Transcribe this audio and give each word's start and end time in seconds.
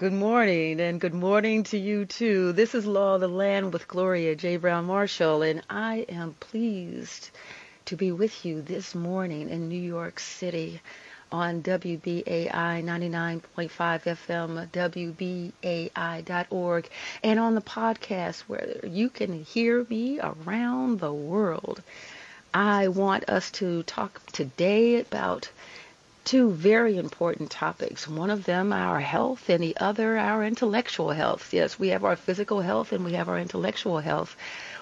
Good 0.00 0.14
morning, 0.14 0.80
and 0.80 0.98
good 0.98 1.12
morning 1.12 1.62
to 1.64 1.76
you 1.76 2.06
too. 2.06 2.52
This 2.52 2.74
is 2.74 2.86
Law 2.86 3.16
of 3.16 3.20
the 3.20 3.28
Land 3.28 3.74
with 3.74 3.86
Gloria 3.86 4.34
J. 4.34 4.56
Browne-Marshall, 4.56 5.42
and 5.42 5.60
I 5.68 6.06
am 6.08 6.36
pleased 6.40 7.28
to 7.84 7.96
be 7.96 8.10
with 8.10 8.46
you 8.46 8.62
this 8.62 8.94
morning 8.94 9.50
in 9.50 9.68
New 9.68 9.78
York 9.78 10.18
City 10.18 10.80
on 11.30 11.62
WBAI 11.62 12.50
99.5 12.50 13.42
FM, 14.72 15.52
WBAI.org, 15.82 16.88
and 17.22 17.38
on 17.38 17.54
the 17.54 17.60
podcast 17.60 18.40
where 18.46 18.80
you 18.82 19.10
can 19.10 19.44
hear 19.44 19.86
me 19.90 20.18
around 20.18 21.00
the 21.00 21.12
world. 21.12 21.82
I 22.54 22.88
want 22.88 23.28
us 23.28 23.50
to 23.50 23.82
talk 23.82 24.18
today 24.32 25.00
about 25.00 25.50
two 26.24 26.50
very 26.50 26.96
important 26.96 27.50
topics. 27.50 28.06
One 28.06 28.30
of 28.30 28.44
them, 28.44 28.72
our 28.72 29.00
health, 29.00 29.48
and 29.48 29.62
the 29.62 29.76
other, 29.78 30.18
our 30.18 30.44
intellectual 30.44 31.10
health. 31.10 31.52
Yes, 31.52 31.78
we 31.78 31.88
have 31.88 32.04
our 32.04 32.16
physical 32.16 32.60
health 32.60 32.92
and 32.92 33.04
we 33.04 33.14
have 33.14 33.28
our 33.28 33.38
intellectual 33.38 33.98
health. 33.98 34.36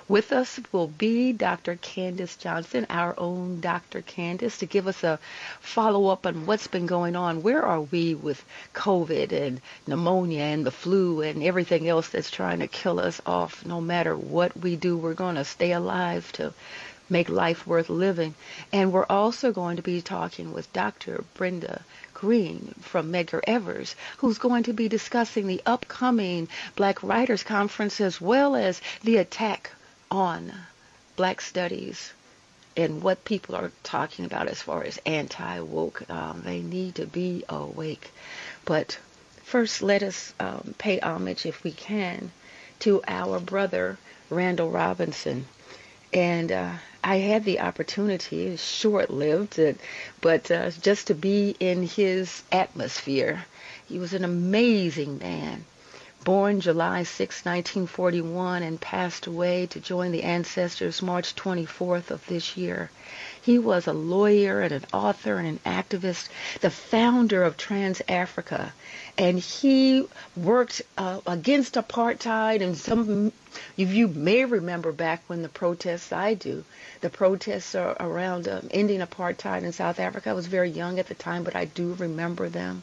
With 0.08 0.32
us 0.32 0.58
will 0.72 0.88
be 0.88 1.34
Dr. 1.34 1.76
Candace 1.76 2.34
Johnson, 2.36 2.86
our 2.88 3.14
own 3.18 3.60
Dr. 3.60 4.00
Candace, 4.00 4.56
to 4.58 4.66
give 4.66 4.86
us 4.86 5.04
a 5.04 5.18
follow 5.60 6.06
up 6.06 6.26
on 6.26 6.46
what's 6.46 6.66
been 6.66 6.86
going 6.86 7.14
on. 7.14 7.42
Where 7.42 7.62
are 7.62 7.82
we 7.82 8.14
with 8.14 8.42
COVID 8.74 9.32
and 9.32 9.60
pneumonia 9.86 10.44
and 10.44 10.64
the 10.64 10.70
flu 10.70 11.20
and 11.20 11.42
everything 11.42 11.86
else 11.86 12.08
that's 12.08 12.30
trying 12.30 12.60
to 12.60 12.68
kill 12.68 12.98
us 12.98 13.20
off? 13.26 13.66
No 13.66 13.82
matter 13.82 14.16
what 14.16 14.56
we 14.56 14.76
do, 14.76 14.96
we're 14.96 15.12
going 15.12 15.34
to 15.34 15.44
stay 15.44 15.72
alive 15.72 16.32
to 16.32 16.54
make 17.10 17.28
life 17.28 17.66
worth 17.66 17.88
living. 17.88 18.34
And 18.72 18.92
we're 18.92 19.06
also 19.08 19.52
going 19.52 19.76
to 19.76 19.82
be 19.82 20.02
talking 20.02 20.52
with 20.52 20.72
Dr. 20.72 21.24
Brenda 21.34 21.82
Greene 22.14 22.74
from 22.80 23.12
Medgar 23.12 23.40
Evers, 23.46 23.94
who's 24.18 24.38
going 24.38 24.64
to 24.64 24.72
be 24.72 24.88
discussing 24.88 25.46
the 25.46 25.62
upcoming 25.64 26.48
Black 26.76 27.02
Writers 27.02 27.42
Conference 27.42 28.00
as 28.00 28.20
well 28.20 28.56
as 28.56 28.80
the 29.04 29.16
attack 29.16 29.70
on 30.10 30.52
black 31.16 31.40
studies 31.40 32.12
and 32.76 33.02
what 33.02 33.24
people 33.24 33.56
are 33.56 33.72
talking 33.82 34.24
about 34.24 34.46
as 34.46 34.62
far 34.62 34.84
as 34.84 34.98
anti-woke. 35.04 36.08
Um, 36.08 36.42
they 36.44 36.60
need 36.60 36.94
to 36.94 37.06
be 37.06 37.44
awake. 37.48 38.10
But 38.64 38.98
first, 39.42 39.82
let 39.82 40.02
us 40.02 40.32
um, 40.38 40.74
pay 40.78 41.00
homage, 41.00 41.44
if 41.44 41.64
we 41.64 41.72
can, 41.72 42.30
to 42.80 43.02
our 43.08 43.40
brother, 43.40 43.98
Randall 44.30 44.70
Robinson. 44.70 45.46
And 46.12 46.50
uh, 46.50 46.72
I 47.04 47.16
had 47.16 47.44
the 47.44 47.60
opportunity, 47.60 48.56
short-lived, 48.56 49.60
but 50.20 50.50
uh, 50.50 50.70
just 50.70 51.06
to 51.08 51.14
be 51.14 51.56
in 51.60 51.86
his 51.86 52.42
atmosphere. 52.50 53.44
He 53.88 53.98
was 53.98 54.12
an 54.12 54.24
amazing 54.24 55.18
man. 55.18 55.64
Born 56.24 56.60
July 56.60 57.04
6, 57.04 57.44
1941, 57.44 58.62
and 58.62 58.80
passed 58.80 59.26
away 59.26 59.66
to 59.66 59.80
join 59.80 60.12
the 60.12 60.24
ancestors 60.24 61.00
March 61.00 61.34
24th 61.34 62.10
of 62.10 62.26
this 62.26 62.56
year. 62.56 62.90
He 63.42 63.58
was 63.58 63.86
a 63.86 63.92
lawyer 63.92 64.60
and 64.60 64.72
an 64.72 64.84
author 64.92 65.36
and 65.36 65.46
an 65.46 65.60
activist, 65.64 66.28
the 66.60 66.70
founder 66.70 67.44
of 67.44 67.56
TransAfrica, 67.56 68.72
and 69.16 69.38
he 69.38 70.06
worked 70.36 70.82
uh, 70.96 71.20
against 71.26 71.74
apartheid. 71.74 72.60
And 72.62 72.76
some 72.76 73.32
of 73.78 73.92
you 73.92 74.08
may 74.08 74.44
remember 74.44 74.92
back 74.92 75.22
when 75.28 75.42
the 75.42 75.48
protests, 75.48 76.12
I 76.12 76.34
do, 76.34 76.64
the 77.00 77.10
protests 77.10 77.74
around 77.74 78.48
um, 78.48 78.68
ending 78.70 79.00
apartheid 79.00 79.62
in 79.62 79.72
South 79.72 80.00
Africa. 80.00 80.30
I 80.30 80.34
was 80.34 80.46
very 80.46 80.70
young 80.70 80.98
at 80.98 81.06
the 81.06 81.14
time, 81.14 81.44
but 81.44 81.54
I 81.56 81.64
do 81.64 81.94
remember 81.94 82.48
them. 82.48 82.82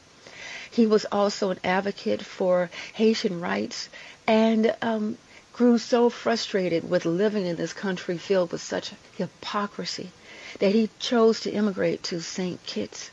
He 0.72 0.88
was 0.88 1.06
also 1.12 1.52
an 1.52 1.60
advocate 1.64 2.22
for 2.22 2.70
Haitian 2.94 3.40
rights 3.42 3.90
and 4.26 4.76
um, 4.82 5.18
grew 5.54 5.78
so 5.78 6.10
frustrated 6.10 6.90
with 6.90 7.06
living 7.06 7.46
in 7.46 7.56
this 7.56 7.74
country 7.74 8.18
filled 8.18 8.52
with 8.52 8.62
such 8.62 8.92
hypocrisy 9.18 10.12
that 10.60 10.74
he 10.74 10.90
chose 11.00 11.42
to 11.42 11.52
immigrate 11.52 12.04
to 12.04 12.22
St. 12.22 12.64
Kitts. 12.66 13.12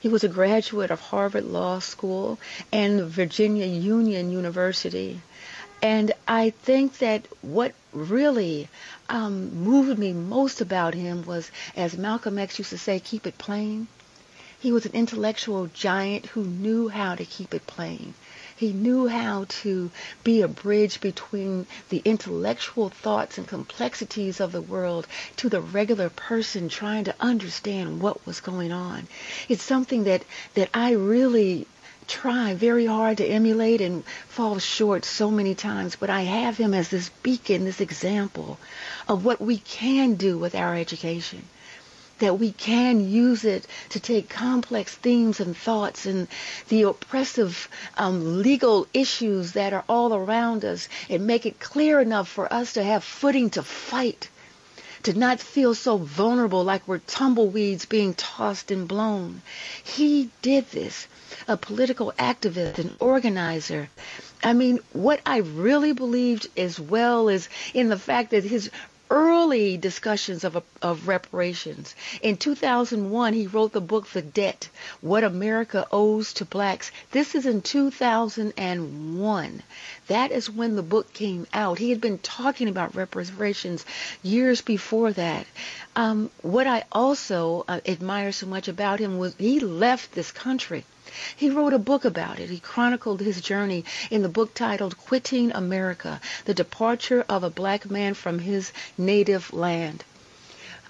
He 0.00 0.08
was 0.08 0.24
a 0.24 0.28
graduate 0.28 0.90
of 0.90 1.00
Harvard 1.00 1.44
Law 1.44 1.78
School 1.80 2.38
and 2.70 3.02
Virginia 3.02 3.66
Union 3.66 4.30
University. 4.30 5.20
And 5.82 6.12
I 6.28 6.50
think 6.50 6.98
that 6.98 7.26
what 7.42 7.74
really 7.92 8.68
um, 9.08 9.54
moved 9.64 9.98
me 9.98 10.12
most 10.12 10.60
about 10.60 10.94
him 10.94 11.24
was, 11.24 11.50
as 11.76 11.96
Malcolm 11.96 12.38
X 12.38 12.58
used 12.58 12.70
to 12.70 12.78
say, 12.78 13.00
keep 13.00 13.26
it 13.26 13.38
plain. 13.38 13.88
He 14.58 14.72
was 14.72 14.86
an 14.86 14.92
intellectual 14.92 15.66
giant 15.66 16.26
who 16.26 16.44
knew 16.44 16.88
how 16.88 17.14
to 17.14 17.24
keep 17.24 17.52
it 17.54 17.66
plain. 17.66 18.14
He 18.58 18.72
knew 18.72 19.06
how 19.06 19.44
to 19.62 19.90
be 20.24 20.40
a 20.40 20.48
bridge 20.48 21.00
between 21.02 21.66
the 21.90 22.00
intellectual 22.06 22.88
thoughts 22.88 23.36
and 23.36 23.46
complexities 23.46 24.40
of 24.40 24.52
the 24.52 24.62
world 24.62 25.06
to 25.36 25.50
the 25.50 25.60
regular 25.60 26.08
person 26.08 26.70
trying 26.70 27.04
to 27.04 27.14
understand 27.20 28.00
what 28.00 28.24
was 28.26 28.40
going 28.40 28.72
on. 28.72 29.08
It's 29.50 29.62
something 29.62 30.04
that, 30.04 30.22
that 30.54 30.70
I 30.72 30.92
really 30.92 31.66
try 32.06 32.54
very 32.54 32.86
hard 32.86 33.18
to 33.18 33.26
emulate 33.26 33.80
and 33.82 34.04
fall 34.28 34.58
short 34.58 35.04
so 35.04 35.30
many 35.30 35.54
times, 35.54 35.96
but 35.96 36.08
I 36.08 36.22
have 36.22 36.56
him 36.56 36.72
as 36.72 36.88
this 36.88 37.10
beacon, 37.22 37.64
this 37.66 37.80
example 37.80 38.58
of 39.06 39.24
what 39.24 39.40
we 39.40 39.58
can 39.58 40.14
do 40.14 40.38
with 40.38 40.54
our 40.54 40.74
education 40.74 41.42
that 42.18 42.38
we 42.38 42.52
can 42.52 43.08
use 43.08 43.44
it 43.44 43.66
to 43.90 44.00
take 44.00 44.28
complex 44.28 44.94
themes 44.94 45.40
and 45.40 45.56
thoughts 45.56 46.06
and 46.06 46.28
the 46.68 46.82
oppressive 46.82 47.68
um, 47.96 48.42
legal 48.42 48.86
issues 48.94 49.52
that 49.52 49.72
are 49.72 49.84
all 49.88 50.14
around 50.14 50.64
us 50.64 50.88
and 51.10 51.26
make 51.26 51.46
it 51.46 51.60
clear 51.60 52.00
enough 52.00 52.28
for 52.28 52.52
us 52.52 52.74
to 52.74 52.82
have 52.82 53.04
footing 53.04 53.50
to 53.50 53.62
fight, 53.62 54.28
to 55.02 55.12
not 55.12 55.40
feel 55.40 55.74
so 55.74 55.96
vulnerable 55.98 56.64
like 56.64 56.86
we're 56.88 56.98
tumbleweeds 56.98 57.86
being 57.86 58.14
tossed 58.14 58.70
and 58.70 58.88
blown. 58.88 59.42
He 59.84 60.30
did 60.42 60.70
this, 60.70 61.06
a 61.46 61.56
political 61.56 62.12
activist, 62.18 62.78
an 62.78 62.96
organizer. 62.98 63.88
I 64.42 64.52
mean, 64.52 64.80
what 64.92 65.20
I 65.26 65.38
really 65.38 65.92
believed 65.92 66.48
as 66.56 66.78
well 66.80 67.28
is 67.28 67.48
in 67.74 67.88
the 67.88 67.98
fact 67.98 68.30
that 68.30 68.44
his 68.44 68.70
early 69.10 69.76
discussions 69.76 70.44
of, 70.44 70.62
of 70.82 71.08
reparations. 71.08 71.94
In 72.22 72.36
2001, 72.36 73.34
he 73.34 73.46
wrote 73.46 73.72
the 73.72 73.80
book 73.80 74.08
The 74.08 74.22
Debt, 74.22 74.68
What 75.00 75.24
America 75.24 75.86
Owes 75.92 76.32
to 76.34 76.44
Blacks. 76.44 76.90
This 77.12 77.34
is 77.34 77.46
in 77.46 77.62
2001. 77.62 79.62
That 80.08 80.30
is 80.30 80.50
when 80.50 80.76
the 80.76 80.82
book 80.82 81.12
came 81.12 81.46
out. 81.52 81.78
He 81.78 81.90
had 81.90 82.00
been 82.00 82.18
talking 82.18 82.68
about 82.68 82.94
reparations 82.94 83.84
years 84.22 84.60
before 84.60 85.12
that. 85.12 85.46
Um, 85.94 86.30
what 86.42 86.66
I 86.66 86.84
also 86.92 87.64
uh, 87.68 87.80
admire 87.86 88.32
so 88.32 88.46
much 88.46 88.68
about 88.68 89.00
him 89.00 89.18
was 89.18 89.34
he 89.38 89.60
left 89.60 90.12
this 90.12 90.32
country 90.32 90.84
he 91.36 91.50
wrote 91.50 91.72
a 91.72 91.78
book 91.78 92.04
about 92.04 92.38
it. 92.38 92.50
He 92.50 92.58
chronicled 92.58 93.20
his 93.20 93.40
journey 93.40 93.84
in 94.10 94.22
the 94.22 94.28
book 94.28 94.54
titled 94.54 94.98
Quitting 94.98 95.52
America, 95.52 96.20
The 96.44 96.54
Departure 96.54 97.24
of 97.28 97.42
a 97.42 97.50
Black 97.50 97.90
Man 97.90 98.14
from 98.14 98.38
His 98.40 98.72
Native 98.98 99.52
Land. 99.52 100.04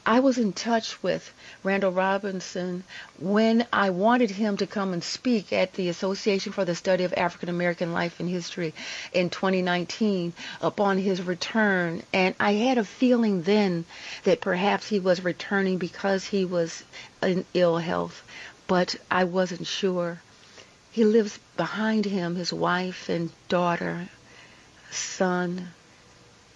I 0.08 0.20
was 0.20 0.38
in 0.38 0.52
touch 0.52 1.02
with 1.02 1.32
Randall 1.64 1.90
Robinson 1.90 2.84
when 3.18 3.66
I 3.72 3.90
wanted 3.90 4.30
him 4.30 4.56
to 4.58 4.66
come 4.66 4.92
and 4.92 5.02
speak 5.02 5.52
at 5.52 5.72
the 5.72 5.88
Association 5.88 6.52
for 6.52 6.64
the 6.64 6.76
Study 6.76 7.02
of 7.02 7.12
African 7.14 7.48
American 7.48 7.92
Life 7.92 8.20
and 8.20 8.28
History 8.28 8.72
in 9.12 9.30
2019 9.30 10.32
upon 10.60 10.98
his 10.98 11.22
return. 11.22 12.04
And 12.12 12.36
I 12.38 12.52
had 12.52 12.78
a 12.78 12.84
feeling 12.84 13.42
then 13.42 13.84
that 14.22 14.40
perhaps 14.40 14.86
he 14.86 15.00
was 15.00 15.24
returning 15.24 15.78
because 15.78 16.26
he 16.26 16.44
was 16.44 16.84
in 17.20 17.44
ill 17.52 17.78
health 17.78 18.22
but 18.66 18.96
I 19.10 19.24
wasn't 19.24 19.66
sure. 19.66 20.20
He 20.92 21.04
lives 21.04 21.38
behind 21.56 22.04
him, 22.04 22.36
his 22.36 22.52
wife 22.52 23.08
and 23.08 23.30
daughter, 23.48 24.08
son. 24.90 25.68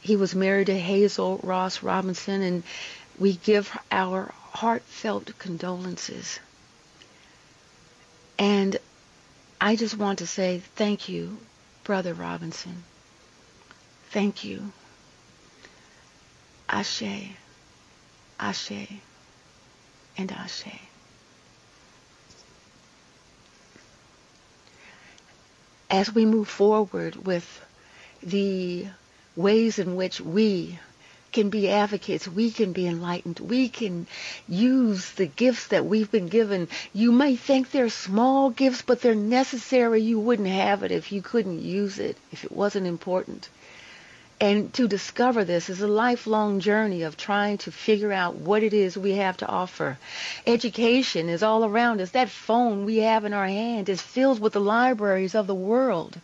He 0.00 0.16
was 0.16 0.34
married 0.34 0.66
to 0.66 0.78
Hazel 0.78 1.38
Ross 1.42 1.82
Robinson, 1.82 2.42
and 2.42 2.62
we 3.18 3.34
give 3.34 3.76
our 3.90 4.32
heartfelt 4.52 5.38
condolences. 5.38 6.40
And 8.38 8.78
I 9.60 9.76
just 9.76 9.98
want 9.98 10.20
to 10.20 10.26
say 10.26 10.62
thank 10.74 11.08
you, 11.08 11.36
Brother 11.84 12.14
Robinson. 12.14 12.82
Thank 14.10 14.42
you. 14.42 14.72
Ashe, 16.68 17.02
Ashe, 18.38 18.88
and 20.16 20.32
Ashe. 20.32 20.89
As 25.90 26.14
we 26.14 26.24
move 26.24 26.48
forward 26.48 27.26
with 27.26 27.46
the 28.22 28.86
ways 29.36 29.78
in 29.78 29.96
which 29.96 30.20
we 30.20 30.78
can 31.32 31.50
be 31.50 31.68
advocates. 31.70 32.26
We 32.26 32.50
can 32.50 32.72
be 32.72 32.86
enlightened. 32.86 33.38
We 33.40 33.68
can 33.68 34.06
use 34.48 35.10
the 35.12 35.26
gifts 35.26 35.68
that 35.68 35.86
we've 35.86 36.10
been 36.10 36.28
given. 36.28 36.68
You 36.92 37.12
may 37.12 37.36
think 37.36 37.70
they're 37.70 37.88
small 37.88 38.50
gifts, 38.50 38.82
but 38.82 39.00
they're 39.00 39.14
necessary. 39.14 40.02
You 40.02 40.18
wouldn't 40.18 40.48
have 40.48 40.82
it 40.82 40.90
if 40.90 41.12
you 41.12 41.22
couldn't 41.22 41.62
use 41.62 41.98
it, 41.98 42.16
if 42.32 42.44
it 42.44 42.52
wasn't 42.52 42.86
important. 42.86 43.48
And 44.40 44.72
to 44.74 44.88
discover 44.88 45.44
this 45.44 45.68
is 45.68 45.82
a 45.82 45.86
lifelong 45.86 46.60
journey 46.60 47.02
of 47.02 47.18
trying 47.18 47.58
to 47.58 47.70
figure 47.70 48.10
out 48.10 48.36
what 48.36 48.62
it 48.62 48.72
is 48.72 48.96
we 48.96 49.12
have 49.16 49.36
to 49.38 49.46
offer. 49.46 49.98
Education 50.46 51.28
is 51.28 51.42
all 51.42 51.62
around 51.62 52.00
us. 52.00 52.12
That 52.12 52.30
phone 52.30 52.86
we 52.86 52.98
have 52.98 53.26
in 53.26 53.34
our 53.34 53.46
hand 53.46 53.90
is 53.90 54.00
filled 54.00 54.40
with 54.40 54.54
the 54.54 54.60
libraries 54.60 55.34
of 55.34 55.46
the 55.46 55.54
world. 55.54 56.18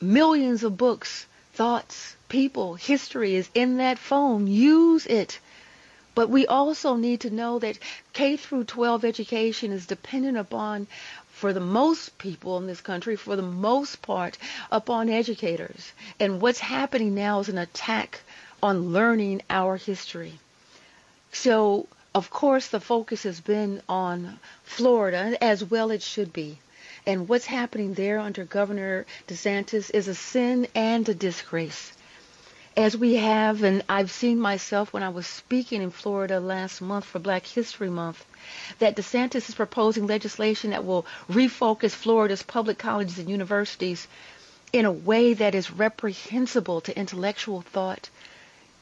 Millions 0.00 0.64
of 0.64 0.78
books, 0.78 1.26
thoughts, 1.52 2.16
people, 2.30 2.76
history 2.76 3.34
is 3.34 3.50
in 3.54 3.76
that 3.76 3.98
phone. 3.98 4.46
Use 4.46 5.04
it. 5.04 5.38
But 6.14 6.30
we 6.30 6.46
also 6.46 6.96
need 6.96 7.20
to 7.20 7.30
know 7.30 7.58
that 7.58 7.78
K 8.14 8.38
through 8.38 8.64
12 8.64 9.04
education 9.04 9.70
is 9.70 9.84
dependent 9.84 10.38
upon 10.38 10.86
for 11.36 11.52
the 11.52 11.60
most 11.60 12.16
people 12.16 12.56
in 12.56 12.66
this 12.66 12.80
country, 12.80 13.14
for 13.14 13.36
the 13.36 13.42
most 13.42 14.00
part, 14.00 14.38
upon 14.72 15.10
educators. 15.10 15.92
And 16.18 16.40
what's 16.40 16.58
happening 16.58 17.14
now 17.14 17.40
is 17.40 17.50
an 17.50 17.58
attack 17.58 18.20
on 18.62 18.94
learning 18.94 19.42
our 19.50 19.76
history. 19.76 20.38
So, 21.32 21.88
of 22.14 22.30
course, 22.30 22.68
the 22.68 22.80
focus 22.80 23.24
has 23.24 23.38
been 23.38 23.82
on 23.86 24.40
Florida, 24.64 25.36
as 25.44 25.62
well 25.62 25.90
it 25.90 26.00
should 26.00 26.32
be. 26.32 26.58
And 27.04 27.28
what's 27.28 27.44
happening 27.44 27.92
there 27.92 28.18
under 28.18 28.44
Governor 28.44 29.04
DeSantis 29.28 29.90
is 29.90 30.08
a 30.08 30.14
sin 30.14 30.66
and 30.74 31.06
a 31.06 31.14
disgrace 31.14 31.92
as 32.76 32.94
we 32.94 33.14
have, 33.14 33.62
and 33.62 33.82
I've 33.88 34.10
seen 34.10 34.38
myself 34.38 34.92
when 34.92 35.02
I 35.02 35.08
was 35.08 35.26
speaking 35.26 35.80
in 35.80 35.90
Florida 35.90 36.38
last 36.40 36.82
month 36.82 37.06
for 37.06 37.18
Black 37.18 37.46
History 37.46 37.88
Month, 37.88 38.24
that 38.80 38.96
DeSantis 38.96 39.48
is 39.48 39.54
proposing 39.54 40.06
legislation 40.06 40.70
that 40.70 40.84
will 40.84 41.06
refocus 41.30 41.92
Florida's 41.92 42.42
public 42.42 42.76
colleges 42.78 43.18
and 43.18 43.30
universities 43.30 44.06
in 44.74 44.84
a 44.84 44.92
way 44.92 45.32
that 45.32 45.54
is 45.54 45.70
reprehensible 45.70 46.82
to 46.82 46.98
intellectual 46.98 47.62
thought, 47.62 48.10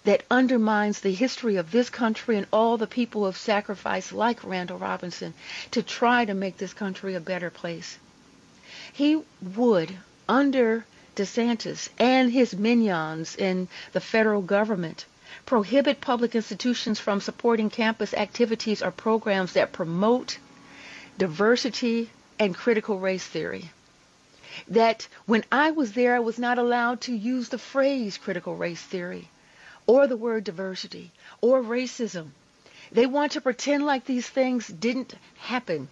that 0.02 0.24
undermines 0.28 1.00
the 1.00 1.12
history 1.14 1.56
of 1.56 1.70
this 1.70 1.88
country 1.88 2.36
and 2.36 2.46
all 2.52 2.76
the 2.76 2.86
people 2.88 3.20
who 3.22 3.26
have 3.26 3.36
sacrificed, 3.36 4.12
like 4.12 4.42
Randall 4.42 4.78
Robinson, 4.78 5.32
to 5.70 5.82
try 5.82 6.24
to 6.24 6.34
make 6.34 6.58
this 6.58 6.74
country 6.74 7.14
a 7.14 7.20
better 7.20 7.48
place. 7.48 7.96
He 8.92 9.22
would, 9.40 9.96
under 10.28 10.84
DeSantis 11.14 11.88
and 11.98 12.32
his 12.32 12.54
minions 12.54 13.36
in 13.36 13.68
the 13.92 14.00
federal 14.00 14.42
government 14.42 15.06
prohibit 15.46 16.00
public 16.00 16.34
institutions 16.34 17.00
from 17.00 17.20
supporting 17.20 17.70
campus 17.70 18.14
activities 18.14 18.82
or 18.82 18.90
programs 18.90 19.52
that 19.52 19.72
promote 19.72 20.38
diversity 21.18 22.10
and 22.38 22.54
critical 22.54 22.98
race 22.98 23.26
theory. 23.26 23.70
That 24.68 25.08
when 25.26 25.44
I 25.50 25.70
was 25.72 25.92
there, 25.92 26.14
I 26.14 26.20
was 26.20 26.38
not 26.38 26.58
allowed 26.58 27.00
to 27.02 27.14
use 27.14 27.48
the 27.48 27.58
phrase 27.58 28.18
critical 28.18 28.56
race 28.56 28.82
theory 28.82 29.28
or 29.86 30.06
the 30.06 30.16
word 30.16 30.44
diversity 30.44 31.10
or 31.40 31.62
racism. 31.62 32.30
They 32.92 33.06
want 33.06 33.32
to 33.32 33.40
pretend 33.40 33.84
like 33.84 34.04
these 34.04 34.28
things 34.28 34.68
didn't 34.68 35.14
happen 35.38 35.88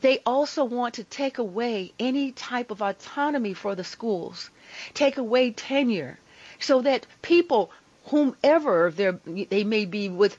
they 0.00 0.20
also 0.26 0.64
want 0.64 0.94
to 0.94 1.04
take 1.04 1.38
away 1.38 1.92
any 1.98 2.32
type 2.32 2.70
of 2.70 2.82
autonomy 2.82 3.54
for 3.54 3.74
the 3.74 3.84
schools, 3.84 4.50
take 4.94 5.16
away 5.16 5.50
tenure, 5.50 6.18
so 6.58 6.80
that 6.82 7.06
people, 7.22 7.70
whomever 8.06 8.90
they 8.90 9.64
may 9.64 9.84
be 9.84 10.08
with 10.08 10.36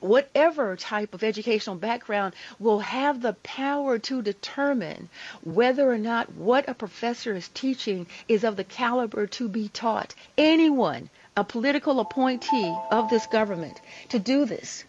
whatever 0.00 0.76
type 0.76 1.14
of 1.14 1.24
educational 1.24 1.76
background 1.76 2.34
will 2.58 2.80
have 2.80 3.22
the 3.22 3.32
power 3.42 3.98
to 3.98 4.20
determine 4.20 5.08
whether 5.42 5.90
or 5.90 5.96
not 5.96 6.30
what 6.34 6.68
a 6.68 6.74
professor 6.74 7.34
is 7.34 7.48
teaching 7.48 8.06
is 8.28 8.44
of 8.44 8.56
the 8.56 8.64
caliber 8.64 9.26
to 9.26 9.48
be 9.48 9.68
taught. 9.68 10.14
Anyone, 10.36 11.08
a 11.36 11.42
political 11.42 12.00
appointee 12.00 12.76
of 12.90 13.08
this 13.08 13.26
government, 13.26 13.80
to 14.10 14.18
do 14.18 14.44
this. 14.44 14.84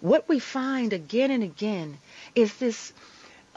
What 0.00 0.28
we 0.28 0.40
find 0.40 0.92
again 0.92 1.30
and 1.30 1.44
again 1.44 1.98
is 2.34 2.54
this 2.56 2.92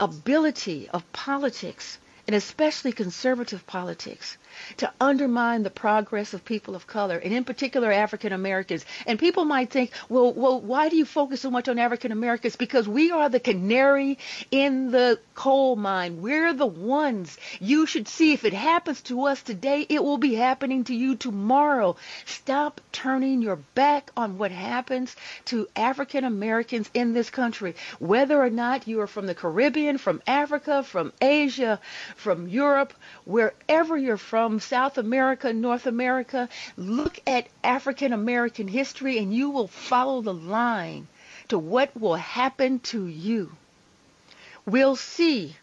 ability 0.00 0.88
of 0.88 1.12
politics, 1.12 1.98
and 2.26 2.34
especially 2.34 2.92
conservative 2.92 3.66
politics, 3.66 4.38
to 4.78 4.92
undermine 5.00 5.62
the 5.62 5.70
progress 5.70 6.34
of 6.34 6.44
people 6.44 6.74
of 6.74 6.86
color, 6.86 7.16
and 7.16 7.32
in 7.32 7.44
particular 7.44 7.90
African 7.90 8.32
Americans. 8.32 8.84
And 9.06 9.18
people 9.18 9.44
might 9.44 9.70
think, 9.70 9.90
well, 10.08 10.32
well, 10.32 10.60
why 10.60 10.88
do 10.88 10.96
you 10.96 11.04
focus 11.04 11.40
so 11.40 11.50
much 11.50 11.68
on 11.68 11.78
African 11.78 12.12
Americans? 12.12 12.56
Because 12.56 12.88
we 12.88 13.10
are 13.10 13.28
the 13.28 13.40
canary 13.40 14.18
in 14.50 14.90
the 14.90 15.18
coal 15.34 15.76
mine. 15.76 16.20
We're 16.22 16.52
the 16.52 16.66
ones 16.66 17.36
you 17.60 17.86
should 17.86 18.08
see. 18.08 18.32
If 18.32 18.44
it 18.44 18.52
happens 18.52 19.00
to 19.02 19.24
us 19.26 19.42
today, 19.42 19.86
it 19.88 20.02
will 20.02 20.18
be 20.18 20.34
happening 20.34 20.84
to 20.84 20.94
you 20.94 21.16
tomorrow. 21.16 21.96
Stop 22.26 22.80
turning 22.92 23.42
your 23.42 23.56
back 23.74 24.10
on 24.16 24.38
what 24.38 24.50
happens 24.50 25.14
to 25.46 25.66
African 25.76 26.24
Americans 26.24 26.90
in 26.94 27.12
this 27.12 27.30
country. 27.30 27.74
Whether 27.98 28.40
or 28.40 28.50
not 28.50 28.86
you 28.86 29.00
are 29.00 29.06
from 29.06 29.26
the 29.26 29.34
Caribbean, 29.34 29.98
from 29.98 30.22
Africa, 30.26 30.82
from 30.82 31.12
Asia, 31.20 31.80
from 32.16 32.48
Europe, 32.48 32.92
wherever 33.24 33.96
you're 33.96 34.16
from, 34.16 34.49
from 34.50 34.58
South 34.58 34.98
America, 34.98 35.52
North 35.52 35.86
America, 35.86 36.48
look 36.76 37.20
at 37.24 37.46
African 37.62 38.12
American 38.12 38.66
history 38.66 39.16
and 39.16 39.32
you 39.32 39.48
will 39.48 39.68
follow 39.68 40.22
the 40.22 40.34
line 40.34 41.06
to 41.46 41.56
what 41.56 41.96
will 41.96 42.16
happen 42.16 42.80
to 42.80 43.06
you. 43.06 43.52
We'll 44.66 44.96
see 44.96 45.54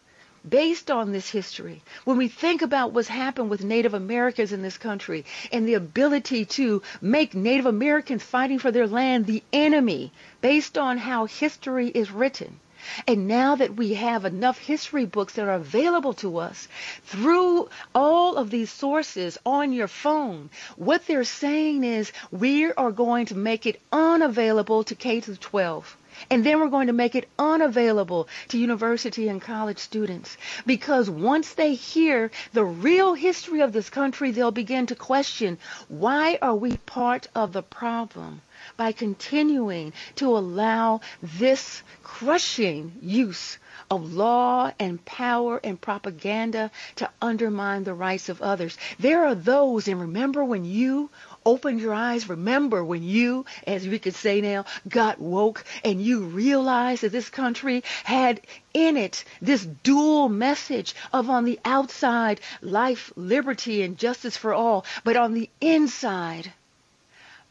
based 0.48 0.90
on 0.90 1.12
this 1.12 1.28
history, 1.28 1.82
when 2.06 2.16
we 2.16 2.28
think 2.28 2.62
about 2.62 2.92
what's 2.92 3.08
happened 3.08 3.50
with 3.50 3.62
Native 3.62 3.92
Americans 3.92 4.52
in 4.52 4.62
this 4.62 4.78
country 4.78 5.26
and 5.52 5.68
the 5.68 5.74
ability 5.74 6.46
to 6.46 6.80
make 7.02 7.34
Native 7.34 7.66
Americans 7.66 8.22
fighting 8.22 8.58
for 8.58 8.70
their 8.70 8.86
land 8.86 9.26
the 9.26 9.42
enemy 9.52 10.10
based 10.40 10.78
on 10.78 10.96
how 10.96 11.26
history 11.26 11.88
is 11.88 12.10
written, 12.10 12.58
and 13.06 13.26
now 13.26 13.56
that 13.56 13.74
we 13.76 13.94
have 13.94 14.24
enough 14.24 14.58
history 14.58 15.04
books 15.04 15.34
that 15.34 15.46
are 15.48 15.54
available 15.54 16.12
to 16.14 16.38
us 16.38 16.68
through 17.04 17.68
all 17.94 18.36
of 18.36 18.50
these 18.50 18.70
sources 18.70 19.38
on 19.44 19.72
your 19.72 19.88
phone, 19.88 20.50
what 20.76 21.06
they're 21.06 21.24
saying 21.24 21.84
is 21.84 22.12
we 22.30 22.70
are 22.72 22.92
going 22.92 23.26
to 23.26 23.34
make 23.36 23.66
it 23.66 23.80
unavailable 23.92 24.84
to 24.84 24.94
K 24.94 25.20
through 25.20 25.36
12. 25.36 25.96
And 26.30 26.44
then 26.44 26.60
we're 26.60 26.68
going 26.68 26.86
to 26.88 26.92
make 26.92 27.14
it 27.14 27.28
unavailable 27.38 28.28
to 28.48 28.58
university 28.58 29.28
and 29.28 29.40
college 29.40 29.78
students. 29.78 30.36
Because 30.66 31.08
once 31.08 31.54
they 31.54 31.74
hear 31.74 32.30
the 32.52 32.64
real 32.64 33.14
history 33.14 33.60
of 33.60 33.72
this 33.72 33.90
country, 33.90 34.30
they'll 34.30 34.50
begin 34.50 34.86
to 34.86 34.94
question, 34.94 35.58
why 35.88 36.38
are 36.42 36.54
we 36.56 36.76
part 36.78 37.28
of 37.34 37.52
the 37.52 37.62
problem? 37.62 38.42
by 38.76 38.92
continuing 38.92 39.92
to 40.16 40.36
allow 40.36 41.00
this 41.22 41.82
crushing 42.02 42.92
use 43.00 43.58
of 43.90 44.12
law 44.12 44.70
and 44.78 45.04
power 45.04 45.60
and 45.62 45.80
propaganda 45.80 46.70
to 46.96 47.08
undermine 47.22 47.84
the 47.84 47.94
rights 47.94 48.28
of 48.28 48.42
others. 48.42 48.76
There 48.98 49.24
are 49.24 49.34
those, 49.34 49.88
and 49.88 50.00
remember 50.00 50.44
when 50.44 50.64
you 50.64 51.10
opened 51.48 51.80
your 51.80 51.94
eyes, 51.94 52.28
remember 52.28 52.84
when 52.84 53.02
you, 53.02 53.46
as 53.66 53.88
we 53.88 53.98
could 53.98 54.14
say 54.14 54.42
now, 54.42 54.66
got 54.86 55.18
woke 55.18 55.64
and 55.82 56.02
you 56.02 56.20
realized 56.24 57.02
that 57.02 57.10
this 57.12 57.30
country 57.30 57.82
had 58.04 58.38
in 58.74 58.98
it 58.98 59.24
this 59.40 59.64
dual 59.64 60.28
message 60.28 60.94
of 61.10 61.30
on 61.30 61.44
the 61.44 61.58
outside 61.64 62.38
life, 62.60 63.10
liberty, 63.16 63.82
and 63.82 63.96
justice 63.96 64.36
for 64.36 64.52
all, 64.52 64.84
but 65.04 65.16
on 65.16 65.32
the 65.32 65.48
inside, 65.62 66.52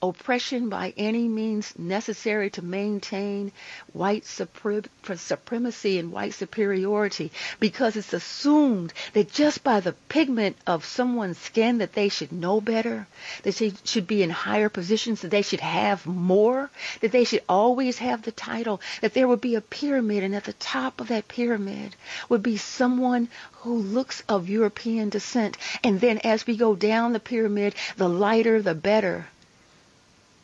oppression 0.02 0.70
by 0.70 0.94
any 0.96 1.28
means 1.28 1.74
necessary 1.80 2.52
to 2.52 2.62
maintain 2.62 3.52
white 3.94 4.24
supremacy 4.26 5.98
and 5.98 6.12
white 6.12 6.34
superiority 6.36 7.32
because 7.60 7.96
it's 7.96 8.14
assumed 8.14 8.94
that 9.14 9.32
just 9.32 9.64
by 9.64 9.80
the 9.80 9.94
pigment 10.08 10.56
of 10.68 10.86
someone's 10.86 11.38
skin 11.40 11.80
that 11.80 11.94
they 11.94 12.10
should 12.10 12.32
know 12.32 12.62
better, 12.62 13.08
that 13.42 13.56
they 13.56 13.74
should 13.86 14.06
be 14.06 14.22
in 14.22 14.30
higher 14.30 14.70
positions, 14.70 15.22
that 15.22 15.32
they 15.32 15.42
should 15.42 15.62
have 15.62 16.06
more, 16.06 16.70
that 17.02 17.12
they 17.12 17.24
should 17.24 17.42
always 17.50 17.98
have 17.98 18.22
the 18.22 18.32
title, 18.32 18.80
that 19.02 19.16
there 19.16 19.28
would 19.28 19.42
be 19.42 19.56
a 19.56 19.62
pyramid 19.62 20.24
and 20.24 20.36
at 20.36 20.44
the 20.44 20.54
top 20.54 21.02
of 21.02 21.08
that 21.08 21.28
pyramid 21.28 21.96
would 22.30 22.44
be 22.44 22.58
someone 22.58 23.28
who 23.54 23.76
looks 23.78 24.22
of 24.30 24.48
European 24.48 25.10
descent. 25.10 25.58
And 25.84 26.00
then 26.00 26.20
as 26.20 26.46
we 26.46 26.56
go 26.56 26.76
down 26.76 27.14
the 27.14 27.20
pyramid, 27.20 27.74
the 27.98 28.08
lighter 28.08 28.62
the 28.62 28.76
better 28.76 29.26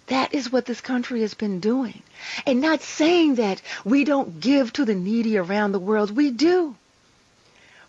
that 0.08 0.34
is 0.34 0.52
what 0.52 0.66
this 0.66 0.82
country 0.82 1.22
has 1.22 1.34
been 1.34 1.60
doing. 1.60 2.02
And 2.46 2.62
not 2.62 2.82
saying 2.82 3.36
that 3.36 3.62
we 3.86 4.04
don't 4.04 4.40
give 4.40 4.74
to 4.74 4.86
the 4.86 4.96
needy 4.96 5.38
around 5.38 5.72
the 5.72 5.80
world. 5.80 6.12
We 6.12 6.32
do. 6.32 6.76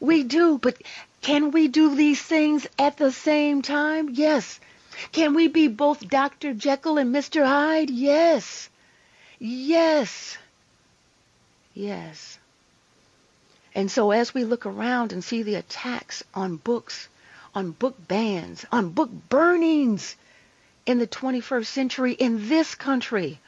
We 0.00 0.22
do. 0.22 0.58
But 0.58 0.80
can 1.22 1.50
we 1.50 1.68
do 1.68 1.94
these 1.94 2.22
things 2.22 2.66
at 2.78 2.96
the 2.96 3.10
same 3.10 3.62
time? 3.62 4.10
Yes. 4.12 4.60
Can 5.10 5.34
we 5.34 5.48
be 5.48 5.66
both 5.66 6.08
Dr. 6.08 6.54
Jekyll 6.54 6.98
and 6.98 7.12
Mr. 7.12 7.44
Hyde? 7.44 7.90
Yes. 7.90 8.68
Yes. 9.38 10.38
Yes. 11.74 12.38
And 13.74 13.90
so 13.90 14.12
as 14.12 14.32
we 14.32 14.44
look 14.44 14.66
around 14.66 15.12
and 15.12 15.24
see 15.24 15.42
the 15.42 15.56
attacks 15.56 16.22
on 16.32 16.56
books, 16.56 17.08
on 17.56 17.72
book 17.72 17.96
bans, 18.06 18.64
on 18.70 18.90
book 18.90 19.10
burnings 19.28 20.14
in 20.86 20.98
the 20.98 21.06
21st 21.06 21.66
century 21.66 22.12
in 22.12 22.48
this 22.48 22.74
country, 22.74 23.40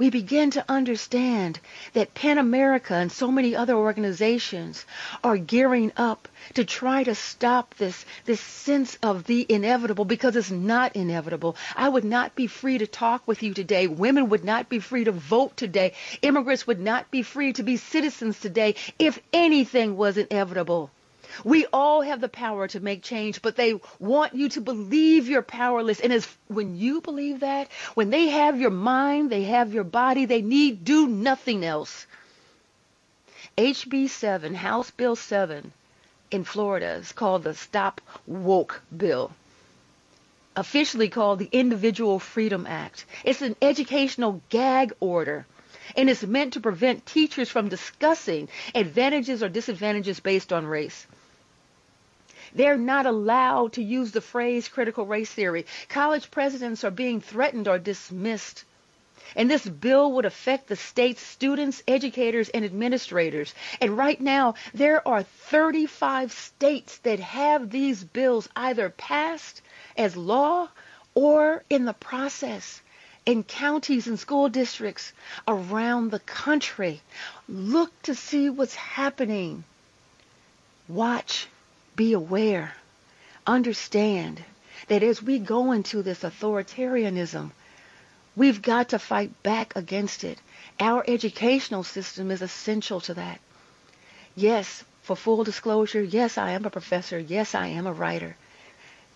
we 0.00 0.08
begin 0.08 0.50
to 0.50 0.64
understand 0.66 1.60
that 1.92 2.14
PEN 2.14 2.38
America 2.38 2.94
and 2.94 3.12
so 3.12 3.30
many 3.30 3.54
other 3.54 3.74
organizations 3.74 4.86
are 5.22 5.36
gearing 5.36 5.92
up 5.94 6.26
to 6.54 6.64
try 6.64 7.04
to 7.04 7.14
stop 7.14 7.74
this, 7.74 8.06
this 8.24 8.40
sense 8.40 8.96
of 9.02 9.24
the 9.24 9.44
inevitable 9.46 10.06
because 10.06 10.36
it's 10.36 10.50
not 10.50 10.96
inevitable. 10.96 11.54
I 11.76 11.90
would 11.90 12.04
not 12.04 12.34
be 12.34 12.46
free 12.46 12.78
to 12.78 12.86
talk 12.86 13.28
with 13.28 13.42
you 13.42 13.52
today. 13.52 13.86
Women 13.88 14.30
would 14.30 14.42
not 14.42 14.70
be 14.70 14.78
free 14.78 15.04
to 15.04 15.12
vote 15.12 15.54
today. 15.58 15.92
Immigrants 16.22 16.66
would 16.66 16.80
not 16.80 17.10
be 17.10 17.22
free 17.22 17.52
to 17.52 17.62
be 17.62 17.76
citizens 17.76 18.40
today 18.40 18.76
if 18.98 19.20
anything 19.34 19.98
was 19.98 20.16
inevitable. 20.16 20.90
We 21.44 21.66
all 21.72 22.02
have 22.02 22.20
the 22.20 22.28
power 22.28 22.68
to 22.68 22.80
make 22.80 23.02
change, 23.02 23.42
but 23.42 23.56
they 23.56 23.80
want 23.98 24.34
you 24.34 24.48
to 24.50 24.60
believe 24.60 25.28
you're 25.28 25.42
powerless. 25.42 26.00
And 26.00 26.12
as 26.12 26.26
when 26.48 26.76
you 26.76 27.00
believe 27.00 27.40
that, 27.40 27.68
when 27.94 28.10
they 28.10 28.28
have 28.28 28.60
your 28.60 28.70
mind, 28.70 29.30
they 29.30 29.44
have 29.44 29.72
your 29.72 29.84
body, 29.84 30.24
they 30.24 30.42
need 30.42 30.84
do 30.84 31.06
nothing 31.06 31.64
else. 31.64 32.06
HB 33.56 34.08
7, 34.08 34.54
House 34.54 34.90
Bill 34.90 35.16
7 35.16 35.72
in 36.30 36.44
Florida 36.44 36.94
is 36.94 37.12
called 37.12 37.44
the 37.44 37.54
Stop 37.54 38.00
Woke 38.26 38.80
Bill. 38.96 39.32
Officially 40.56 41.08
called 41.08 41.38
the 41.38 41.48
Individual 41.52 42.18
Freedom 42.18 42.66
Act. 42.66 43.04
It's 43.24 43.42
an 43.42 43.56
educational 43.62 44.40
gag 44.48 44.92
order 45.00 45.46
and 45.96 46.08
it's 46.08 46.22
meant 46.22 46.52
to 46.54 46.60
prevent 46.60 47.06
teachers 47.06 47.48
from 47.48 47.68
discussing 47.68 48.48
advantages 48.74 49.42
or 49.42 49.48
disadvantages 49.48 50.20
based 50.20 50.52
on 50.52 50.66
race. 50.66 51.06
They're 52.54 52.76
not 52.76 53.06
allowed 53.06 53.74
to 53.74 53.82
use 53.82 54.12
the 54.12 54.20
phrase 54.20 54.68
critical 54.68 55.06
race 55.06 55.30
theory. 55.30 55.66
College 55.88 56.30
presidents 56.30 56.84
are 56.84 56.90
being 56.90 57.20
threatened 57.20 57.68
or 57.68 57.78
dismissed. 57.78 58.64
And 59.36 59.48
this 59.48 59.64
bill 59.64 60.12
would 60.12 60.24
affect 60.24 60.66
the 60.66 60.76
state's 60.76 61.22
students, 61.22 61.82
educators, 61.86 62.48
and 62.48 62.64
administrators. 62.64 63.54
And 63.80 63.96
right 63.96 64.20
now, 64.20 64.54
there 64.74 65.06
are 65.06 65.22
35 65.22 66.32
states 66.32 66.98
that 66.98 67.20
have 67.20 67.70
these 67.70 68.02
bills 68.02 68.48
either 68.56 68.90
passed 68.90 69.62
as 69.96 70.16
law 70.16 70.68
or 71.14 71.62
in 71.70 71.84
the 71.84 71.92
process 71.92 72.80
in 73.26 73.44
counties 73.44 74.06
and 74.08 74.18
school 74.18 74.48
districts 74.48 75.12
around 75.46 76.10
the 76.10 76.20
country. 76.20 77.00
Look 77.48 77.90
to 78.02 78.14
see 78.14 78.50
what's 78.50 78.74
happening. 78.74 79.62
Watch 80.88 81.46
be 82.00 82.14
aware, 82.14 82.72
understand 83.46 84.42
that 84.88 85.02
as 85.02 85.22
we 85.22 85.38
go 85.38 85.72
into 85.72 86.02
this 86.02 86.20
authoritarianism, 86.20 87.50
we've 88.34 88.62
got 88.62 88.88
to 88.88 88.98
fight 88.98 89.42
back 89.42 89.76
against 89.76 90.24
it. 90.24 90.38
Our 90.80 91.04
educational 91.06 91.84
system 91.84 92.30
is 92.30 92.40
essential 92.40 93.02
to 93.02 93.12
that. 93.12 93.38
Yes, 94.34 94.82
for 95.02 95.14
full 95.14 95.44
disclosure, 95.44 96.02
yes, 96.02 96.38
I 96.38 96.52
am 96.52 96.64
a 96.64 96.70
professor. 96.70 97.18
Yes, 97.18 97.54
I 97.54 97.66
am 97.66 97.86
a 97.86 97.92
writer. 97.92 98.34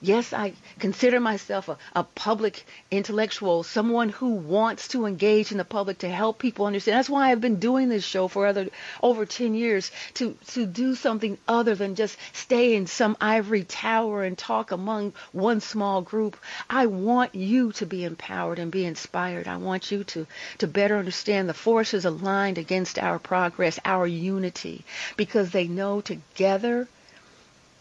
Yes, 0.07 0.35
I 0.35 0.53
consider 0.81 1.19
myself 1.19 1.67
a, 1.71 1.79
a 1.97 2.05
public 2.05 2.67
intellectual, 2.91 3.63
someone 3.63 4.11
who 4.11 4.35
wants 4.35 4.89
to 4.89 5.07
engage 5.07 5.51
in 5.51 5.57
the 5.57 5.65
public 5.65 5.97
to 6.01 6.11
help 6.11 6.39
people 6.39 6.67
understand. 6.67 6.99
That's 6.99 7.09
why 7.09 7.31
I've 7.33 7.41
been 7.41 7.59
doing 7.59 7.89
this 7.89 8.05
show 8.05 8.29
for 8.29 8.47
other, 8.47 8.69
over 9.03 9.25
10 9.25 9.55
years 9.55 9.91
to, 10.15 10.37
to 10.49 10.67
do 10.67 10.95
something 10.95 11.39
other 11.49 11.75
than 11.75 11.95
just 11.95 12.19
stay 12.35 12.75
in 12.75 12.87
some 12.87 13.17
ivory 13.19 13.65
tower 13.65 14.25
and 14.25 14.37
talk 14.37 14.73
among 14.73 15.15
one 15.33 15.63
small 15.63 16.03
group. 16.03 16.37
I 16.69 16.85
want 16.85 17.35
you 17.35 17.73
to 17.73 17.87
be 17.87 18.05
empowered 18.05 18.59
and 18.59 18.71
be 18.71 18.85
inspired. 18.85 19.49
I 19.49 19.57
want 19.57 19.91
you 19.91 20.05
to, 20.05 20.27
to 20.59 20.67
better 20.67 20.99
understand 20.99 21.49
the 21.49 21.55
forces 21.55 22.05
aligned 22.05 22.59
against 22.59 22.99
our 22.99 23.19
progress, 23.19 23.79
our 23.87 24.07
unity, 24.07 24.85
because 25.17 25.51
they 25.53 25.67
know 25.67 26.03
together 26.03 26.89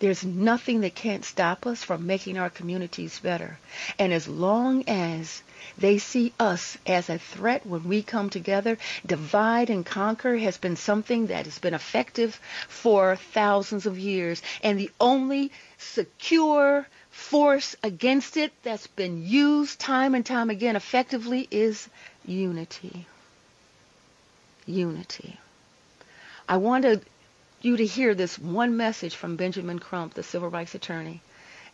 there's 0.03 0.25
nothing 0.25 0.81
that 0.81 0.93
can't 0.93 1.23
stop 1.23 1.65
us 1.65 1.81
from 1.81 2.05
making 2.05 2.37
our 2.37 2.49
communities 2.49 3.17
better. 3.19 3.57
And 3.97 4.11
as 4.11 4.27
long 4.27 4.83
as 4.89 5.41
they 5.77 5.97
see 5.97 6.33
us 6.37 6.77
as 6.85 7.09
a 7.09 7.17
threat 7.17 7.65
when 7.65 7.85
we 7.85 8.03
come 8.03 8.29
together, 8.29 8.77
divide 9.05 9.69
and 9.69 9.85
conquer 9.85 10.35
has 10.35 10.57
been 10.57 10.75
something 10.75 11.27
that 11.27 11.45
has 11.45 11.57
been 11.57 11.73
effective 11.73 12.37
for 12.67 13.15
thousands 13.15 13.85
of 13.85 13.97
years. 13.97 14.41
And 14.61 14.77
the 14.77 14.91
only 14.99 15.53
secure 15.77 16.85
force 17.09 17.73
against 17.81 18.35
it 18.35 18.51
that's 18.61 18.87
been 18.87 19.25
used 19.25 19.79
time 19.79 20.15
and 20.15 20.25
time 20.25 20.49
again 20.49 20.75
effectively 20.75 21.47
is 21.49 21.87
unity. 22.25 23.05
Unity. 24.65 25.39
I 26.49 26.57
want 26.57 26.83
to 26.83 26.99
you 27.63 27.77
to 27.77 27.85
hear 27.85 28.13
this 28.13 28.37
one 28.37 28.77
message 28.77 29.15
from 29.15 29.35
Benjamin 29.35 29.79
Crump, 29.79 30.13
the 30.13 30.23
civil 30.23 30.49
rights 30.49 30.75
attorney. 30.75 31.21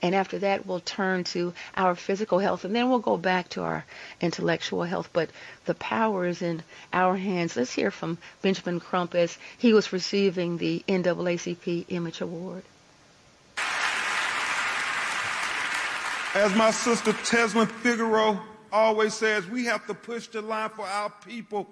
And 0.01 0.15
after 0.15 0.39
that, 0.39 0.65
we'll 0.65 0.79
turn 0.79 1.25
to 1.25 1.53
our 1.75 1.93
physical 1.93 2.39
health, 2.39 2.63
and 2.63 2.73
then 2.73 2.89
we'll 2.89 2.99
go 2.99 3.17
back 3.17 3.49
to 3.49 3.63
our 3.63 3.83
intellectual 4.21 4.83
health. 4.83 5.09
But 5.11 5.29
the 5.65 5.73
power 5.73 6.25
is 6.25 6.41
in 6.41 6.63
our 6.93 7.17
hands. 7.17 7.57
Let's 7.57 7.73
hear 7.73 7.91
from 7.91 8.17
Benjamin 8.41 8.79
Crump 8.79 9.13
as 9.13 9.37
he 9.57 9.73
was 9.73 9.91
receiving 9.91 10.57
the 10.57 10.83
NAACP 10.87 11.85
Image 11.89 12.21
Award. 12.21 12.63
As 16.35 16.55
my 16.55 16.71
sister 16.71 17.11
Tezlyn 17.11 17.67
Figaro 17.67 18.39
always 18.71 19.15
says, 19.15 19.47
we 19.47 19.65
have 19.65 19.85
to 19.87 19.93
push 19.93 20.27
the 20.27 20.41
line 20.41 20.69
for 20.69 20.85
our 20.85 21.11
people 21.25 21.67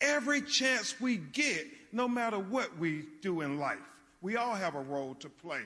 every 0.00 0.40
chance 0.40 0.98
we 1.00 1.18
get 1.18 1.66
no 1.92 2.08
matter 2.08 2.38
what 2.38 2.76
we 2.78 3.06
do 3.20 3.40
in 3.40 3.58
life. 3.58 3.78
We 4.20 4.36
all 4.36 4.54
have 4.54 4.74
a 4.74 4.80
role 4.80 5.14
to 5.16 5.28
play. 5.28 5.62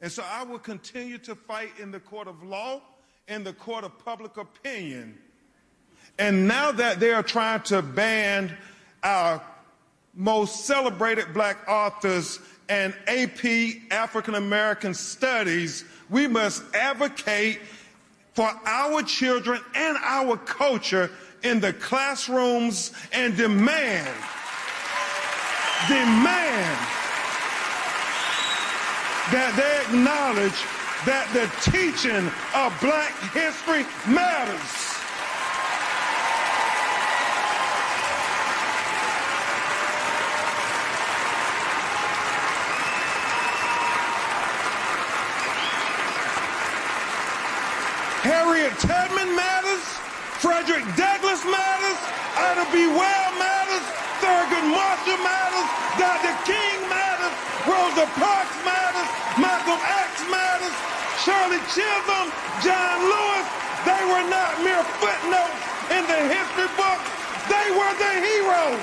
And 0.00 0.10
so 0.10 0.24
I 0.28 0.42
will 0.42 0.58
continue 0.58 1.18
to 1.18 1.34
fight 1.34 1.70
in 1.78 1.90
the 1.90 2.00
court 2.00 2.26
of 2.26 2.42
law, 2.42 2.80
in 3.28 3.44
the 3.44 3.52
court 3.52 3.84
of 3.84 3.96
public 3.98 4.36
opinion. 4.36 5.16
And 6.18 6.48
now 6.48 6.72
that 6.72 7.00
they 7.00 7.12
are 7.12 7.22
trying 7.22 7.62
to 7.62 7.82
ban 7.82 8.56
our 9.02 9.42
most 10.14 10.66
celebrated 10.66 11.32
black 11.32 11.68
authors 11.68 12.38
and 12.68 12.94
AP 13.06 13.92
African 13.92 14.34
American 14.34 14.94
studies, 14.94 15.84
we 16.10 16.26
must 16.26 16.62
advocate 16.74 17.60
for 18.34 18.50
our 18.66 19.02
children 19.02 19.60
and 19.74 19.96
our 20.02 20.36
culture 20.36 21.10
in 21.42 21.60
the 21.60 21.72
classrooms 21.72 22.92
and 23.12 23.36
demand 23.36 24.14
demand 25.88 26.78
that 29.30 29.50
they 29.56 29.72
acknowledge 29.88 30.60
that 31.06 31.26
the 31.32 31.48
teaching 31.70 32.30
of 32.54 32.70
black 32.80 33.10
history 33.32 33.82
matters. 34.06 34.82
Harriet 48.22 48.72
Tubman 48.78 49.34
matters. 49.34 49.82
Frederick 50.38 50.84
Douglass 50.94 51.42
matters. 51.44 51.98
Ida 52.38 52.70
B. 52.70 52.86
Well 52.86 53.00
matters. 53.00 53.21
Thurgood 54.92 55.24
matters, 55.24 55.68
Dr. 55.96 56.34
King 56.44 56.88
matters, 56.88 57.32
Rosa 57.64 58.04
Parks 58.20 58.56
matters, 58.64 59.08
Malcolm 59.40 59.80
X 59.80 60.20
matters, 60.28 60.76
Shirley 61.24 61.60
Chisholm, 61.72 62.28
John 62.60 63.00
Lewis. 63.00 63.46
They 63.88 64.04
were 64.04 64.28
not 64.28 64.62
mere 64.62 64.84
footnotes 65.00 65.64
in 65.90 66.04
the 66.06 66.20
history 66.28 66.68
books. 66.76 67.08
They 67.48 67.70
were 67.72 67.94
the 67.96 68.14
heroes. 68.20 68.80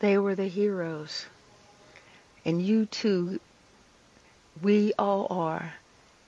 They 0.00 0.18
were 0.18 0.34
the 0.34 0.48
heroes. 0.48 1.26
And 2.44 2.60
you 2.60 2.86
too, 2.86 3.38
we 4.60 4.92
all 4.98 5.28
are 5.30 5.72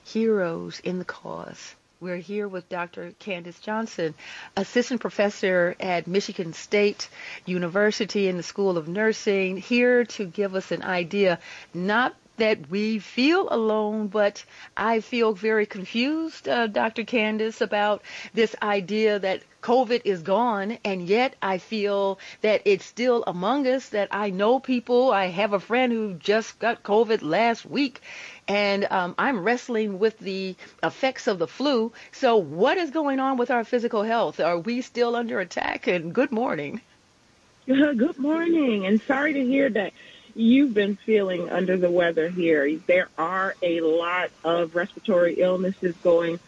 heroes 0.07 0.81
in 0.81 0.99
the 0.99 1.05
cause. 1.05 1.75
We're 1.99 2.19
here 2.19 2.47
with 2.47 2.69
Dr. 2.69 3.13
Candace 3.19 3.59
Johnson, 3.59 4.15
assistant 4.57 5.01
professor 5.01 5.75
at 5.81 6.07
Michigan 6.07 6.53
State 6.53 7.09
University 7.47 8.29
in 8.29 8.37
the 8.37 8.43
School 8.43 8.77
of 8.79 8.87
Nursing, 8.87 9.57
here 9.57 10.05
to 10.05 10.27
give 10.27 10.55
us 10.55 10.71
an 10.71 10.83
idea 10.83 11.39
not 11.75 12.15
that 12.37 12.71
we 12.71 12.99
feel 12.99 13.49
alone, 13.51 14.09
but 14.09 14.45
I 14.77 15.01
feel 15.01 15.33
very 15.33 15.67
confused, 15.67 16.49
uh, 16.49 16.67
Dr. 16.67 17.05
Candace, 17.05 17.61
about 17.61 18.03
this 18.35 18.55
idea 18.63 19.19
that 19.19 19.43
COVID 19.63 20.03
is 20.05 20.23
gone, 20.23 20.79
and 20.85 21.09
yet 21.09 21.35
I 21.43 21.59
feel 21.59 22.21
that 22.43 22.63
it's 22.65 22.85
still 22.85 23.25
among 23.27 23.67
us, 23.67 23.89
that 23.89 24.09
I 24.13 24.31
know 24.31 24.61
people. 24.61 25.11
I 25.11 25.27
have 25.27 25.53
a 25.53 25.59
friend 25.61 25.93
who 25.93 26.15
just 26.15 26.59
got 26.61 26.85
COVID 26.85 27.23
last 27.23 27.67
week, 27.67 28.01
and 28.47 28.87
um, 28.91 29.15
I'm 29.19 29.43
wrestling 29.43 29.99
with 29.99 30.19
the 30.19 30.55
effects 30.83 31.27
of 31.27 31.41
the 31.41 31.49
flu. 31.49 31.93
So, 32.13 32.37
what 32.37 32.77
is 32.77 32.91
going 32.91 33.19
on 33.19 33.39
with 33.39 33.51
our 33.51 33.65
physical 33.65 34.05
health? 34.05 34.39
Are 34.39 34.59
we 34.59 34.83
still 34.83 35.17
under 35.17 35.41
attack? 35.41 35.89
And 35.89 36.15
good 36.15 36.31
morning. 36.31 36.81
Good 37.67 38.19
morning, 38.19 38.87
and 38.87 39.03
sorry 39.03 39.33
to 39.33 39.45
hear 39.45 39.69
that 39.71 39.93
you've 40.37 40.75
been 40.75 40.97
feeling 40.97 41.49
under 41.51 41.77
the 41.77 41.91
weather 41.91 42.29
here. 42.29 42.79
There 42.87 43.09
are 43.17 43.55
a 43.63 43.81
lot 43.81 44.31
of 44.45 44.77
respiratory 44.77 45.35
illnesses 45.35 45.95
going 46.03 46.39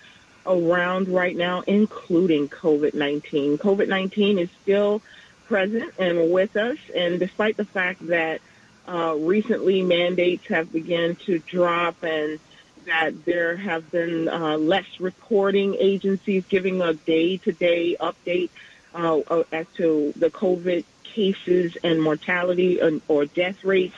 around 0.46 1.08
right 1.08 1.36
now, 1.36 1.62
including 1.66 2.48
COVID-19. 2.48 3.58
COVID-19 3.58 4.38
is 4.38 4.50
still 4.62 5.02
present 5.46 5.92
and 5.98 6.30
with 6.30 6.56
us, 6.56 6.78
and 6.94 7.18
despite 7.18 7.56
the 7.56 7.64
fact 7.64 8.06
that 8.08 8.40
uh, 8.86 9.14
recently 9.18 9.82
mandates 9.82 10.46
have 10.48 10.72
begun 10.72 11.16
to 11.16 11.38
drop 11.38 12.02
and 12.02 12.38
that 12.86 13.24
there 13.24 13.56
have 13.56 13.90
been 13.90 14.28
uh, 14.28 14.56
less 14.56 14.86
reporting 14.98 15.76
agencies 15.78 16.44
giving 16.48 16.80
a 16.80 16.94
day-to-day 16.94 17.96
update 18.00 18.50
uh, 18.94 19.18
uh 19.18 19.42
as 19.52 19.66
to 19.76 20.14
the 20.16 20.30
COVID 20.30 20.84
cases 21.18 21.76
and 21.82 22.00
mortality 22.00 22.80
or 23.08 23.24
death 23.26 23.64
rates, 23.64 23.96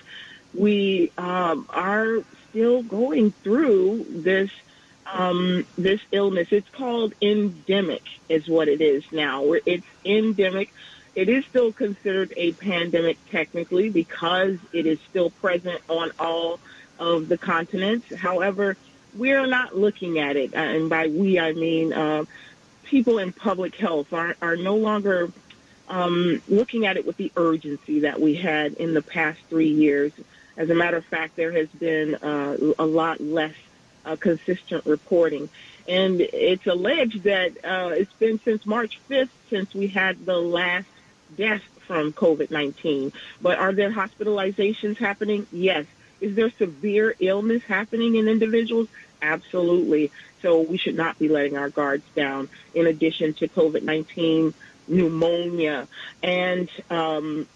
we 0.55 1.13
um, 1.19 1.67
are 1.69 2.25
still 2.49 2.83
going 2.83 3.31
through 3.31 4.07
this 4.09 4.51
um, 5.13 5.67
this 5.77 6.01
illness. 6.13 6.49
It's 6.51 6.69
called 6.71 7.13
endemic, 7.21 8.03
is 8.29 8.49
what 8.49 8.69
it 8.69 8.81
is 8.81 9.05
now. 9.13 9.53
It's 9.67 9.87
endemic. 10.05 10.73
It 11.15 11.29
is 11.29 11.45
still 11.45 11.73
considered 11.73 12.33
a 12.37 12.53
pandemic 12.53 13.19
technically 13.31 13.91
because 13.91 14.57
it 14.73 14.87
is 14.87 14.99
still 15.11 15.31
present 15.31 15.83
on 15.89 16.13
all 16.19 16.59
of 16.99 17.29
the 17.29 17.37
continents. 17.37 18.15
However, 18.15 18.77
we 19.19 19.33
are 19.33 19.47
not 19.47 19.77
looking 19.77 20.21
at 20.21 20.37
it, 20.37 20.55
and 20.55 20.89
by 20.89 21.09
we 21.09 21.39
I 21.39 21.53
mean 21.53 21.93
uh, 21.93 22.25
people 22.85 23.19
in 23.19 23.33
public 23.33 23.75
health 23.77 24.13
are, 24.13 24.37
are 24.41 24.57
no 24.57 24.77
longer 24.77 25.31
um, 25.91 26.41
looking 26.49 26.87
at 26.87 26.97
it 26.97 27.05
with 27.05 27.17
the 27.17 27.33
urgency 27.37 28.01
that 28.01 28.21
we 28.21 28.35
had 28.35 28.75
in 28.75 28.95
the 28.95 29.03
past 29.03 29.41
three 29.51 29.69
years. 29.69 30.13
As 30.57 30.71
a 30.71 30.75
matter 30.75 30.97
of 30.97 31.05
fact, 31.05 31.37
there 31.37 31.53
has 31.53 31.69
been 31.69 32.15
uh, 32.15 32.57
a 32.79 32.87
lot 32.87 33.21
less 33.21 33.55
uh, 34.07 34.17
consistent 34.17 34.87
reporting. 34.87 35.49
And 35.89 36.21
it's 36.21 36.67
alleged 36.67 37.25
that 37.25 37.53
uh, 37.65 37.91
it's 37.95 38.13
been 38.15 38.39
since 38.41 38.65
March 38.65 39.01
5th 39.11 39.31
since 39.49 39.75
we 39.75 39.89
had 39.89 40.25
the 40.25 40.39
last 40.39 40.87
death 41.37 41.63
from 41.87 42.13
COVID-19. 42.13 43.13
But 43.43 43.59
are 43.59 43.73
there 43.73 43.91
hospitalizations 43.91 44.99
happening? 44.99 45.47
Yes. 45.51 45.87
Is 46.21 46.37
there 46.37 46.51
severe 46.51 47.17
illness 47.19 47.65
happening 47.65 48.15
in 48.15 48.29
individuals? 48.29 48.89
Absolutely. 49.23 50.13
So 50.43 50.61
we 50.61 50.77
should 50.77 50.97
not 50.97 51.19
be 51.19 51.29
letting 51.29 51.57
our 51.57 51.69
guards 51.69 52.05
down. 52.15 52.49
In 52.75 52.87
addition 52.87 53.35
to 53.35 53.49
COVID-19, 53.49 54.55
pneumonia, 54.91 55.89
and 56.23 56.69
um, 56.91 57.47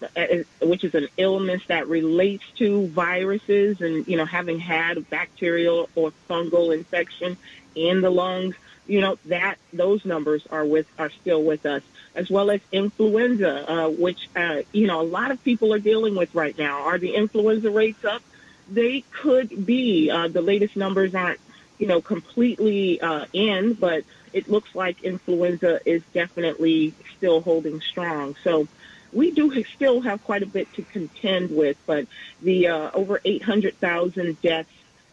which 0.61 0.83
is 0.83 0.95
an 0.95 1.07
illness 1.17 1.61
that 1.67 1.87
relates 1.87 2.43
to 2.57 2.87
viruses, 2.87 3.81
and 3.81 4.07
you 4.07 4.17
know, 4.17 4.25
having 4.25 4.59
had 4.59 4.97
a 4.97 5.01
bacterial 5.01 5.89
or 5.95 6.13
fungal 6.29 6.73
infection 6.73 7.37
in 7.75 8.01
the 8.01 8.09
lungs, 8.09 8.55
you 8.87 9.01
know, 9.01 9.17
that 9.25 9.57
those 9.73 10.05
numbers 10.05 10.47
are 10.49 10.65
with 10.65 10.87
are 10.97 11.09
still 11.09 11.43
with 11.43 11.65
us, 11.65 11.83
as 12.15 12.29
well 12.29 12.49
as 12.49 12.61
influenza, 12.71 13.69
uh, 13.69 13.89
which 13.89 14.29
uh, 14.35 14.61
you 14.71 14.87
know 14.87 15.01
a 15.01 15.03
lot 15.03 15.31
of 15.31 15.43
people 15.43 15.73
are 15.73 15.79
dealing 15.79 16.15
with 16.15 16.33
right 16.33 16.57
now. 16.57 16.83
Are 16.83 16.97
the 16.97 17.13
influenza 17.13 17.69
rates 17.69 18.03
up? 18.05 18.23
They 18.69 19.03
could 19.11 19.65
be. 19.65 20.09
Uh, 20.09 20.27
the 20.27 20.41
latest 20.41 20.75
numbers 20.75 21.13
aren't 21.13 21.39
you 21.77 21.87
know 21.87 22.01
completely 22.01 23.01
uh, 23.01 23.25
in, 23.33 23.73
but 23.73 24.03
it 24.33 24.49
looks 24.49 24.75
like 24.75 25.03
influenza 25.03 25.79
is 25.85 26.03
definitely 26.13 26.93
still 27.17 27.41
holding 27.41 27.81
strong. 27.81 28.35
So 28.43 28.67
we 29.13 29.31
do 29.31 29.63
still 29.63 30.01
have 30.01 30.23
quite 30.23 30.43
a 30.43 30.45
bit 30.45 30.71
to 30.73 30.81
contend 30.83 31.55
with, 31.55 31.77
but 31.85 32.05
the 32.41 32.67
uh, 32.67 32.91
over 32.93 33.21
800,000 33.23 34.41
deaths 34.41 34.69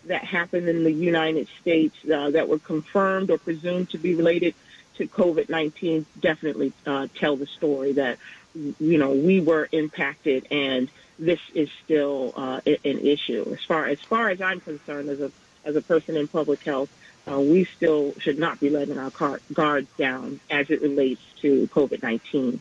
that 0.07 0.25
happened 0.25 0.69
in 0.69 0.83
the 0.83 0.93
United 0.93 1.47
States 1.61 1.95
uh, 2.13 2.31
that 2.31 2.49
were 2.49 2.59
confirmed 2.59 3.31
or 3.31 3.39
presumed 3.39 3.91
to 3.91 3.99
be 3.99 4.15
related 4.15 4.55
to 4.97 5.07
COVID-19 5.07 6.05
definitely 6.21 6.73
uh, 6.87 7.07
tell 7.15 7.37
the 7.37 7.47
story 7.47 7.93
that, 7.93 8.19
you 8.55 8.99
know, 8.99 9.13
we 9.13 9.41
were 9.41 9.69
impacted 9.71 10.49
and 10.51 10.89
this 11.19 11.41
is 11.55 11.71
still 11.85 12.33
uh, 12.37 12.61
an 12.67 12.99
issue. 12.99 13.47
As 13.53 13.65
far 13.65 13.87
as 13.87 14.01
far 14.01 14.31
as 14.31 14.41
I'm 14.41 14.61
concerned, 14.61 15.09
as 15.09 15.21
a 15.21 15.31
as 15.65 15.77
a 15.77 15.83
person 15.83 16.17
in 16.17 16.29
public 16.29 16.63
health, 16.63 16.91
uh, 17.31 17.39
we 17.39 17.65
still 17.65 18.15
should 18.19 18.39
not 18.39 18.59
be 18.61 18.71
letting 18.71 18.99
our 18.99 19.11
guards 19.53 19.89
down 19.97 20.41
as 20.51 20.71
it 20.71 20.83
relates 20.83 21.21
to 21.41 21.69
COVID-19. 21.69 22.59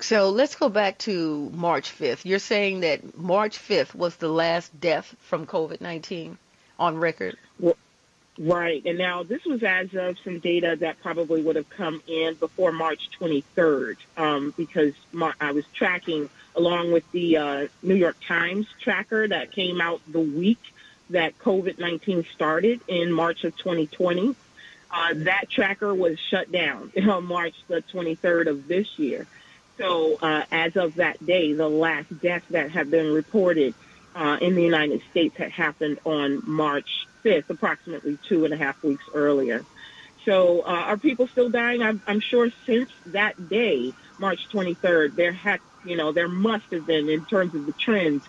So 0.00 0.30
let's 0.30 0.56
go 0.56 0.68
back 0.68 0.98
to 0.98 1.50
March 1.54 1.96
5th. 1.96 2.24
You're 2.24 2.40
saying 2.40 2.80
that 2.80 3.16
March 3.16 3.58
5th 3.58 3.94
was 3.94 4.16
the 4.16 4.28
last 4.28 4.78
death 4.80 5.14
from 5.20 5.46
COVID-19 5.46 6.36
on 6.78 6.98
record? 6.98 7.36
Well, 7.60 7.76
right. 8.36 8.84
And 8.84 8.98
now 8.98 9.22
this 9.22 9.44
was 9.44 9.62
as 9.62 9.94
of 9.94 10.18
some 10.24 10.40
data 10.40 10.76
that 10.80 11.00
probably 11.00 11.42
would 11.42 11.54
have 11.54 11.70
come 11.70 12.02
in 12.08 12.34
before 12.34 12.72
March 12.72 13.10
23rd 13.20 13.96
um, 14.16 14.52
because 14.56 14.94
Mar- 15.12 15.36
I 15.40 15.52
was 15.52 15.64
tracking 15.72 16.28
along 16.56 16.90
with 16.90 17.10
the 17.12 17.36
uh, 17.36 17.68
New 17.82 17.94
York 17.94 18.16
Times 18.26 18.66
tracker 18.80 19.28
that 19.28 19.52
came 19.52 19.80
out 19.80 20.00
the 20.08 20.20
week 20.20 20.60
that 21.12 21.38
COVID-19 21.38 22.26
started 22.32 22.80
in 22.88 23.12
March 23.12 23.44
of 23.44 23.56
2020. 23.56 24.34
Uh, 24.90 25.14
that 25.14 25.48
tracker 25.48 25.94
was 25.94 26.18
shut 26.18 26.52
down 26.52 26.92
on 27.08 27.24
March 27.24 27.54
the 27.68 27.82
23rd 27.82 28.48
of 28.48 28.68
this 28.68 28.98
year. 28.98 29.26
So 29.78 30.18
uh, 30.20 30.44
as 30.50 30.76
of 30.76 30.96
that 30.96 31.24
day, 31.24 31.54
the 31.54 31.68
last 31.68 32.20
death 32.20 32.44
that 32.50 32.70
had 32.70 32.90
been 32.90 33.12
reported 33.12 33.74
uh, 34.14 34.38
in 34.40 34.54
the 34.54 34.62
United 34.62 35.02
States 35.10 35.36
had 35.36 35.50
happened 35.50 35.98
on 36.04 36.42
March 36.48 37.06
5th, 37.24 37.48
approximately 37.48 38.18
two 38.28 38.44
and 38.44 38.52
a 38.52 38.56
half 38.56 38.82
weeks 38.82 39.04
earlier. 39.14 39.64
So 40.24 40.60
uh, 40.60 40.64
are 40.64 40.96
people 40.96 41.26
still 41.26 41.48
dying? 41.48 41.82
I'm, 41.82 42.02
I'm 42.06 42.20
sure 42.20 42.50
since 42.66 42.90
that 43.06 43.48
day, 43.48 43.92
March 44.18 44.48
23rd, 44.50 45.16
there 45.16 45.32
had, 45.32 45.60
you 45.84 45.96
know, 45.96 46.12
there 46.12 46.28
must 46.28 46.66
have 46.72 46.86
been 46.86 47.08
in 47.08 47.24
terms 47.24 47.54
of 47.54 47.66
the 47.66 47.72
trends 47.72 48.22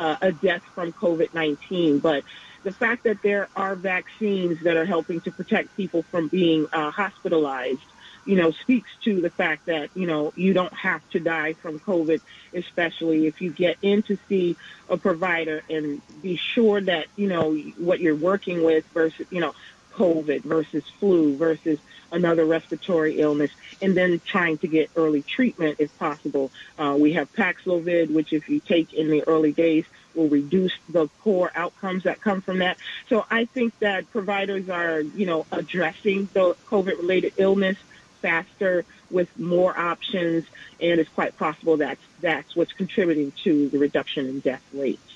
uh, 0.00 0.16
a 0.22 0.32
death 0.32 0.62
from 0.74 0.92
COVID-19, 0.94 2.00
but 2.00 2.24
the 2.64 2.72
fact 2.72 3.04
that 3.04 3.22
there 3.22 3.48
are 3.54 3.74
vaccines 3.74 4.58
that 4.64 4.76
are 4.76 4.86
helping 4.86 5.20
to 5.22 5.30
protect 5.30 5.76
people 5.76 6.04
from 6.10 6.28
being 6.28 6.66
uh, 6.72 6.90
hospitalized, 6.90 7.82
you 8.24 8.36
know, 8.36 8.50
speaks 8.50 8.90
to 9.04 9.20
the 9.20 9.30
fact 9.30 9.66
that, 9.66 9.90
you 9.94 10.06
know, 10.06 10.32
you 10.36 10.52
don't 10.54 10.72
have 10.74 11.02
to 11.10 11.20
die 11.20 11.52
from 11.54 11.78
COVID, 11.80 12.20
especially 12.54 13.26
if 13.26 13.40
you 13.42 13.50
get 13.50 13.76
in 13.82 14.02
to 14.04 14.18
see 14.28 14.56
a 14.88 14.96
provider 14.96 15.62
and 15.68 16.02
be 16.22 16.36
sure 16.36 16.80
that, 16.80 17.06
you 17.16 17.28
know, 17.28 17.54
what 17.78 18.00
you're 18.00 18.16
working 18.16 18.62
with 18.62 18.84
versus, 18.94 19.26
you 19.30 19.40
know, 19.40 19.52
COVID 19.94 20.42
versus 20.42 20.84
flu 20.98 21.36
versus 21.36 21.78
another 22.12 22.44
respiratory 22.44 23.20
illness, 23.20 23.50
and 23.80 23.96
then 23.96 24.20
trying 24.24 24.58
to 24.58 24.66
get 24.66 24.90
early 24.96 25.22
treatment 25.22 25.76
if 25.78 25.96
possible. 25.98 26.50
Uh, 26.78 26.96
we 26.98 27.12
have 27.12 27.32
Paxlovid, 27.34 28.10
which 28.10 28.32
if 28.32 28.48
you 28.48 28.60
take 28.60 28.92
in 28.92 29.08
the 29.08 29.22
early 29.28 29.52
days 29.52 29.84
will 30.14 30.28
reduce 30.28 30.72
the 30.88 31.06
poor 31.20 31.52
outcomes 31.54 32.02
that 32.02 32.20
come 32.20 32.40
from 32.40 32.58
that. 32.58 32.76
So 33.08 33.24
I 33.30 33.44
think 33.44 33.78
that 33.78 34.10
providers 34.10 34.68
are, 34.68 35.00
you 35.00 35.26
know, 35.26 35.46
addressing 35.52 36.28
the 36.32 36.56
COVID-related 36.66 37.34
illness 37.36 37.76
faster 38.20 38.84
with 39.10 39.38
more 39.38 39.78
options, 39.78 40.44
and 40.80 41.00
it's 41.00 41.10
quite 41.10 41.36
possible 41.38 41.78
that 41.78 41.98
that's 42.20 42.54
what's 42.54 42.72
contributing 42.72 43.32
to 43.44 43.68
the 43.68 43.78
reduction 43.78 44.26
in 44.26 44.40
death 44.40 44.62
rates. 44.74 45.09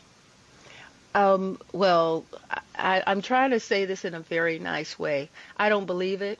Um, 1.14 1.60
well, 1.72 2.24
I, 2.76 3.02
I'm 3.06 3.22
trying 3.22 3.50
to 3.50 3.60
say 3.60 3.84
this 3.84 4.04
in 4.04 4.14
a 4.14 4.20
very 4.20 4.58
nice 4.58 4.98
way. 4.98 5.30
I 5.56 5.68
don't 5.68 5.86
believe 5.86 6.22
it. 6.22 6.38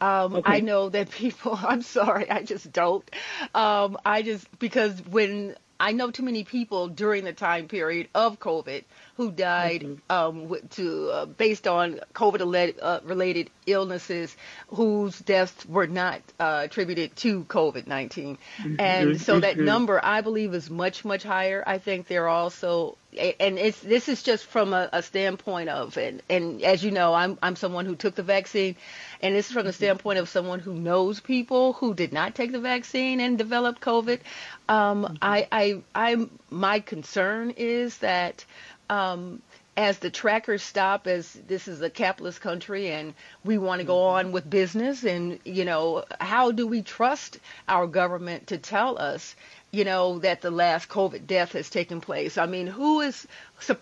Um, 0.00 0.36
okay. 0.36 0.56
I 0.56 0.60
know 0.60 0.88
that 0.90 1.10
people, 1.22 1.58
I'm 1.60 1.82
sorry, 1.82 2.30
I 2.30 2.42
just 2.42 2.72
don't. 2.72 3.08
Um, 3.54 3.98
I 4.04 4.22
just, 4.22 4.58
because 4.58 5.00
when 5.06 5.56
I 5.78 5.92
know 5.92 6.10
too 6.10 6.22
many 6.22 6.44
people 6.44 6.88
during 6.88 7.24
the 7.24 7.32
time 7.32 7.68
period 7.68 8.08
of 8.14 8.38
COVID 8.38 8.84
who 9.16 9.30
died 9.30 9.82
mm-hmm. 9.82 10.12
um, 10.12 10.56
to 10.70 11.10
uh, 11.10 11.26
based 11.26 11.66
on 11.66 12.00
COVID 12.14 12.76
uh, 12.82 13.00
related 13.04 13.50
illnesses 13.66 14.36
whose 14.68 15.18
deaths 15.18 15.64
were 15.66 15.86
not 15.86 16.20
uh, 16.38 16.62
attributed 16.64 17.16
to 17.16 17.44
COVID 17.44 17.86
19. 17.86 18.36
Mm-hmm. 18.58 18.76
And 18.78 19.20
so 19.20 19.40
that 19.40 19.58
number, 19.58 20.04
I 20.04 20.20
believe, 20.20 20.54
is 20.54 20.68
much, 20.68 21.04
much 21.04 21.22
higher. 21.22 21.64
I 21.66 21.78
think 21.78 22.08
they're 22.08 22.28
also 22.28 22.96
and 23.16 23.58
it's 23.58 23.80
this 23.80 24.08
is 24.08 24.22
just 24.22 24.44
from 24.44 24.72
a, 24.74 24.88
a 24.92 25.02
standpoint 25.02 25.68
of 25.68 25.96
and 25.96 26.22
and 26.28 26.62
as 26.62 26.84
you 26.84 26.90
know 26.90 27.14
I'm 27.14 27.38
I'm 27.42 27.56
someone 27.56 27.86
who 27.86 27.96
took 27.96 28.14
the 28.14 28.22
vaccine 28.22 28.76
and 29.22 29.34
this 29.34 29.46
is 29.46 29.52
from 29.52 29.64
the 29.64 29.70
mm-hmm. 29.70 29.76
standpoint 29.76 30.18
of 30.18 30.28
someone 30.28 30.60
who 30.60 30.74
knows 30.74 31.20
people 31.20 31.72
who 31.74 31.94
did 31.94 32.12
not 32.12 32.34
take 32.34 32.52
the 32.52 32.60
vaccine 32.60 33.20
and 33.20 33.38
developed 33.38 33.80
COVID. 33.80 34.20
Um, 34.68 35.04
mm-hmm. 35.04 35.14
I 35.22 35.48
I 35.50 35.82
I'm 35.94 36.30
my 36.50 36.80
concern 36.80 37.54
is 37.56 37.98
that 37.98 38.44
um, 38.88 39.42
as 39.76 39.98
the 39.98 40.10
trackers 40.10 40.62
stop, 40.62 41.06
as 41.06 41.32
this 41.46 41.68
is 41.68 41.82
a 41.82 41.90
capitalist 41.90 42.40
country 42.40 42.90
and 42.90 43.12
we 43.44 43.58
want 43.58 43.80
to 43.80 43.86
go 43.86 43.96
mm-hmm. 43.96 44.26
on 44.26 44.32
with 44.32 44.48
business, 44.48 45.04
and 45.04 45.38
you 45.44 45.64
know, 45.64 46.04
how 46.20 46.50
do 46.50 46.66
we 46.66 46.82
trust 46.82 47.38
our 47.68 47.86
government 47.86 48.48
to 48.48 48.58
tell 48.58 48.98
us 48.98 49.34
you 49.76 49.84
know, 49.84 50.20
that 50.20 50.40
the 50.40 50.50
last 50.50 50.88
COVID 50.88 51.26
death 51.26 51.52
has 51.52 51.68
taken 51.68 52.00
place. 52.00 52.38
I 52.38 52.46
mean, 52.46 52.66
who 52.66 53.00
is 53.00 53.26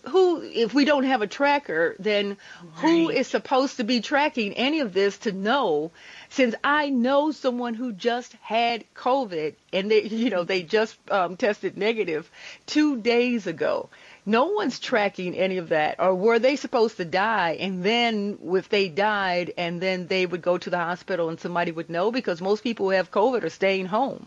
who? 0.08 0.42
If 0.42 0.74
we 0.74 0.84
don't 0.84 1.04
have 1.04 1.22
a 1.22 1.28
tracker, 1.28 1.94
then 2.00 2.30
right. 2.30 2.36
who 2.74 3.10
is 3.10 3.28
supposed 3.28 3.76
to 3.76 3.84
be 3.84 4.00
tracking 4.00 4.54
any 4.54 4.80
of 4.80 4.92
this 4.92 5.18
to 5.18 5.30
know? 5.30 5.92
Since 6.30 6.56
I 6.64 6.88
know 6.88 7.30
someone 7.30 7.74
who 7.74 7.92
just 7.92 8.32
had 8.40 8.84
COVID 8.96 9.54
and 9.72 9.88
they, 9.88 10.02
you 10.24 10.30
know, 10.30 10.42
they 10.42 10.62
just 10.62 10.96
um, 11.10 11.36
tested 11.36 11.76
negative 11.76 12.28
two 12.66 12.96
days 13.00 13.46
ago. 13.46 13.88
No 14.26 14.46
one's 14.46 14.80
tracking 14.80 15.34
any 15.36 15.58
of 15.58 15.68
that. 15.68 15.96
Or 15.98 16.14
were 16.14 16.38
they 16.38 16.56
supposed 16.56 16.96
to 16.96 17.04
die? 17.04 17.58
And 17.60 17.84
then 17.84 18.38
if 18.54 18.70
they 18.70 18.88
died 18.88 19.52
and 19.58 19.80
then 19.80 20.06
they 20.06 20.24
would 20.24 20.40
go 20.40 20.56
to 20.56 20.70
the 20.70 20.78
hospital 20.78 21.28
and 21.28 21.38
somebody 21.38 21.72
would 21.72 21.90
know 21.90 22.10
because 22.10 22.40
most 22.40 22.62
people 22.62 22.86
who 22.86 22.92
have 22.92 23.10
COVID 23.10 23.42
are 23.42 23.50
staying 23.50 23.86
home. 23.86 24.26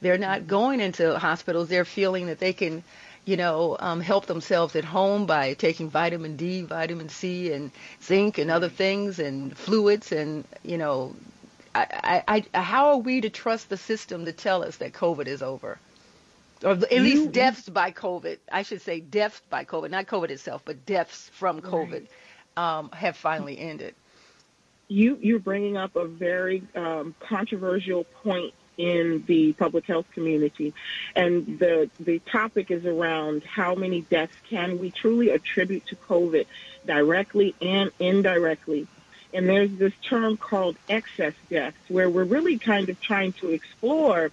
They're 0.00 0.18
not 0.18 0.48
going 0.48 0.80
into 0.80 1.16
hospitals. 1.18 1.68
They're 1.68 1.84
feeling 1.84 2.26
that 2.26 2.40
they 2.40 2.52
can, 2.52 2.82
you 3.24 3.36
know, 3.36 3.76
um, 3.78 4.00
help 4.00 4.26
themselves 4.26 4.74
at 4.74 4.84
home 4.84 5.26
by 5.26 5.54
taking 5.54 5.90
vitamin 5.90 6.36
D, 6.36 6.62
vitamin 6.62 7.08
C, 7.08 7.52
and 7.52 7.70
zinc 8.02 8.38
and 8.38 8.50
other 8.50 8.68
things 8.68 9.20
and 9.20 9.56
fluids. 9.56 10.10
And, 10.10 10.44
you 10.64 10.76
know, 10.76 11.14
I, 11.74 12.22
I, 12.28 12.44
I, 12.52 12.60
how 12.60 12.88
are 12.88 12.98
we 12.98 13.20
to 13.20 13.30
trust 13.30 13.68
the 13.68 13.76
system 13.76 14.24
to 14.24 14.32
tell 14.32 14.64
us 14.64 14.78
that 14.78 14.92
COVID 14.92 15.28
is 15.28 15.40
over? 15.40 15.78
Or 16.66 16.72
at 16.72 16.90
least 16.90 17.16
you, 17.16 17.28
deaths 17.28 17.68
by 17.68 17.92
COVID. 17.92 18.38
I 18.50 18.62
should 18.62 18.82
say 18.82 18.98
deaths 18.98 19.40
by 19.48 19.64
COVID, 19.64 19.88
not 19.88 20.06
COVID 20.06 20.30
itself, 20.30 20.62
but 20.64 20.84
deaths 20.84 21.30
from 21.32 21.60
COVID 21.60 22.08
right. 22.56 22.78
um, 22.78 22.90
have 22.90 23.16
finally 23.16 23.56
ended. 23.56 23.94
You 24.88 25.16
you're 25.22 25.38
bringing 25.38 25.76
up 25.76 25.94
a 25.94 26.06
very 26.06 26.64
um, 26.74 27.14
controversial 27.20 28.02
point 28.02 28.52
in 28.76 29.22
the 29.28 29.52
public 29.52 29.86
health 29.86 30.06
community. 30.10 30.74
And 31.14 31.58
the, 31.60 31.88
the 32.00 32.18
topic 32.18 32.72
is 32.72 32.84
around 32.84 33.44
how 33.44 33.76
many 33.76 34.02
deaths 34.02 34.36
can 34.50 34.78
we 34.78 34.90
truly 34.90 35.30
attribute 35.30 35.86
to 35.86 35.96
COVID 35.96 36.46
directly 36.84 37.54
and 37.62 37.92
indirectly. 38.00 38.88
And 39.32 39.48
there's 39.48 39.70
this 39.72 39.92
term 40.02 40.36
called 40.36 40.76
excess 40.88 41.34
deaths 41.48 41.78
where 41.88 42.10
we're 42.10 42.24
really 42.24 42.58
kind 42.58 42.88
of 42.88 43.00
trying 43.00 43.32
to 43.34 43.50
explore 43.50 44.30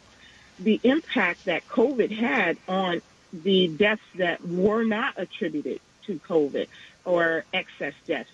the 0.60 0.80
impact 0.84 1.46
that 1.46 1.68
COVID 1.68 2.12
had 2.12 2.58
on 2.68 3.02
the 3.32 3.68
deaths 3.68 4.02
that 4.16 4.46
were 4.48 4.84
not 4.84 5.16
attributed 5.18 5.80
to 6.06 6.20
COVID 6.20 6.68
or 7.06 7.46
excess 7.54 7.94
deaths. 8.06 8.30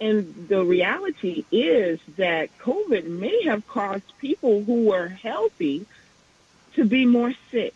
And 0.00 0.48
the 0.48 0.64
reality 0.64 1.44
is 1.50 2.00
that 2.16 2.56
COVID 2.58 3.06
may 3.06 3.44
have 3.44 3.66
caused 3.66 4.16
people 4.18 4.62
who 4.62 4.84
were 4.84 5.08
healthy 5.08 5.86
to 6.74 6.84
be 6.84 7.06
more 7.06 7.32
sick. 7.50 7.74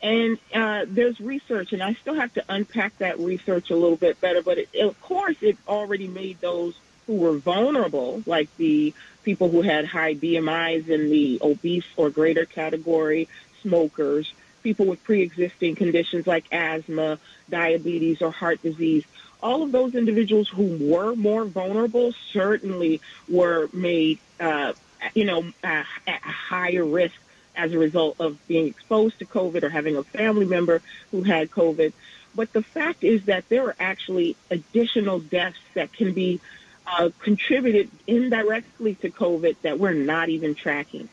And 0.00 0.38
uh, 0.54 0.84
there's 0.86 1.20
research, 1.20 1.72
and 1.72 1.82
I 1.82 1.94
still 1.94 2.14
have 2.14 2.32
to 2.34 2.44
unpack 2.48 2.98
that 2.98 3.18
research 3.18 3.70
a 3.70 3.74
little 3.74 3.96
bit 3.96 4.20
better. 4.20 4.42
But 4.42 4.58
it, 4.58 4.68
of 4.80 5.00
course, 5.00 5.36
it 5.40 5.56
already 5.66 6.06
made 6.06 6.40
those 6.40 6.78
who 7.06 7.16
were 7.16 7.38
vulnerable, 7.38 8.22
like 8.26 8.54
the 8.58 8.94
people 9.28 9.50
who 9.50 9.60
had 9.60 9.84
high 9.84 10.14
BMIs 10.14 10.88
in 10.88 11.10
the 11.10 11.38
obese 11.42 11.84
or 11.98 12.08
greater 12.08 12.46
category, 12.46 13.28
smokers, 13.60 14.32
people 14.62 14.86
with 14.86 15.04
pre-existing 15.04 15.74
conditions 15.74 16.26
like 16.26 16.46
asthma, 16.50 17.18
diabetes, 17.50 18.22
or 18.22 18.30
heart 18.30 18.62
disease, 18.62 19.04
all 19.42 19.62
of 19.62 19.70
those 19.70 19.94
individuals 19.94 20.48
who 20.48 20.78
were 20.80 21.14
more 21.14 21.44
vulnerable 21.44 22.14
certainly 22.32 23.02
were 23.28 23.68
made, 23.74 24.18
uh, 24.40 24.72
you 25.12 25.26
know, 25.26 25.40
uh, 25.62 25.84
at 26.06 26.22
a 26.24 26.32
higher 26.48 26.86
risk 26.86 27.16
as 27.54 27.74
a 27.74 27.78
result 27.78 28.16
of 28.20 28.38
being 28.48 28.68
exposed 28.68 29.18
to 29.18 29.26
COVID 29.26 29.62
or 29.62 29.68
having 29.68 29.98
a 29.98 30.04
family 30.04 30.46
member 30.46 30.80
who 31.10 31.22
had 31.22 31.50
COVID. 31.50 31.92
But 32.34 32.54
the 32.54 32.62
fact 32.62 33.04
is 33.04 33.26
that 33.26 33.46
there 33.50 33.66
are 33.66 33.76
actually 33.78 34.36
additional 34.50 35.18
deaths 35.18 35.60
that 35.74 35.92
can 35.92 36.14
be 36.14 36.40
uh, 36.90 37.10
contributed 37.18 37.90
indirectly 38.06 38.94
to 38.96 39.10
COVID 39.10 39.56
that 39.62 39.78
we're 39.78 39.92
not 39.92 40.28
even 40.28 40.54
tracking, 40.54 41.08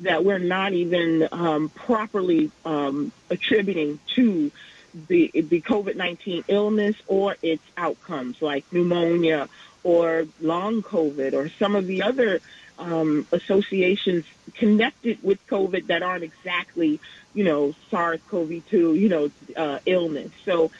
that 0.00 0.24
we're 0.24 0.38
not 0.38 0.72
even 0.72 1.28
um, 1.30 1.68
properly 1.68 2.50
um, 2.64 3.12
attributing 3.28 3.98
to 4.14 4.50
the 5.08 5.30
the 5.34 5.60
COVID 5.60 5.94
nineteen 5.94 6.42
illness 6.48 6.96
or 7.06 7.36
its 7.42 7.62
outcomes, 7.76 8.42
like 8.42 8.64
pneumonia 8.72 9.48
or 9.84 10.26
long 10.40 10.82
COVID 10.82 11.32
or 11.32 11.48
some 11.48 11.76
of 11.76 11.86
the 11.86 12.02
other 12.02 12.40
um, 12.78 13.26
associations 13.32 14.24
connected 14.54 15.22
with 15.22 15.44
COVID 15.46 15.86
that 15.86 16.02
aren't 16.02 16.24
exactly, 16.24 16.98
you 17.34 17.44
know, 17.44 17.74
SARS-CoV-2, 17.90 18.98
you 18.98 19.08
know, 19.08 19.30
uh, 19.56 19.78
illness. 19.86 20.30
So, 20.44 20.70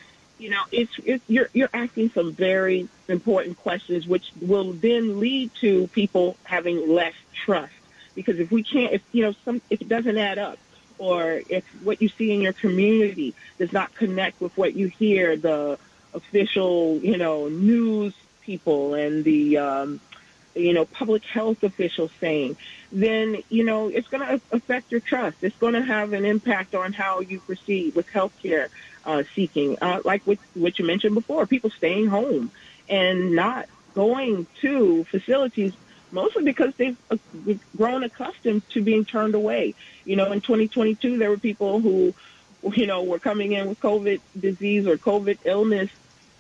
you 0.40 0.50
know, 0.50 0.62
it's, 0.72 0.92
it's 1.04 1.22
you're 1.28 1.48
you're 1.52 1.70
asking 1.72 2.10
some 2.10 2.32
very 2.32 2.88
important 3.08 3.58
questions, 3.58 4.06
which 4.06 4.32
will 4.40 4.72
then 4.72 5.20
lead 5.20 5.54
to 5.56 5.86
people 5.88 6.36
having 6.44 6.88
less 6.88 7.14
trust. 7.44 7.72
Because 8.14 8.40
if 8.40 8.50
we 8.50 8.62
can't, 8.62 8.94
if 8.94 9.02
you 9.12 9.22
know, 9.22 9.34
some 9.44 9.60
if 9.68 9.82
it 9.82 9.88
doesn't 9.88 10.16
add 10.16 10.38
up, 10.38 10.58
or 10.98 11.42
if 11.48 11.64
what 11.82 12.00
you 12.00 12.08
see 12.08 12.32
in 12.32 12.40
your 12.40 12.52
community 12.52 13.34
does 13.58 13.72
not 13.72 13.94
connect 13.94 14.40
with 14.40 14.56
what 14.56 14.74
you 14.74 14.88
hear 14.88 15.36
the 15.36 15.78
official, 16.14 16.98
you 17.02 17.16
know, 17.16 17.48
news 17.48 18.14
people 18.42 18.94
and 18.94 19.24
the, 19.24 19.58
um, 19.58 20.00
you 20.54 20.72
know, 20.72 20.84
public 20.84 21.24
health 21.24 21.62
officials 21.62 22.10
saying, 22.20 22.56
then, 22.92 23.42
you 23.48 23.64
know, 23.64 23.88
it's 23.88 24.08
going 24.08 24.26
to 24.26 24.40
affect 24.52 24.90
your 24.90 25.00
trust. 25.00 25.38
It's 25.42 25.56
going 25.56 25.74
to 25.74 25.82
have 25.82 26.12
an 26.12 26.24
impact 26.24 26.74
on 26.74 26.92
how 26.92 27.20
you 27.20 27.40
proceed 27.40 27.94
with 27.94 28.08
healthcare 28.08 28.68
uh, 29.04 29.22
seeking. 29.34 29.78
Uh, 29.80 30.00
like 30.04 30.22
what, 30.26 30.38
what 30.54 30.78
you 30.78 30.84
mentioned 30.84 31.14
before, 31.14 31.46
people 31.46 31.70
staying 31.70 32.06
home 32.06 32.50
and 32.88 33.34
not 33.34 33.68
going 33.94 34.46
to 34.60 35.04
facilities 35.04 35.72
mostly 36.12 36.44
because 36.44 36.74
they've 36.76 36.96
uh, 37.10 37.16
grown 37.76 38.02
accustomed 38.04 38.68
to 38.70 38.82
being 38.82 39.04
turned 39.04 39.34
away. 39.34 39.74
You 40.04 40.16
know, 40.16 40.32
in 40.32 40.40
2022, 40.40 41.18
there 41.18 41.30
were 41.30 41.38
people 41.38 41.80
who, 41.80 42.14
you 42.74 42.86
know, 42.86 43.02
were 43.02 43.18
coming 43.18 43.52
in 43.52 43.68
with 43.68 43.80
COVID 43.80 44.20
disease 44.38 44.86
or 44.86 44.96
COVID 44.96 45.38
illness, 45.44 45.90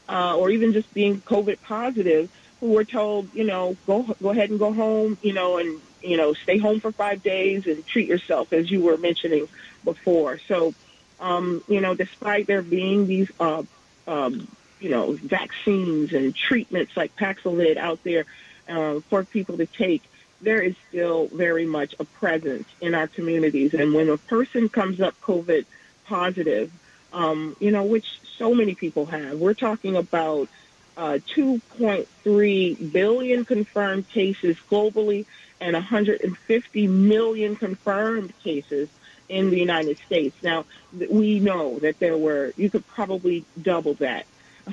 uh, 0.08 0.36
or 0.36 0.50
even 0.50 0.72
just 0.72 0.92
being 0.92 1.20
COVID 1.20 1.60
positive, 1.62 2.30
who 2.58 2.70
were 2.72 2.84
told, 2.84 3.32
you 3.32 3.44
know, 3.44 3.76
go 3.86 4.02
go 4.20 4.30
ahead 4.30 4.50
and 4.50 4.58
go 4.58 4.72
home, 4.72 5.16
you 5.22 5.32
know, 5.32 5.58
and 5.58 5.80
you 6.02 6.16
know, 6.16 6.32
stay 6.32 6.58
home 6.58 6.80
for 6.80 6.92
five 6.92 7.22
days 7.22 7.66
and 7.66 7.86
treat 7.86 8.08
yourself, 8.08 8.52
as 8.52 8.70
you 8.70 8.80
were 8.80 8.96
mentioning 8.96 9.48
before. 9.84 10.38
So, 10.48 10.74
um, 11.20 11.62
you 11.68 11.80
know, 11.80 11.94
despite 11.94 12.46
there 12.46 12.62
being 12.62 13.06
these, 13.06 13.30
uh, 13.38 13.62
um, 14.06 14.48
you 14.80 14.90
know, 14.90 15.12
vaccines 15.12 16.12
and 16.12 16.34
treatments 16.34 16.96
like 16.96 17.14
Paxlovid 17.16 17.76
out 17.76 18.02
there 18.02 18.24
uh, 18.68 19.00
for 19.08 19.24
people 19.24 19.58
to 19.58 19.66
take, 19.66 20.02
there 20.40 20.62
is 20.62 20.74
still 20.88 21.26
very 21.26 21.66
much 21.66 21.94
a 21.98 22.04
presence 22.04 22.66
in 22.80 22.94
our 22.94 23.06
communities. 23.06 23.74
And 23.74 23.92
when 23.92 24.08
a 24.08 24.16
person 24.16 24.68
comes 24.68 25.00
up 25.00 25.20
COVID 25.20 25.66
positive, 26.06 26.72
um, 27.12 27.56
you 27.60 27.70
know, 27.70 27.84
which 27.84 28.20
so 28.36 28.54
many 28.54 28.74
people 28.74 29.06
have, 29.06 29.38
we're 29.38 29.54
talking 29.54 29.96
about 29.96 30.48
uh, 30.96 31.18
2.3 31.34 32.92
billion 32.92 33.44
confirmed 33.44 34.08
cases 34.08 34.56
globally 34.70 35.26
and 35.60 35.74
150 35.74 36.86
million 36.86 37.56
confirmed 37.56 38.32
cases 38.42 38.88
in 39.30 39.50
the 39.50 39.58
United 39.58 39.96
States. 40.06 40.36
Now, 40.42 40.64
we 41.08 41.40
know 41.40 41.78
that 41.78 41.98
there 41.98 42.18
were, 42.18 42.52
you 42.56 42.68
could 42.68 42.86
probably 42.88 43.44
double 43.62 43.94
that 43.94 44.26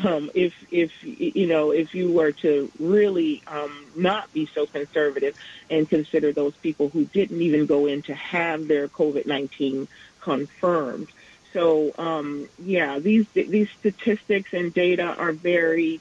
um, 0.03 0.29
if 0.33 0.53
if 0.71 0.91
you 1.03 1.47
know 1.47 1.71
if 1.71 1.95
you 1.95 2.11
were 2.11 2.31
to 2.31 2.71
really 2.79 3.41
um, 3.47 3.85
not 3.95 4.31
be 4.33 4.47
so 4.53 4.65
conservative 4.65 5.35
and 5.69 5.89
consider 5.89 6.31
those 6.31 6.55
people 6.57 6.89
who 6.89 7.05
didn't 7.05 7.41
even 7.41 7.65
go 7.65 7.85
in 7.85 8.01
to 8.03 8.13
have 8.13 8.67
their 8.67 8.87
COVID 8.87 9.25
nineteen 9.25 9.87
confirmed. 10.21 11.07
So 11.53 11.93
um, 11.97 12.49
yeah, 12.59 12.99
these 12.99 13.25
these 13.33 13.69
statistics 13.79 14.53
and 14.53 14.73
data 14.73 15.15
are 15.17 15.31
very. 15.31 15.99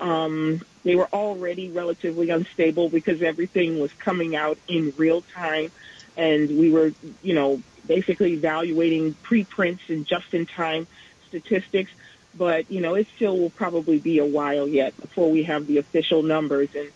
Um, 0.00 0.60
they 0.82 0.96
were 0.96 1.08
already 1.12 1.70
relatively 1.70 2.28
unstable 2.28 2.88
because 2.88 3.22
everything 3.22 3.78
was 3.78 3.92
coming 3.92 4.34
out 4.34 4.58
in 4.68 4.92
real 4.96 5.22
time, 5.22 5.70
and 6.16 6.58
we 6.58 6.70
were, 6.70 6.92
you 7.22 7.32
know, 7.32 7.62
basically 7.86 8.32
evaluating 8.32 9.14
preprints 9.14 9.82
and 9.88 10.06
just-in-time 10.06 10.86
statistics. 11.28 11.90
But 12.36 12.70
you 12.70 12.80
know, 12.80 12.94
it 12.94 13.06
still 13.16 13.38
will 13.38 13.50
probably 13.50 13.98
be 13.98 14.18
a 14.18 14.26
while 14.26 14.66
yet 14.66 14.98
before 15.00 15.30
we 15.30 15.44
have 15.44 15.66
the 15.66 15.78
official 15.78 16.22
numbers. 16.22 16.74
And 16.74 16.90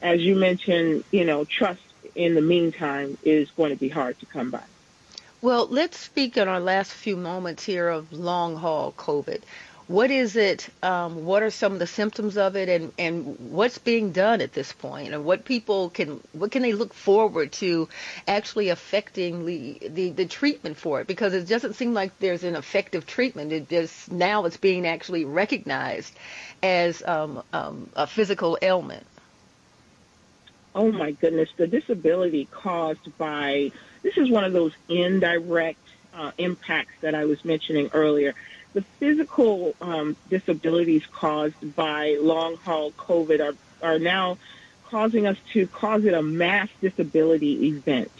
as 0.00 0.20
you 0.20 0.36
mentioned, 0.36 1.04
you 1.10 1.24
know, 1.24 1.44
trust 1.44 1.82
in 2.14 2.34
the 2.34 2.42
meantime 2.42 3.18
is 3.24 3.50
going 3.50 3.70
to 3.70 3.76
be 3.76 3.88
hard 3.88 4.18
to 4.20 4.26
come 4.26 4.50
by. 4.50 4.62
Well, 5.42 5.66
let's 5.68 5.98
speak 5.98 6.36
in 6.36 6.48
our 6.48 6.60
last 6.60 6.92
few 6.92 7.16
moments 7.16 7.64
here 7.64 7.88
of 7.88 8.12
long 8.12 8.56
haul 8.56 8.92
COVID. 8.92 9.42
What 9.86 10.10
is 10.10 10.34
it? 10.34 10.68
Um, 10.82 11.26
what 11.26 11.42
are 11.42 11.50
some 11.50 11.74
of 11.74 11.78
the 11.78 11.86
symptoms 11.86 12.38
of 12.38 12.56
it, 12.56 12.70
and, 12.70 12.92
and 12.98 13.38
what's 13.50 13.76
being 13.76 14.12
done 14.12 14.40
at 14.40 14.54
this 14.54 14.72
point? 14.72 15.12
and 15.12 15.24
what 15.24 15.44
people 15.44 15.90
can 15.90 16.20
what 16.32 16.50
can 16.50 16.62
they 16.62 16.72
look 16.72 16.94
forward 16.94 17.52
to 17.52 17.88
actually 18.26 18.70
affecting 18.70 19.44
the, 19.44 19.78
the, 19.88 20.10
the 20.10 20.24
treatment 20.24 20.78
for 20.78 21.02
it? 21.02 21.06
Because 21.06 21.34
it 21.34 21.46
doesn't 21.46 21.74
seem 21.74 21.92
like 21.92 22.18
there's 22.18 22.44
an 22.44 22.56
effective 22.56 23.06
treatment. 23.06 23.52
It 23.52 23.68
just 23.68 24.10
now 24.10 24.46
it's 24.46 24.56
being 24.56 24.86
actually 24.86 25.26
recognized 25.26 26.14
as 26.62 27.02
um, 27.06 27.42
um, 27.52 27.90
a 27.94 28.06
physical 28.06 28.56
ailment. 28.62 29.06
Oh 30.74 30.90
my 30.90 31.12
goodness, 31.12 31.50
the 31.56 31.66
disability 31.66 32.48
caused 32.50 33.16
by 33.18 33.70
this 34.02 34.16
is 34.16 34.30
one 34.30 34.44
of 34.44 34.54
those 34.54 34.72
indirect 34.88 35.78
uh, 36.14 36.32
impacts 36.38 36.94
that 37.02 37.14
I 37.14 37.26
was 37.26 37.44
mentioning 37.44 37.90
earlier. 37.92 38.34
The 38.74 38.82
physical 38.82 39.74
um, 39.80 40.16
disabilities 40.28 41.04
caused 41.06 41.74
by 41.76 42.18
long 42.20 42.56
haul 42.56 42.90
COVID 42.92 43.40
are, 43.40 43.56
are 43.86 43.98
now 43.98 44.38
causing 44.90 45.26
us 45.26 45.36
to 45.52 45.66
cause 45.68 46.04
it 46.04 46.14
a 46.14 46.22
mass 46.22 46.68
disability 46.80 47.68
event 47.68 48.10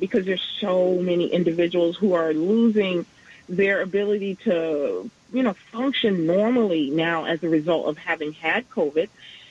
because 0.00 0.24
there's 0.24 0.46
so 0.60 0.94
many 0.96 1.28
individuals 1.28 1.96
who 1.96 2.14
are 2.14 2.32
losing 2.32 3.04
their 3.48 3.82
ability 3.82 4.36
to, 4.36 5.10
you 5.32 5.42
know, 5.42 5.54
function 5.72 6.26
normally 6.26 6.90
now 6.90 7.24
as 7.24 7.42
a 7.42 7.48
result 7.48 7.86
of 7.86 7.98
having 7.98 8.32
had 8.32 8.68
COVID. 8.70 9.08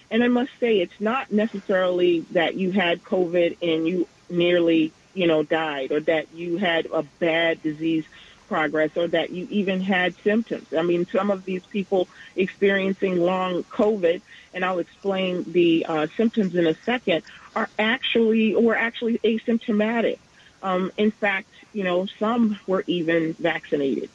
And 0.10 0.24
I 0.24 0.28
must 0.28 0.52
say, 0.60 0.80
it's 0.80 1.00
not 1.00 1.32
necessarily 1.32 2.22
that 2.32 2.56
you 2.56 2.72
had 2.72 3.04
COVID 3.04 3.58
and 3.62 3.88
you 3.88 4.08
nearly 4.30 4.92
you 5.18 5.26
know, 5.26 5.42
died 5.42 5.92
or 5.92 6.00
that 6.02 6.28
you 6.36 6.58
had 6.58 6.86
a 6.94 7.02
bad 7.02 7.62
disease 7.64 8.06
progress 8.48 8.96
or 8.96 9.08
that 9.08 9.30
you 9.32 9.48
even 9.50 9.82
had 9.82 10.16
symptoms. 10.24 10.74
I 10.74 10.82
mean, 10.82 11.06
some 11.08 11.32
of 11.32 11.46
these 11.46 11.66
people 11.66 12.08
experiencing 12.36 13.18
long 13.18 13.64
COVID, 13.66 14.22
and 14.54 14.66
I'll 14.66 14.80
explain 14.80 15.44
the 15.52 15.86
uh, 15.88 16.08
symptoms 16.16 16.56
in 16.56 16.68
a 16.68 16.74
second, 16.74 17.24
are 17.56 17.70
actually 17.78 18.56
were 18.56 18.76
actually 18.76 19.18
asymptomatic. 19.20 20.20
Um, 20.64 20.92
in 20.98 21.12
fact, 21.12 21.50
you 21.74 21.84
know, 21.84 22.06
some 22.06 22.60
were 22.68 22.84
even 22.88 23.34
vaccinated. 23.34 24.10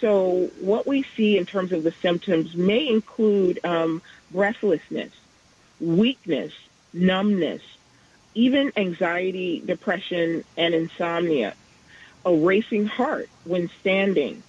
So 0.00 0.50
what 0.60 0.86
we 0.86 1.02
see 1.16 1.36
in 1.36 1.44
terms 1.44 1.72
of 1.72 1.82
the 1.82 1.92
symptoms 1.92 2.54
may 2.54 2.88
include 2.88 3.60
um, 3.64 4.00
breathlessness, 4.30 5.12
weakness, 5.78 6.52
numbness, 6.92 7.62
even 8.34 8.72
anxiety, 8.76 9.60
depression, 9.64 10.44
and 10.56 10.74
insomnia, 10.74 11.54
a 12.24 12.34
racing 12.34 12.86
heart 12.86 13.28
when 13.44 13.70
standing. 13.80 14.42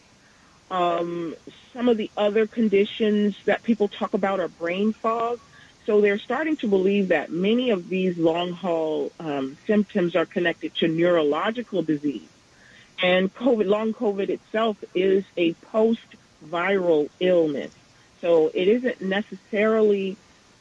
Um, 0.70 1.36
some 1.74 1.90
of 1.90 1.98
the 1.98 2.10
other 2.18 2.48
conditions 2.48 3.36
that 3.46 3.64
people 3.64 3.88
talk 3.88 4.14
about 4.14 4.40
are 4.40 4.48
brain 4.48 4.94
fog. 4.94 5.40
So 5.86 6.00
they're 6.00 6.20
starting 6.20 6.58
to 6.58 6.68
believe 6.68 7.08
that 7.10 7.32
many 7.32 7.72
of 7.72 7.90
these 7.90 8.18
long 8.18 8.52
haul 8.52 9.12
um, 9.20 9.58
symptoms 9.66 10.16
are 10.16 10.26
connected 10.26 10.76
to 10.76 10.88
neurological 10.88 11.82
disease. 11.82 12.28
And 13.02 13.34
COVID, 13.34 13.66
long 13.66 13.94
COVID 13.94 14.30
itself 14.30 14.78
is 14.94 15.24
a 15.36 15.54
post 15.54 16.06
viral 16.46 17.10
illness. 17.20 17.72
So 18.22 18.52
it 18.54 18.68
isn't 18.68 19.02
necessarily 19.02 20.18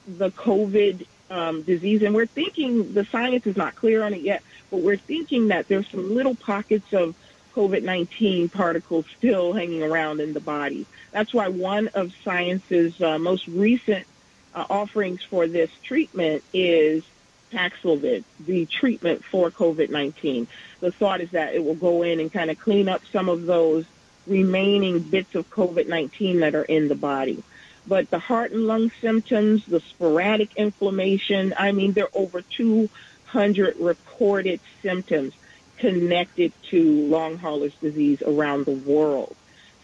the 0.09 0.31
COVID 0.31 1.07
um, 1.31 1.63
disease, 1.63 2.03
and 2.03 2.15
we're 2.15 2.27
thinking 2.27 2.93
the 2.93 3.05
science 3.05 3.47
is 3.47 3.57
not 3.57 3.77
clear 3.77 4.03
on 4.03 4.13
it 4.13 4.23
yet, 4.23 4.43
but 4.71 4.79
we're 4.79 4.97
thinking 4.97 5.49
that 5.49 5.69
there's 5.69 5.89
some 5.89 6.15
little 6.15 6.35
pockets 6.35 6.93
of 6.93 7.15
COVID-19 7.55 8.53
particles 8.53 9.07
still 9.19 9.53
hanging 9.53 9.83
around 9.83 10.21
in 10.21 10.33
the 10.33 10.41
body. 10.41 10.87
That's 11.13 11.33
why 11.33 11.49
one 11.49 11.89
of 11.95 12.13
science's 12.25 13.01
uh, 13.01 13.19
most 13.19 13.47
recent 13.49 14.07
uh, 14.55 14.67
offerings 14.69 15.23
for 15.23 15.47
this 15.47 15.71
treatment 15.83 16.43
is 16.53 17.05
Paxlovid, 17.53 18.25
the 18.45 18.67
treatment 18.67 19.25
for 19.25 19.51
COVID-19. 19.51 20.47
The 20.81 20.93
thought 20.93 21.21
is 21.21 21.31
that 21.31 21.55
it 21.55 21.65
will 21.65 21.75
go 21.75 22.03
in 22.03 22.21
and 22.21 22.33
kind 22.33 22.51
of 22.51 22.59
clean 22.59 22.89
up 22.89 23.03
some 23.13 23.29
of 23.29 23.47
those 23.47 23.85
remaining 24.27 25.01
bits 25.01 25.35
of 25.35 25.51
COVID-19 25.51 26.41
that 26.41 26.55
are 26.55 26.65
in 26.65 26.89
the 26.89 26.95
body. 26.95 27.43
But 27.91 28.09
the 28.09 28.21
heart 28.21 28.53
and 28.53 28.69
lung 28.69 28.93
symptoms, 29.01 29.67
the 29.67 29.81
sporadic 29.81 30.55
inflammation, 30.55 31.53
I 31.59 31.73
mean, 31.73 31.93
there 31.93 32.05
are 32.05 32.11
over 32.15 32.41
200 32.41 33.77
reported 33.81 34.61
symptoms 34.81 35.35
connected 35.77 36.53
to 36.71 36.81
long 37.09 37.39
haulers 37.39 37.75
disease 37.81 38.23
around 38.23 38.65
the 38.65 38.79
world. 38.93 39.35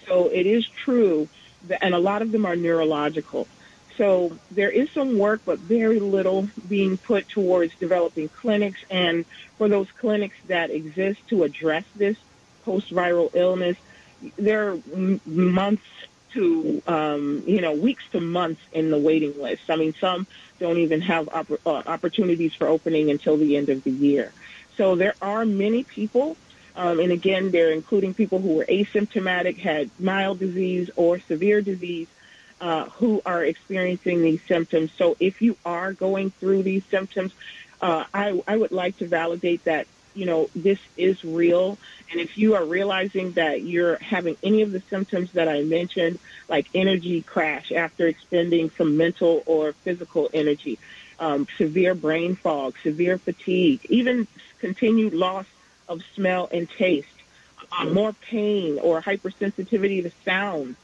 So 0.06 0.28
it 0.28 0.46
is 0.46 0.68
true, 0.68 1.28
that, 1.66 1.82
and 1.82 1.96
a 1.96 1.98
lot 1.98 2.22
of 2.22 2.30
them 2.30 2.46
are 2.46 2.54
neurological. 2.54 3.48
So 3.96 4.38
there 4.52 4.70
is 4.70 4.88
some 4.92 5.18
work, 5.18 5.40
but 5.44 5.58
very 5.58 5.98
little 5.98 6.48
being 6.68 6.98
put 6.98 7.28
towards 7.28 7.74
developing 7.74 8.28
clinics. 8.28 8.84
And 8.88 9.24
for 9.58 9.68
those 9.68 9.90
clinics 9.90 10.36
that 10.46 10.70
exist 10.70 11.26
to 11.30 11.42
address 11.42 11.82
this 11.96 12.16
post-viral 12.64 13.34
illness, 13.34 13.76
there 14.36 14.74
are 14.74 14.78
months 15.26 15.82
to 16.34 16.82
um, 16.86 17.42
you 17.46 17.60
know 17.60 17.72
weeks 17.72 18.04
to 18.12 18.20
months 18.20 18.60
in 18.72 18.90
the 18.90 18.98
waiting 18.98 19.40
list. 19.40 19.62
I 19.68 19.76
mean, 19.76 19.94
some 20.00 20.26
don't 20.58 20.78
even 20.78 21.00
have 21.02 21.28
opp- 21.28 21.60
uh, 21.66 21.82
opportunities 21.86 22.52
for 22.54 22.66
opening 22.66 23.10
until 23.10 23.36
the 23.36 23.56
end 23.56 23.68
of 23.68 23.84
the 23.84 23.90
year. 23.90 24.32
So 24.76 24.96
there 24.96 25.14
are 25.22 25.44
many 25.44 25.84
people, 25.84 26.36
um, 26.74 27.00
and 27.00 27.12
again, 27.12 27.50
they're 27.50 27.72
including 27.72 28.14
people 28.14 28.40
who 28.40 28.54
were 28.54 28.66
asymptomatic, 28.66 29.58
had 29.58 29.90
mild 29.98 30.38
disease 30.38 30.90
or 30.96 31.20
severe 31.20 31.62
disease, 31.62 32.08
uh, 32.60 32.86
who 32.90 33.22
are 33.24 33.44
experiencing 33.44 34.22
these 34.22 34.40
symptoms. 34.48 34.90
So 34.98 35.16
if 35.20 35.40
you 35.40 35.56
are 35.64 35.92
going 35.92 36.32
through 36.40 36.62
these 36.62 36.82
symptoms, 36.90 37.32
uh, 37.80 38.04
I, 38.12 38.40
I 38.46 38.56
would 38.56 38.72
like 38.72 38.98
to 38.98 39.06
validate 39.06 39.64
that 39.64 39.86
you 40.16 40.26
know, 40.26 40.48
this 40.54 40.78
is 40.96 41.22
real. 41.24 41.78
And 42.10 42.20
if 42.20 42.38
you 42.38 42.54
are 42.54 42.64
realizing 42.64 43.32
that 43.32 43.62
you're 43.62 43.96
having 43.96 44.36
any 44.42 44.62
of 44.62 44.72
the 44.72 44.80
symptoms 44.80 45.32
that 45.32 45.48
I 45.48 45.62
mentioned, 45.62 46.18
like 46.48 46.66
energy 46.74 47.22
crash 47.22 47.70
after 47.70 48.06
expending 48.06 48.70
some 48.70 48.96
mental 48.96 49.42
or 49.46 49.72
physical 49.72 50.30
energy, 50.32 50.78
um, 51.20 51.46
severe 51.56 51.94
brain 51.94 52.34
fog, 52.34 52.74
severe 52.82 53.18
fatigue, 53.18 53.84
even 53.88 54.26
continued 54.60 55.14
loss 55.14 55.46
of 55.88 56.02
smell 56.14 56.48
and 56.50 56.68
taste, 56.68 57.08
uh, 57.72 57.84
more 57.84 58.12
pain 58.12 58.78
or 58.78 59.00
hypersensitivity 59.00 60.02
to 60.02 60.10
sound, 60.24 60.76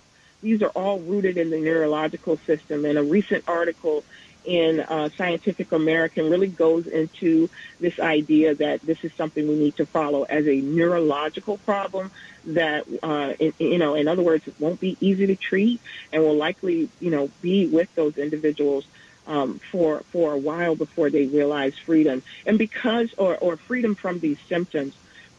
these 0.42 0.62
are 0.62 0.70
all 0.70 0.98
rooted 0.98 1.38
in 1.38 1.50
the 1.50 1.60
neurological 1.60 2.36
system. 2.38 2.84
And 2.84 2.98
a 2.98 3.02
recent 3.02 3.44
article 3.46 4.04
in 4.44 4.80
uh, 4.80 5.08
Scientific 5.16 5.72
American 5.72 6.30
really 6.30 6.48
goes 6.48 6.86
into 6.86 7.48
this 7.80 7.98
idea 8.00 8.54
that 8.54 8.80
this 8.82 9.04
is 9.04 9.12
something 9.14 9.46
we 9.46 9.56
need 9.56 9.76
to 9.76 9.86
follow 9.86 10.24
as 10.24 10.46
a 10.46 10.60
neurological 10.60 11.58
problem 11.58 12.10
that, 12.44 12.84
uh, 13.02 13.34
in, 13.38 13.52
you 13.58 13.78
know, 13.78 13.94
in 13.94 14.08
other 14.08 14.22
words, 14.22 14.46
it 14.46 14.54
won't 14.58 14.80
be 14.80 14.96
easy 15.00 15.26
to 15.26 15.36
treat 15.36 15.80
and 16.12 16.22
will 16.22 16.36
likely, 16.36 16.88
you 17.00 17.10
know, 17.10 17.30
be 17.40 17.66
with 17.66 17.94
those 17.94 18.18
individuals 18.18 18.84
um, 19.26 19.60
for 19.70 20.00
for 20.10 20.32
a 20.32 20.38
while 20.38 20.74
before 20.74 21.10
they 21.10 21.26
realize 21.26 21.78
freedom. 21.78 22.22
And 22.44 22.58
because, 22.58 23.14
or, 23.16 23.36
or 23.36 23.56
freedom 23.56 23.94
from 23.94 24.18
these 24.18 24.38
symptoms, 24.48 24.94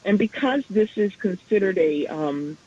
and 0.06 0.18
because 0.18 0.64
this 0.70 0.98
is 0.98 1.16
considered 1.16 1.78
a 1.78 2.08
um, 2.08 2.58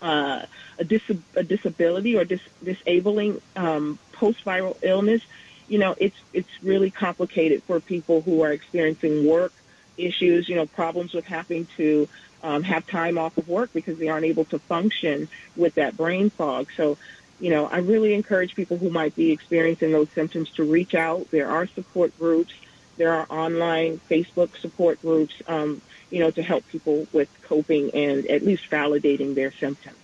uh, 0.00 0.42
a, 0.78 0.84
dis- 0.84 1.10
a 1.34 1.42
disability 1.42 2.16
or 2.16 2.24
dis- 2.24 2.40
disabling 2.62 3.40
um, 3.56 3.98
post-viral 4.12 4.76
illness, 4.82 5.22
you 5.68 5.78
know, 5.78 5.94
it's 5.98 6.16
it's 6.32 6.48
really 6.62 6.90
complicated 6.90 7.62
for 7.62 7.80
people 7.80 8.22
who 8.22 8.42
are 8.42 8.52
experiencing 8.52 9.26
work 9.26 9.52
issues, 9.96 10.48
you 10.48 10.56
know, 10.56 10.66
problems 10.66 11.12
with 11.12 11.26
having 11.26 11.66
to 11.76 12.08
um, 12.42 12.62
have 12.62 12.86
time 12.86 13.18
off 13.18 13.36
of 13.36 13.48
work 13.48 13.72
because 13.72 13.98
they 13.98 14.08
aren't 14.08 14.24
able 14.24 14.44
to 14.46 14.58
function 14.58 15.28
with 15.56 15.74
that 15.74 15.96
brain 15.96 16.30
fog. 16.30 16.68
So, 16.76 16.96
you 17.40 17.50
know, 17.50 17.66
I 17.66 17.78
really 17.78 18.14
encourage 18.14 18.54
people 18.54 18.78
who 18.78 18.90
might 18.90 19.14
be 19.14 19.32
experiencing 19.32 19.92
those 19.92 20.08
symptoms 20.10 20.50
to 20.52 20.64
reach 20.64 20.94
out. 20.94 21.30
There 21.30 21.48
are 21.48 21.66
support 21.66 22.16
groups. 22.18 22.54
There 22.96 23.12
are 23.12 23.26
online 23.28 24.00
Facebook 24.10 24.56
support 24.58 25.00
groups, 25.02 25.34
um, 25.46 25.80
you 26.10 26.20
know, 26.20 26.30
to 26.32 26.42
help 26.42 26.66
people 26.68 27.06
with 27.12 27.28
coping 27.42 27.90
and 27.94 28.26
at 28.26 28.44
least 28.44 28.68
validating 28.70 29.34
their 29.34 29.52
symptoms. 29.52 29.96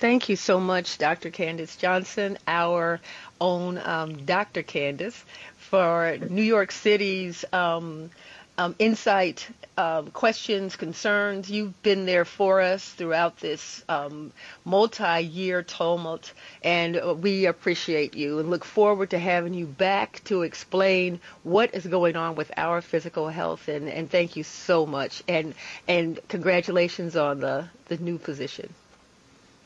Thank 0.00 0.30
you 0.30 0.36
so 0.36 0.58
much, 0.58 0.96
Dr. 0.96 1.28
Candace 1.28 1.76
Johnson, 1.76 2.38
our 2.48 3.00
own 3.38 3.76
um, 3.76 4.24
Dr. 4.24 4.62
Candace, 4.62 5.22
for 5.58 6.16
New 6.30 6.40
York 6.42 6.72
City's 6.72 7.44
um, 7.52 8.08
um, 8.56 8.74
insight, 8.78 9.46
um, 9.76 10.10
questions, 10.10 10.74
concerns. 10.76 11.50
You've 11.50 11.82
been 11.82 12.06
there 12.06 12.24
for 12.24 12.62
us 12.62 12.88
throughout 12.88 13.40
this 13.40 13.84
um, 13.90 14.32
multi-year 14.64 15.62
tumult, 15.64 16.32
and 16.64 16.98
we 17.22 17.44
appreciate 17.44 18.14
you 18.14 18.38
and 18.38 18.48
look 18.48 18.64
forward 18.64 19.10
to 19.10 19.18
having 19.18 19.52
you 19.52 19.66
back 19.66 20.22
to 20.24 20.44
explain 20.44 21.20
what 21.42 21.74
is 21.74 21.86
going 21.86 22.16
on 22.16 22.36
with 22.36 22.50
our 22.56 22.80
physical 22.80 23.28
health. 23.28 23.68
And, 23.68 23.86
and 23.86 24.10
thank 24.10 24.34
you 24.34 24.44
so 24.44 24.86
much, 24.86 25.22
and 25.28 25.54
and 25.86 26.18
congratulations 26.28 27.16
on 27.16 27.40
the 27.40 27.68
the 27.88 27.98
new 27.98 28.16
position. 28.16 28.72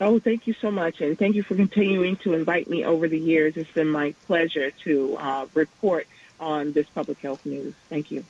Oh, 0.01 0.19
thank 0.19 0.45
you 0.45 0.53
so 0.53 0.71
much, 0.71 0.99
and 0.99 1.17
thank 1.17 1.35
you 1.35 1.43
for 1.43 1.55
continuing 1.55 2.17
to 2.17 2.33
invite 2.33 2.69
me 2.69 2.83
over 2.83 3.07
the 3.07 3.17
years. 3.17 3.55
It's 3.55 3.71
been 3.71 3.87
my 3.87 4.13
pleasure 4.27 4.71
to 4.83 5.17
uh, 5.17 5.45
report 5.53 6.05
on 6.39 6.73
this 6.73 6.87
public 6.87 7.19
health 7.19 7.45
news. 7.45 7.73
Thank 7.89 8.11
you. 8.11 8.25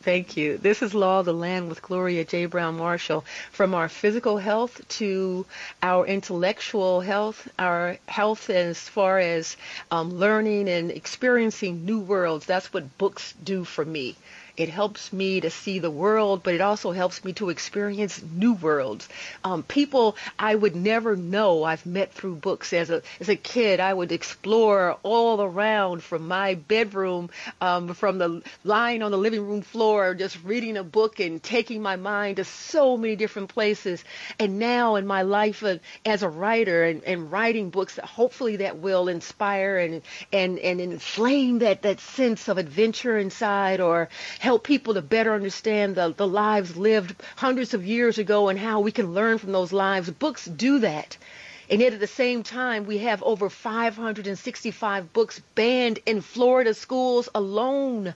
Thank 0.00 0.36
you. 0.36 0.58
This 0.58 0.80
is 0.80 0.94
Law 0.94 1.18
of 1.20 1.26
the 1.26 1.34
Land 1.34 1.68
with 1.68 1.82
Gloria 1.82 2.24
J. 2.24 2.46
Browne-Marshall. 2.46 3.24
From 3.50 3.74
our 3.74 3.88
physical 3.88 4.38
health 4.38 4.80
to 4.90 5.44
our 5.82 6.06
intellectual 6.06 7.00
health, 7.00 7.48
our 7.58 7.98
health 8.06 8.48
as 8.48 8.78
far 8.78 9.18
as 9.18 9.56
um, 9.90 10.14
learning 10.14 10.68
and 10.68 10.92
experiencing 10.92 11.84
new 11.84 11.98
worlds. 11.98 12.46
That's 12.46 12.72
what 12.72 12.96
books 12.96 13.34
do 13.42 13.64
for 13.64 13.84
me. 13.84 14.14
It 14.58 14.68
helps 14.68 15.12
me 15.12 15.40
to 15.40 15.50
see 15.50 15.78
the 15.78 15.90
world, 15.90 16.42
but 16.42 16.52
it 16.52 16.60
also 16.60 16.90
helps 16.90 17.24
me 17.24 17.32
to 17.34 17.48
experience 17.48 18.20
new 18.20 18.54
worlds. 18.54 19.08
Um, 19.44 19.62
people 19.62 20.16
I 20.36 20.52
would 20.52 20.74
never 20.74 21.14
know 21.14 21.62
I've 21.62 21.86
met 21.86 22.12
through 22.12 22.36
books. 22.36 22.72
As 22.72 22.90
a 22.90 23.02
as 23.20 23.28
a 23.28 23.36
kid, 23.36 23.78
I 23.78 23.94
would 23.94 24.10
explore 24.10 24.98
all 25.04 25.40
around 25.40 26.02
from 26.02 26.26
my 26.26 26.54
bedroom, 26.56 27.30
um, 27.60 27.94
from 27.94 28.18
the 28.18 28.42
lying 28.64 29.04
on 29.04 29.12
the 29.12 29.16
living 29.16 29.46
room 29.46 29.62
floor, 29.62 30.12
just 30.14 30.36
reading 30.42 30.76
a 30.76 30.82
book 30.82 31.20
and 31.20 31.40
taking 31.40 31.80
my 31.80 31.94
mind 31.94 32.38
to 32.38 32.44
so 32.44 32.96
many 32.96 33.14
different 33.14 33.50
places. 33.50 34.02
And 34.40 34.58
now 34.58 34.96
in 34.96 35.06
my 35.06 35.22
life 35.22 35.62
uh, 35.62 35.76
as 36.04 36.24
a 36.24 36.28
writer 36.28 36.82
and, 36.82 37.04
and 37.04 37.30
writing 37.30 37.70
books, 37.70 37.94
that 37.94 38.06
hopefully 38.06 38.56
that 38.56 38.78
will 38.78 39.06
inspire 39.06 39.78
and 39.78 40.02
and 40.32 40.58
and 40.58 40.80
inflame 40.80 41.60
that 41.60 41.82
that 41.82 42.00
sense 42.00 42.48
of 42.48 42.58
adventure 42.58 43.16
inside 43.16 43.80
or 43.80 44.08
help 44.48 44.64
people 44.64 44.94
to 44.94 45.02
better 45.02 45.34
understand 45.34 45.94
the, 45.94 46.14
the 46.16 46.26
lives 46.26 46.74
lived 46.74 47.14
hundreds 47.36 47.74
of 47.74 47.84
years 47.84 48.16
ago 48.16 48.48
and 48.48 48.58
how 48.58 48.80
we 48.80 48.90
can 48.90 49.12
learn 49.12 49.36
from 49.36 49.52
those 49.52 49.74
lives. 49.74 50.08
Books 50.08 50.46
do 50.46 50.78
that. 50.78 51.18
And 51.68 51.82
yet 51.82 51.92
at 51.92 52.00
the 52.00 52.06
same 52.06 52.42
time, 52.42 52.86
we 52.86 52.96
have 53.08 53.22
over 53.22 53.50
565 53.50 55.12
books 55.12 55.42
banned 55.54 55.98
in 56.06 56.22
Florida 56.22 56.72
schools 56.72 57.28
alone. 57.34 58.14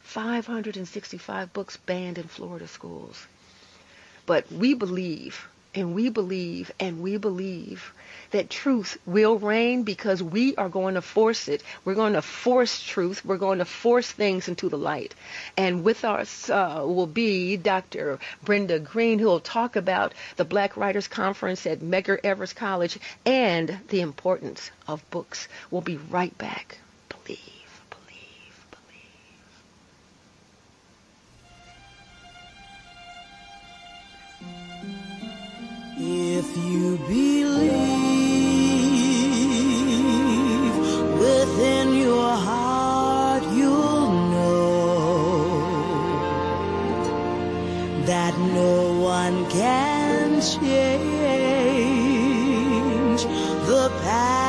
565 0.00 1.52
books 1.52 1.76
banned 1.76 2.18
in 2.18 2.24
Florida 2.24 2.66
schools. 2.66 3.24
But 4.26 4.50
we 4.50 4.74
believe, 4.74 5.46
and 5.72 5.94
we 5.94 6.08
believe, 6.08 6.72
and 6.80 7.00
we 7.00 7.16
believe 7.16 7.92
that 8.34 8.50
truth 8.50 8.98
will 9.06 9.38
reign 9.38 9.84
because 9.84 10.20
we 10.20 10.56
are 10.56 10.68
going 10.68 10.94
to 10.94 11.00
force 11.00 11.46
it. 11.46 11.62
We're 11.84 11.94
going 11.94 12.14
to 12.14 12.22
force 12.22 12.82
truth. 12.82 13.24
We're 13.24 13.36
going 13.36 13.60
to 13.60 13.64
force 13.64 14.10
things 14.10 14.48
into 14.48 14.68
the 14.68 14.76
light. 14.76 15.14
And 15.56 15.84
with 15.84 16.04
us 16.04 16.50
uh, 16.50 16.82
will 16.84 17.06
be 17.06 17.56
Dr. 17.56 18.18
Brenda 18.42 18.80
Greene, 18.80 19.20
who 19.20 19.26
will 19.26 19.38
talk 19.38 19.76
about 19.76 20.14
the 20.34 20.44
Black 20.44 20.76
Writers 20.76 21.06
Conference 21.06 21.64
at 21.64 21.78
Medgar 21.78 22.18
Evers 22.24 22.52
College 22.52 22.98
and 23.24 23.78
the 23.86 24.00
importance 24.00 24.72
of 24.88 25.08
books. 25.12 25.46
We'll 25.70 25.82
be 25.82 25.96
right 25.96 26.36
back. 26.36 26.78
Believe. 27.10 27.38
believe, 27.88 28.66
believe. 35.96 36.40
If 36.40 36.56
you 36.56 36.96
believe 37.06 37.93
within 41.24 41.88
your 42.06 42.30
heart 42.48 43.42
you'll 43.58 44.10
know 44.32 44.64
that 48.10 48.34
no 48.60 48.74
one 49.16 49.36
can 49.50 50.40
change 50.42 50.84
the 53.70 53.84
path 54.02 54.43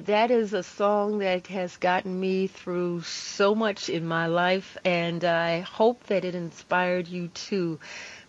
that 0.00 0.30
is 0.30 0.52
a 0.52 0.62
song 0.62 1.18
that 1.18 1.46
has 1.48 1.76
gotten 1.76 2.18
me 2.18 2.46
through 2.46 3.02
so 3.02 3.54
much 3.54 3.88
in 3.88 4.06
my 4.06 4.26
life, 4.26 4.76
and 4.84 5.24
I 5.24 5.60
hope 5.60 6.04
that 6.04 6.24
it 6.24 6.34
inspired 6.34 7.08
you 7.08 7.28
too. 7.28 7.78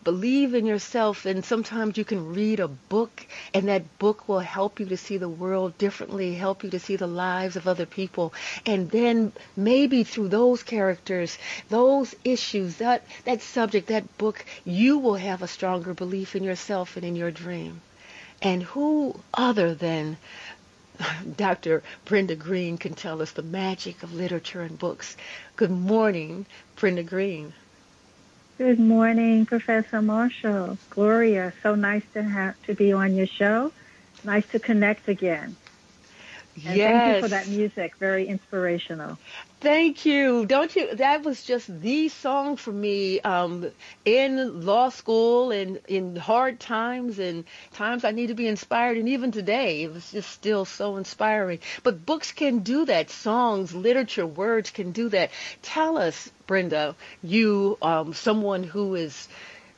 believe 0.05 0.53
in 0.53 0.67
yourself 0.67 1.25
and 1.25 1.43
sometimes 1.43 1.97
you 1.97 2.05
can 2.05 2.33
read 2.33 2.59
a 2.59 2.67
book 2.67 3.25
and 3.55 3.67
that 3.67 3.97
book 3.97 4.29
will 4.29 4.39
help 4.39 4.79
you 4.79 4.85
to 4.85 4.95
see 4.95 5.17
the 5.17 5.27
world 5.27 5.75
differently, 5.79 6.35
help 6.35 6.63
you 6.63 6.69
to 6.69 6.79
see 6.79 6.95
the 6.95 7.07
lives 7.07 7.55
of 7.55 7.67
other 7.67 7.87
people. 7.87 8.31
And 8.65 8.89
then 8.91 9.33
maybe 9.57 10.03
through 10.03 10.29
those 10.29 10.61
characters, 10.61 11.37
those 11.69 12.15
issues, 12.23 12.77
that, 12.77 13.03
that 13.25 13.41
subject, 13.41 13.87
that 13.87 14.17
book, 14.19 14.45
you 14.63 14.99
will 14.99 15.15
have 15.15 15.41
a 15.41 15.47
stronger 15.47 15.93
belief 15.95 16.35
in 16.35 16.43
yourself 16.43 16.95
and 16.95 17.03
in 17.03 17.15
your 17.15 17.31
dream. 17.31 17.81
And 18.41 18.61
who 18.61 19.19
other 19.33 19.73
than 19.73 20.17
Dr. 21.37 21.83
Brenda 22.05 22.35
Greene 22.35 22.77
can 22.77 22.93
tell 22.93 23.21
us 23.21 23.31
the 23.31 23.43
magic 23.43 24.03
of 24.03 24.13
literature 24.13 24.61
and 24.61 24.77
books. 24.77 25.17
Good 25.55 25.71
morning, 25.71 26.45
Brenda 26.75 27.03
Greene. 27.03 27.53
Good 28.57 28.79
morning, 28.79 29.45
Professor 29.45 30.01
Marshall. 30.01 30.77
Gloria, 30.89 31.51
so 31.61 31.75
nice 31.75 32.03
to 32.13 32.23
have 32.23 32.61
to 32.63 32.73
be 32.73 32.93
on 32.93 33.15
your 33.15 33.27
show. 33.27 33.71
Nice 34.23 34.47
to 34.49 34.59
connect 34.59 35.09
again. 35.09 35.55
And 36.63 36.77
yes. 36.77 36.91
Thank 36.91 37.15
you 37.15 37.21
for 37.21 37.27
that 37.29 37.47
music. 37.47 37.95
Very 37.97 38.27
inspirational. 38.27 39.17
Thank 39.59 40.05
you. 40.05 40.45
Don't 40.45 40.73
you? 40.75 40.95
That 40.95 41.23
was 41.23 41.43
just 41.43 41.81
the 41.81 42.09
song 42.09 42.55
for 42.55 42.71
me 42.71 43.19
um, 43.21 43.71
in 44.05 44.65
law 44.65 44.89
school 44.89 45.51
and 45.51 45.79
in 45.87 46.15
hard 46.15 46.59
times 46.59 47.19
and 47.19 47.45
times 47.73 48.05
I 48.05 48.11
need 48.11 48.27
to 48.27 48.35
be 48.35 48.47
inspired. 48.47 48.97
And 48.97 49.09
even 49.09 49.31
today, 49.31 49.83
it 49.83 49.93
was 49.93 50.11
just 50.11 50.29
still 50.29 50.65
so 50.65 50.97
inspiring. 50.97 51.59
But 51.83 52.05
books 52.05 52.31
can 52.31 52.59
do 52.59 52.85
that. 52.85 53.09
Songs, 53.09 53.73
literature, 53.73 54.27
words 54.27 54.69
can 54.69 54.91
do 54.91 55.09
that. 55.09 55.31
Tell 55.61 55.97
us, 55.97 56.31
Brenda, 56.47 56.95
you, 57.23 57.77
um, 57.81 58.13
someone 58.13 58.63
who 58.63 58.95
is 58.95 59.27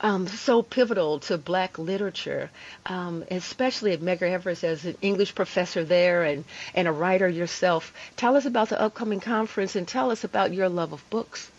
um, 0.01 0.27
so 0.27 0.61
pivotal 0.61 1.19
to 1.21 1.37
black 1.37 1.79
literature, 1.79 2.49
um, 2.85 3.23
especially 3.31 3.93
at 3.93 4.01
Medgar 4.01 4.29
Evers 4.29 4.63
as 4.63 4.85
an 4.85 4.95
English 5.01 5.33
professor 5.35 5.83
there 5.83 6.23
and, 6.23 6.43
and 6.75 6.87
a 6.87 6.91
writer 6.91 7.27
yourself. 7.27 7.93
Tell 8.15 8.35
us 8.35 8.45
about 8.45 8.69
the 8.69 8.79
upcoming 8.79 9.19
conference 9.19 9.75
and 9.75 9.87
tell 9.87 10.11
us 10.11 10.23
about 10.23 10.53
your 10.53 10.69
love 10.69 10.93
of 10.93 11.07
books. 11.09 11.49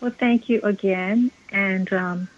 Well, 0.00 0.10
thank 0.10 0.48
you 0.48 0.60
again. 0.62 1.30
And 1.50 1.92
um, 1.92 2.28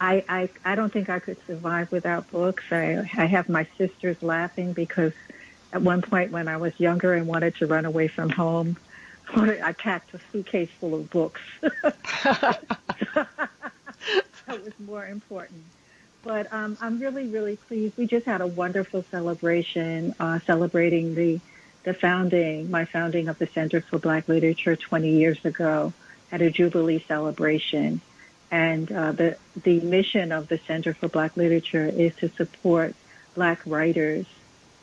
I, 0.00 0.24
I, 0.28 0.48
I 0.64 0.74
don't 0.74 0.92
think 0.92 1.08
I 1.08 1.20
could 1.20 1.38
survive 1.46 1.92
without 1.92 2.30
books. 2.30 2.64
I, 2.70 3.08
I 3.16 3.26
have 3.26 3.48
my 3.48 3.66
sisters 3.78 4.22
laughing 4.22 4.72
because 4.72 5.12
at 5.72 5.82
one 5.82 6.02
point 6.02 6.32
when 6.32 6.48
I 6.48 6.56
was 6.56 6.78
younger 6.78 7.14
and 7.14 7.26
wanted 7.26 7.56
to 7.56 7.66
run 7.66 7.84
away 7.84 8.08
from 8.08 8.30
home, 8.30 8.76
I 9.34 9.72
packed 9.72 10.14
a 10.14 10.20
suitcase 10.32 10.70
full 10.80 10.94
of 10.94 11.10
books. 11.10 11.40
that 14.48 14.64
was 14.64 14.72
more 14.80 15.06
important. 15.06 15.62
But 16.22 16.52
um, 16.52 16.76
I'm 16.80 16.98
really, 16.98 17.28
really 17.28 17.56
pleased. 17.56 17.96
We 17.96 18.06
just 18.06 18.26
had 18.26 18.40
a 18.40 18.46
wonderful 18.46 19.04
celebration 19.10 20.14
uh, 20.18 20.40
celebrating 20.40 21.14
the 21.14 21.40
the 21.84 21.94
founding, 21.94 22.70
my 22.70 22.84
founding 22.84 23.28
of 23.28 23.38
the 23.38 23.46
Center 23.46 23.80
for 23.80 23.98
Black 23.98 24.28
Literature 24.28 24.76
20 24.76 25.10
years 25.10 25.42
ago, 25.44 25.92
at 26.30 26.42
a 26.42 26.50
Jubilee 26.50 27.02
celebration. 27.06 28.00
And 28.50 28.90
uh, 28.90 29.12
the 29.12 29.36
the 29.62 29.80
mission 29.80 30.32
of 30.32 30.48
the 30.48 30.58
Center 30.66 30.92
for 30.92 31.08
Black 31.08 31.36
Literature 31.36 31.86
is 31.86 32.14
to 32.16 32.28
support 32.30 32.94
Black 33.34 33.60
writers 33.64 34.26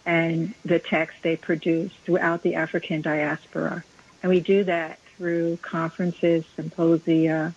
and 0.05 0.53
the 0.63 0.80
texts 0.80 1.20
they 1.24 1.36
produce 1.36 1.91
throughout 2.05 2.43
the 2.43 2.55
African 2.55 3.01
diaspora. 3.01 3.84
And 4.22 4.30
we 4.30 4.39
do 4.39 4.63
that 4.63 4.99
through 5.18 5.57
conferences, 5.57 6.45
symposia, 6.55 7.53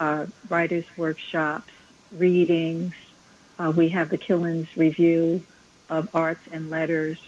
uh, 0.00 0.26
writers' 0.48 0.84
workshops, 0.96 1.70
readings. 2.12 2.94
Uh, 3.58 3.72
we 3.74 3.90
have 3.90 4.08
the 4.08 4.18
Killens 4.18 4.68
Review 4.76 5.42
of 5.88 6.08
Arts 6.14 6.40
and 6.52 6.70
Letters. 6.70 7.18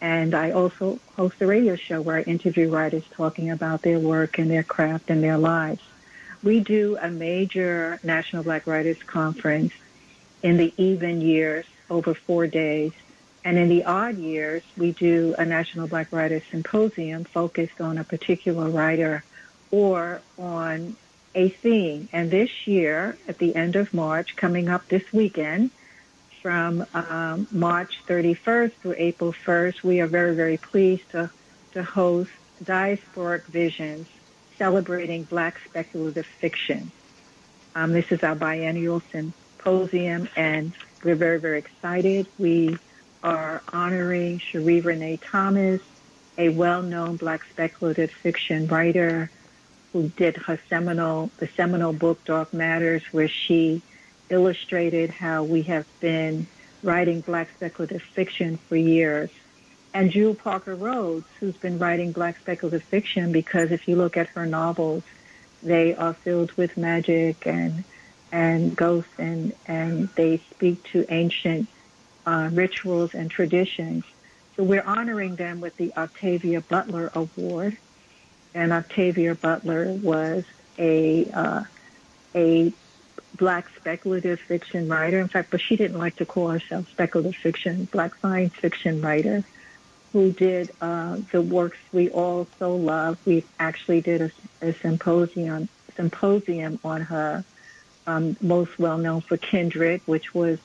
And 0.00 0.34
I 0.34 0.52
also 0.52 0.98
host 1.16 1.40
a 1.40 1.46
radio 1.46 1.76
show 1.76 2.00
where 2.00 2.16
I 2.16 2.22
interview 2.22 2.70
writers 2.70 3.04
talking 3.12 3.50
about 3.50 3.82
their 3.82 3.98
work 3.98 4.38
and 4.38 4.50
their 4.50 4.62
craft 4.62 5.10
and 5.10 5.22
their 5.22 5.36
lives. 5.36 5.82
We 6.42 6.60
do 6.60 6.96
a 7.00 7.10
major 7.10 8.00
National 8.02 8.42
Black 8.42 8.66
Writers 8.66 9.02
Conference 9.02 9.74
in 10.42 10.56
the 10.56 10.72
even 10.78 11.20
years 11.20 11.66
over 11.90 12.14
four 12.14 12.46
days. 12.46 12.92
And 13.44 13.58
in 13.58 13.68
the 13.68 13.84
odd 13.84 14.16
years, 14.16 14.62
we 14.76 14.92
do 14.92 15.34
a 15.38 15.44
National 15.44 15.86
Black 15.86 16.12
Writers 16.12 16.42
Symposium 16.50 17.24
focused 17.24 17.80
on 17.80 17.98
a 17.98 18.04
particular 18.04 18.70
writer 18.70 19.22
or 19.70 20.22
on 20.38 20.96
a 21.34 21.48
theme. 21.48 22.08
And 22.12 22.30
this 22.30 22.66
year, 22.66 23.16
at 23.28 23.38
the 23.38 23.54
end 23.54 23.76
of 23.76 23.94
March, 23.94 24.36
coming 24.36 24.68
up 24.68 24.88
this 24.88 25.12
weekend, 25.12 25.70
from 26.40 26.86
um, 26.94 27.46
March 27.50 28.00
31st 28.06 28.72
through 28.72 28.94
April 28.96 29.32
1st, 29.32 29.82
we 29.82 30.00
are 30.00 30.06
very, 30.06 30.34
very 30.34 30.56
pleased 30.56 31.08
to, 31.10 31.30
to 31.72 31.82
host 31.82 32.30
Diasporic 32.64 33.44
Visions, 33.44 34.06
celebrating 34.56 35.24
Black 35.24 35.60
speculative 35.66 36.26
fiction. 36.26 36.90
Um, 37.74 37.92
this 37.92 38.10
is 38.10 38.22
our 38.22 38.34
biennial 38.34 39.02
symposium, 39.12 40.28
and 40.34 40.72
we're 41.04 41.14
very, 41.14 41.38
very 41.38 41.58
excited. 41.58 42.26
We 42.38 42.78
are 43.22 43.62
honoring 43.72 44.38
Sheree 44.38 44.82
Renée 44.82 45.20
Thomas, 45.22 45.80
a 46.38 46.48
well-known 46.48 47.16
Black 47.16 47.44
speculative 47.44 48.10
fiction 48.10 48.66
writer, 48.66 49.30
who 49.92 50.08
did 50.10 50.36
her 50.36 50.58
seminal, 50.68 51.30
the 51.38 51.48
seminal 51.48 51.92
book 51.92 52.24
Dark 52.24 52.52
Matters, 52.52 53.02
where 53.12 53.28
she 53.28 53.82
illustrated 54.28 55.10
how 55.10 55.42
we 55.42 55.62
have 55.62 55.86
been 56.00 56.46
writing 56.82 57.20
black 57.20 57.48
speculative 57.56 58.02
fiction 58.02 58.56
for 58.56 58.76
years. 58.76 59.30
And 59.92 60.10
Jewell 60.10 60.36
Parker 60.36 60.76
Rhodes, 60.76 61.26
who's 61.40 61.56
been 61.56 61.78
writing 61.78 62.12
black 62.12 62.38
speculative 62.38 62.84
fiction 62.84 63.32
because 63.32 63.72
if 63.72 63.88
you 63.88 63.96
look 63.96 64.16
at 64.16 64.28
her 64.28 64.46
novels, 64.46 65.02
they 65.62 65.94
are 65.94 66.14
filled 66.14 66.52
with 66.52 66.76
magic 66.76 67.46
and 67.46 67.84
and 68.32 68.76
ghosts 68.76 69.10
and 69.18 69.52
and 69.66 70.08
they 70.14 70.38
speak 70.50 70.82
to 70.84 71.04
ancient 71.08 71.68
uh, 72.24 72.48
rituals 72.52 73.14
and 73.14 73.30
traditions. 73.30 74.04
So 74.56 74.62
we're 74.62 74.84
honoring 74.84 75.36
them 75.36 75.60
with 75.60 75.76
the 75.76 75.92
Octavia 75.96 76.60
Butler 76.60 77.10
Award 77.14 77.76
and 78.54 78.72
Octavia 78.72 79.34
Butler 79.34 79.92
was 79.92 80.44
a 80.78 81.30
uh, 81.32 81.64
a 82.34 82.72
black 83.36 83.68
speculative 83.76 84.40
fiction 84.40 84.88
writer. 84.88 85.20
In 85.20 85.28
fact, 85.28 85.50
but 85.50 85.60
she 85.60 85.76
didn't 85.76 85.98
like 85.98 86.16
to 86.16 86.26
call 86.26 86.48
herself 86.48 86.88
speculative 86.90 87.36
fiction, 87.36 87.86
black 87.86 88.14
science 88.16 88.54
fiction 88.54 89.00
writer, 89.00 89.44
who 90.12 90.32
did 90.32 90.70
uh, 90.80 91.18
the 91.32 91.40
works 91.40 91.78
we 91.92 92.10
all 92.10 92.46
so 92.58 92.76
love. 92.76 93.18
We 93.24 93.44
actually 93.58 94.00
did 94.00 94.20
a, 94.22 94.30
a 94.68 94.72
symposium 94.74 95.68
symposium 95.96 96.78
on 96.84 97.02
her, 97.02 97.44
um, 98.06 98.36
most 98.40 98.78
well 98.78 98.98
known 98.98 99.20
for 99.20 99.36
Kindred, 99.36 100.00
which 100.06 100.34
was 100.34 100.58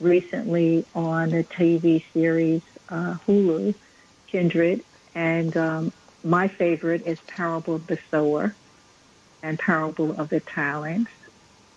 recently 0.00 0.84
on 0.94 1.30
the 1.30 1.44
TV 1.44 2.04
series 2.12 2.62
uh, 2.88 3.16
Hulu, 3.26 3.74
Kindred, 4.26 4.84
and 5.14 5.56
um, 5.56 5.92
my 6.24 6.48
favorite 6.48 7.06
is 7.06 7.20
Parable 7.20 7.76
of 7.76 7.86
the 7.86 7.98
Sower 8.10 8.54
and 9.42 9.58
Parable 9.58 10.12
of 10.20 10.28
the 10.28 10.40
Talents. 10.40 11.10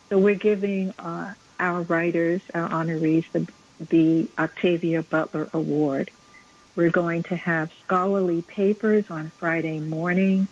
So 0.10 0.20
we're 0.20 0.36
giving 0.36 0.91
uh, 1.00 1.34
our 1.60 1.82
writers, 1.82 2.41
our 2.54 2.70
honorees, 2.70 3.26
the, 3.32 3.48
the 3.80 4.28
Octavia 4.38 5.02
Butler 5.02 5.50
Award. 5.54 6.12
We're 6.76 6.91
going 6.91 7.24
to 7.24 7.36
have 7.36 7.72
scholarly 7.84 8.41
papers 8.41 9.10
on 9.10 9.32
Friday 9.32 9.80
morning, 9.80 10.48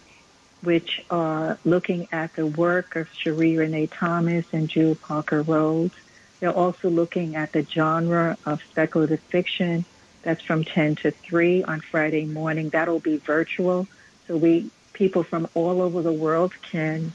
which 0.61 1.05
are 1.09 1.59
looking 1.65 2.07
at 2.11 2.35
the 2.35 2.47
work 2.47 2.95
of 2.95 3.09
Sheree 3.11 3.55
Renée 3.55 3.89
Thomas 3.91 4.45
and 4.53 4.69
Jewell 4.69 4.95
Parker 4.95 5.41
Rhodes. 5.41 5.93
They're 6.39 6.51
also 6.51 6.89
looking 6.89 7.35
at 7.35 7.51
the 7.51 7.63
genre 7.63 8.37
of 8.45 8.63
speculative 8.63 9.19
fiction 9.19 9.85
that's 10.23 10.41
from 10.41 10.63
10 10.63 10.95
to 10.97 11.11
3 11.11 11.63
on 11.63 11.81
Friday 11.81 12.25
morning. 12.25 12.69
That'll 12.69 12.99
be 12.99 13.17
virtual. 13.17 13.87
So 14.27 14.37
we, 14.37 14.71
people 14.93 15.23
from 15.23 15.47
all 15.53 15.81
over 15.81 16.01
the 16.01 16.13
world 16.13 16.53
can, 16.61 17.11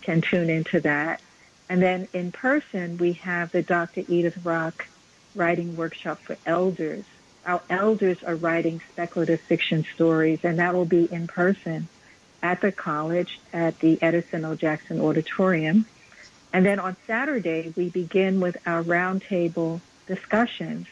can 0.00 0.20
tune 0.20 0.48
into 0.48 0.80
that. 0.80 1.20
And 1.68 1.82
then 1.82 2.08
in 2.12 2.32
person, 2.32 2.98
we 2.98 3.14
have 3.14 3.52
the 3.52 3.62
Dr. 3.62 4.02
Edith 4.08 4.44
Rock 4.44 4.86
writing 5.34 5.76
workshop 5.76 6.20
for 6.20 6.36
elders. 6.46 7.04
Our 7.44 7.62
elders 7.68 8.22
are 8.22 8.36
writing 8.36 8.80
speculative 8.92 9.40
fiction 9.40 9.84
stories, 9.94 10.44
and 10.44 10.58
that 10.58 10.74
will 10.74 10.84
be 10.84 11.12
in 11.12 11.26
person 11.26 11.88
at 12.42 12.60
the 12.60 12.70
college 12.70 13.40
at 13.52 13.80
the 13.80 14.00
Edison 14.00 14.44
O. 14.44 14.54
Jackson 14.54 15.00
Auditorium. 15.00 15.86
And 16.52 16.66
then 16.66 16.78
on 16.78 16.96
Saturday, 17.06 17.72
we 17.76 17.88
begin 17.88 18.40
with 18.40 18.56
our 18.66 18.82
roundtable 18.82 19.80
discussions 20.06 20.86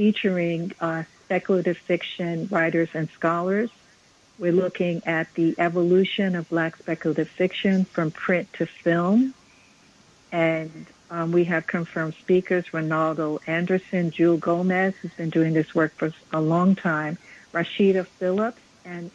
featuring 0.00 0.72
uh, 0.80 1.02
speculative 1.24 1.76
fiction 1.76 2.48
writers 2.50 2.88
and 2.94 3.06
scholars. 3.10 3.70
We're 4.38 4.58
looking 4.64 5.02
at 5.04 5.26
the 5.34 5.54
evolution 5.58 6.28
of 6.36 6.48
black 6.48 6.76
speculative 6.76 7.28
fiction 7.28 7.84
from 7.84 8.10
print 8.10 8.46
to 8.54 8.64
film. 8.64 9.34
And 10.32 10.86
Um, 11.10 11.32
we 11.32 11.44
have 11.52 11.66
confirmed 11.66 12.14
speakers, 12.24 12.64
Reynaldo 12.76 13.40
Anderson, 13.58 14.04
Jewelle 14.12 14.38
Gomez, 14.38 14.94
who's 14.98 15.16
been 15.22 15.32
doing 15.38 15.52
this 15.58 15.74
work 15.74 15.92
for 15.98 16.08
a 16.32 16.40
long 16.40 16.76
time, 16.76 17.18
Rasheedah 17.52 18.06
Phillips, 18.18 18.62
and 18.84 19.10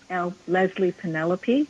Leslye 0.55 0.93
Penelope. 1.01 1.67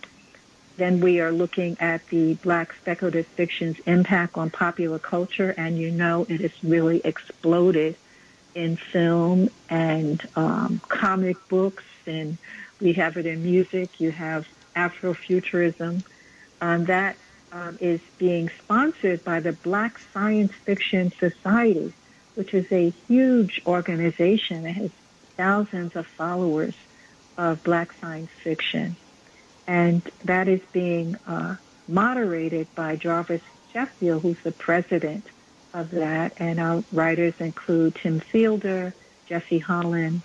Then 0.82 1.00
we 1.00 1.14
are 1.24 1.32
looking 1.32 1.78
at 1.80 2.02
the 2.14 2.26
black 2.48 2.74
speculative 2.82 3.28
fiction's 3.40 3.78
impact 3.86 4.36
on 4.42 4.50
popular 4.50 5.00
culture, 5.00 5.52
and 5.64 5.78
you 5.78 5.92
know 6.02 6.26
it 6.28 6.42
has 6.42 6.56
really 6.64 7.00
exploded 7.12 7.96
in 8.56 8.78
film 8.78 9.50
and 9.70 10.26
um, 10.36 10.82
comic 10.88 11.38
books, 11.50 11.84
and 12.08 12.38
we 12.82 12.94
have 12.94 13.18
it 13.18 13.26
in 13.26 13.44
music. 13.44 14.00
You 14.00 14.12
have 14.12 14.48
Afrofuturism. 14.76 16.04
Um, 16.62 16.86
that 16.86 17.18
um, 17.52 17.78
is 17.80 18.02
being 18.18 18.50
sponsored 18.50 19.24
by 19.24 19.40
the 19.40 19.52
Black 19.52 20.00
Science 20.14 20.52
Fiction 20.54 21.12
Society, 21.12 21.94
which 22.36 22.54
is 22.54 22.72
a 22.72 22.90
huge 23.08 23.62
organization. 23.68 24.66
It 24.66 24.74
has 24.74 24.92
thousands 25.38 25.96
of 25.96 26.08
followers 26.08 26.74
of 27.38 27.64
black 27.64 27.94
science 28.00 28.30
fiction. 28.32 28.96
And 29.68 30.02
that 30.24 30.48
is 30.48 30.62
being 30.72 31.16
uh, 31.28 31.56
moderated 31.88 32.68
by 32.76 32.96
Jarvis 32.96 33.42
Sheffield, 33.74 34.22
who's 34.22 34.40
the 34.42 34.52
president 34.52 35.26
of 35.76 35.92
that. 35.92 36.34
And 36.38 36.60
our 36.60 36.84
writers 36.92 37.36
include 37.40 37.96
Tim 37.96 38.20
Fielder, 38.20 38.94
Jesse 39.28 39.60
Holland, 39.60 40.22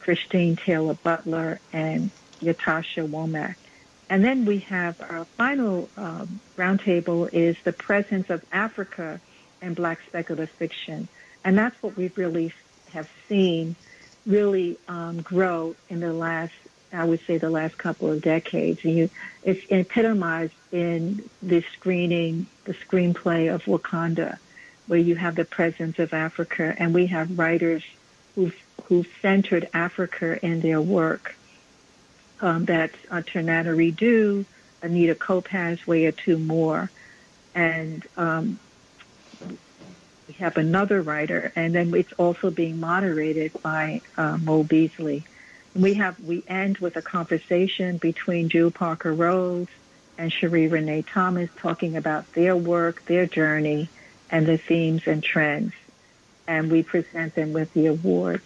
Christine 0.00 0.56
Taylor 0.56 0.94
Butler, 0.94 1.60
and 1.72 2.10
Ytasha 2.40 3.08
Womack. 3.08 3.56
And 4.08 4.24
then 4.24 4.44
we 4.44 4.58
have 4.60 5.00
our 5.00 5.24
final 5.24 5.88
um, 5.96 6.40
roundtable 6.56 7.28
is 7.32 7.56
the 7.64 7.72
presence 7.72 8.30
of 8.30 8.44
Africa 8.52 9.20
in 9.60 9.74
Black 9.74 10.00
speculative 10.06 10.50
fiction. 10.50 11.08
And 11.44 11.58
that's 11.58 11.80
what 11.82 11.96
we 11.96 12.10
really 12.16 12.52
have 12.92 13.08
seen 13.28 13.74
really 14.26 14.78
um, 14.86 15.22
grow 15.22 15.74
in 15.88 16.00
the 16.00 16.12
last, 16.12 16.52
I 16.92 17.04
would 17.04 17.20
say, 17.26 17.38
the 17.38 17.50
last 17.50 17.78
couple 17.78 18.10
of 18.10 18.22
decades. 18.22 18.84
You, 18.84 19.10
it's 19.42 19.64
epitomized 19.70 20.52
in 20.70 21.28
the 21.42 21.64
screening, 21.72 22.46
the 22.64 22.74
screenplay 22.74 23.52
of 23.52 23.64
Wakanda, 23.64 24.38
where 24.86 24.98
you 24.98 25.14
have 25.14 25.36
the 25.36 25.44
presence 25.44 25.98
of 25.98 26.12
Africa, 26.12 26.74
and 26.78 26.92
we 26.92 27.06
have 27.06 27.38
writers 27.38 27.82
who've, 28.34 28.56
who've 28.84 29.08
centered 29.20 29.68
Africa 29.72 30.44
in 30.44 30.60
their 30.60 30.80
work. 30.80 31.36
Um, 32.40 32.64
that's 32.64 32.96
uh, 33.10 33.22
Tananarive 33.22 33.96
Due, 33.96 34.44
Anita 34.82 35.14
Kopacz, 35.14 35.86
Waya 35.86 36.10
Two 36.10 36.38
More, 36.38 36.90
and 37.54 38.04
um, 38.16 38.58
we 40.26 40.34
have 40.34 40.56
another 40.56 41.02
writer, 41.02 41.52
and 41.54 41.74
then 41.74 41.94
it's 41.94 42.12
also 42.14 42.50
being 42.50 42.80
moderated 42.80 43.52
by 43.62 44.00
uh, 44.16 44.38
Mo 44.38 44.64
Beasley. 44.64 45.24
We 45.74 45.94
have 45.94 46.18
we 46.20 46.42
end 46.48 46.78
with 46.78 46.96
a 46.96 47.02
conversation 47.02 47.96
between 47.96 48.48
Jewell 48.48 48.70
Parker 48.70 49.12
Rhodes 49.12 49.70
and 50.18 50.30
Sheree 50.30 50.68
Renée 50.68 51.04
Thomas 51.06 51.48
talking 51.56 51.96
about 51.96 52.30
their 52.32 52.56
work, 52.56 53.04
their 53.06 53.26
journey, 53.26 53.88
and 54.32 54.46
the 54.46 54.56
themes 54.58 55.06
and 55.06 55.22
trends, 55.22 55.74
and 56.48 56.72
we 56.72 56.82
present 56.82 57.36
them 57.36 57.52
with 57.52 57.72
the 57.74 57.86
award. 57.86 58.42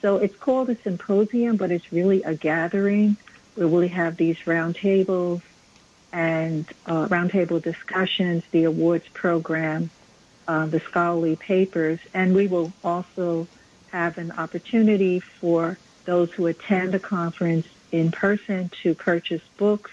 So 0.00 0.18
it's 0.18 0.36
called 0.36 0.68
a 0.70 0.76
symposium, 0.76 1.56
but 1.56 1.72
it's 1.72 1.92
really 1.92 2.22
a 2.22 2.34
gathering 2.34 3.16
where 3.54 3.66
we 3.66 3.88
have 3.88 4.16
these 4.16 4.36
roundtables 4.40 5.42
and 6.12 6.66
uh, 6.86 7.06
roundtable 7.08 7.62
discussions, 7.62 8.44
the 8.50 8.64
awards 8.64 9.08
program, 9.08 9.90
uh, 10.46 10.66
the 10.66 10.80
scholarly 10.80 11.36
papers, 11.36 11.98
and 12.12 12.34
we 12.34 12.46
will 12.46 12.72
also 12.84 13.48
have 13.90 14.18
an 14.18 14.32
opportunity 14.32 15.20
for 15.20 15.78
those 16.04 16.30
who 16.32 16.46
attend 16.46 16.92
the 16.92 16.98
conference 16.98 17.66
in 17.90 18.10
person 18.10 18.70
to 18.82 18.94
purchase 18.94 19.42
books, 19.56 19.90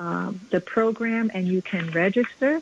um, 0.00 0.40
the 0.50 0.60
program 0.60 1.30
and 1.32 1.46
you 1.46 1.62
can 1.62 1.92
register. 1.92 2.60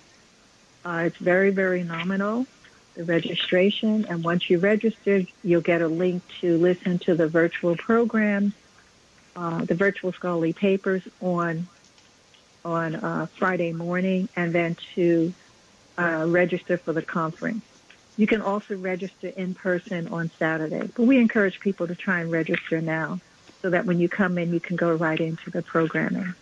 Uh, 0.85 1.05
it's 1.07 1.17
very, 1.17 1.49
very 1.51 1.83
nominal, 1.83 2.47
the 2.95 3.05
registration. 3.05 4.05
And 4.09 4.23
once 4.23 4.51
you 4.51 4.59
register, 4.59 5.23
you'll 5.43 5.63
get 5.63 5.81
a 5.81 5.89
link 5.89 6.23
to 6.41 6.59
listen 6.59 6.99
to 7.01 7.15
the 7.15 7.29
virtual 7.29 7.77
programs, 7.77 8.53
uh, 9.37 9.65
the 9.65 9.75
virtual 9.75 10.13
scholarly 10.13 10.53
papers 10.53 11.03
on 11.21 11.67
on 12.65 12.95
uh, 12.95 13.27
Friday 13.37 13.73
morning, 13.73 14.29
and 14.37 14.53
then 14.53 14.77
to 14.95 15.35
uh, 15.99 16.25
register 16.29 16.77
for 16.77 16.93
the 16.93 17.03
conference. 17.03 17.65
You 18.17 18.27
can 18.27 18.41
also 18.41 18.77
register 18.77 19.29
in 19.29 19.55
person 19.55 20.09
on 20.09 20.31
Saturday, 20.39 20.89
but 20.95 21.05
we 21.05 21.19
encourage 21.19 21.61
people 21.61 21.87
to 21.87 21.95
try 21.95 22.21
and 22.21 22.31
register 22.31 22.81
now 22.81 23.21
so 23.63 23.71
that 23.71 23.87
when 23.87 23.99
you 23.99 24.09
come 24.09 24.39
in, 24.39 24.53
you 24.53 24.61
can 24.61 24.77
go 24.77 24.95
right 24.95 25.19
into 25.19 25.51
the 25.51 25.63
programming. 25.63 26.35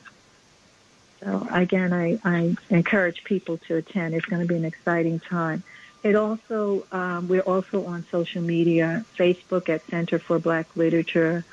So 1.21 1.47
again, 1.51 1.93
I, 1.93 2.19
I 2.25 2.57
encourage 2.71 3.25
people 3.25 3.59
to 3.69 3.77
attend. 3.77 4.15
It's 4.15 4.27
going 4.27 4.43
to 4.43 4.49
be 4.49 4.57
an 4.57 4.65
exciting 4.65 5.21
time. 5.21 5.63
It 6.03 6.17
also, 6.17 6.87
um, 6.93 7.29
we're 7.29 7.43
also 7.43 7.85
on 7.85 8.07
social 8.11 8.41
media, 8.41 9.05
Facebook 9.19 9.69
at 9.69 9.87
Center 9.87 10.19
for 10.19 10.39
Black 10.39 10.75
Literature, 10.75 11.45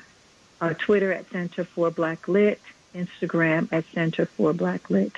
uh, 0.60 0.74
Twitter 0.74 1.12
at 1.12 1.30
Center 1.30 1.64
for 1.64 1.90
Black 1.90 2.28
Lit, 2.28 2.60
Instagram 2.94 3.68
at 3.72 3.84
Center 3.92 4.26
for 4.26 4.52
Black 4.52 4.90
Lit. 4.90 5.12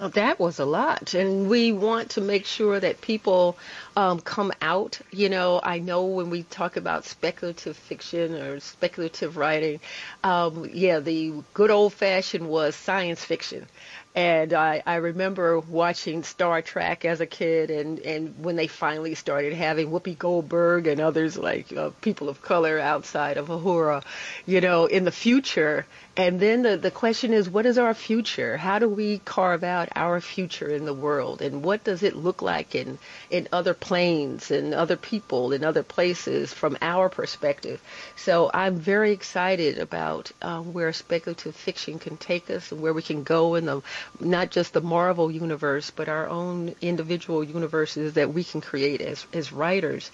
Oh, 0.00 0.08
that 0.08 0.40
was 0.40 0.58
a 0.58 0.64
lot, 0.64 1.14
and 1.14 1.48
we 1.48 1.70
want 1.70 2.10
to 2.10 2.20
make 2.20 2.44
sure 2.44 2.80
that 2.80 3.00
people 3.02 3.56
um, 3.94 4.18
come 4.18 4.50
out. 4.60 4.98
You 5.12 5.28
know, 5.28 5.60
I 5.62 5.78
know 5.78 6.06
when 6.06 6.28
we 6.28 6.42
talk 6.42 6.76
about 6.76 7.04
speculative 7.04 7.76
fiction 7.76 8.34
or 8.34 8.58
speculative 8.58 9.36
writing, 9.36 9.78
um, 10.24 10.68
yeah, 10.72 10.98
the 10.98 11.34
good 11.54 11.70
old 11.70 11.92
fashioned 11.92 12.48
was 12.48 12.74
science 12.74 13.24
fiction. 13.24 13.66
And 14.14 14.52
I, 14.52 14.82
I 14.84 14.96
remember 14.96 15.58
watching 15.58 16.22
Star 16.22 16.60
Trek 16.60 17.06
as 17.06 17.22
a 17.22 17.26
kid, 17.26 17.70
and, 17.70 17.98
and 18.00 18.34
when 18.44 18.56
they 18.56 18.66
finally 18.66 19.14
started 19.14 19.54
having 19.54 19.90
Whoopi 19.90 20.18
Goldberg 20.18 20.86
and 20.86 21.00
others 21.00 21.38
like 21.38 21.72
uh, 21.72 21.90
people 22.02 22.28
of 22.28 22.42
color 22.42 22.78
outside 22.78 23.38
of 23.38 23.48
Uhura, 23.48 24.02
you 24.44 24.60
know, 24.60 24.84
in 24.84 25.04
the 25.04 25.12
future. 25.12 25.86
And 26.14 26.38
then 26.38 26.60
the, 26.62 26.76
the 26.76 26.90
question 26.90 27.32
is, 27.32 27.48
what 27.48 27.64
is 27.64 27.78
our 27.78 27.94
future? 27.94 28.58
How 28.58 28.78
do 28.78 28.86
we 28.86 29.18
carve 29.18 29.64
out 29.64 29.88
our 29.96 30.20
future 30.20 30.68
in 30.68 30.84
the 30.84 30.92
world? 30.92 31.40
And 31.40 31.64
what 31.64 31.84
does 31.84 32.02
it 32.02 32.14
look 32.14 32.42
like 32.42 32.74
in, 32.74 32.98
in 33.30 33.48
other 33.50 33.72
planes 33.72 34.50
and 34.50 34.74
other 34.74 34.96
people 34.96 35.52
in 35.52 35.64
other 35.64 35.82
places 35.82 36.52
from 36.52 36.76
our 36.82 37.08
perspective? 37.08 37.80
So 38.14 38.50
I'm 38.52 38.76
very 38.76 39.12
excited 39.12 39.78
about 39.78 40.30
uh, 40.42 40.60
where 40.60 40.92
speculative 40.92 41.56
fiction 41.56 41.98
can 41.98 42.18
take 42.18 42.50
us 42.50 42.70
and 42.72 42.82
where 42.82 42.92
we 42.92 43.00
can 43.02 43.22
go 43.22 43.54
in 43.54 43.64
the 43.64 43.80
not 44.20 44.50
just 44.50 44.74
the 44.74 44.82
Marvel 44.82 45.30
universe, 45.30 45.90
but 45.90 46.10
our 46.10 46.28
own 46.28 46.74
individual 46.82 47.42
universes 47.42 48.12
that 48.14 48.34
we 48.34 48.44
can 48.44 48.60
create 48.60 49.00
as 49.00 49.26
as 49.32 49.50
writers. 49.50 50.10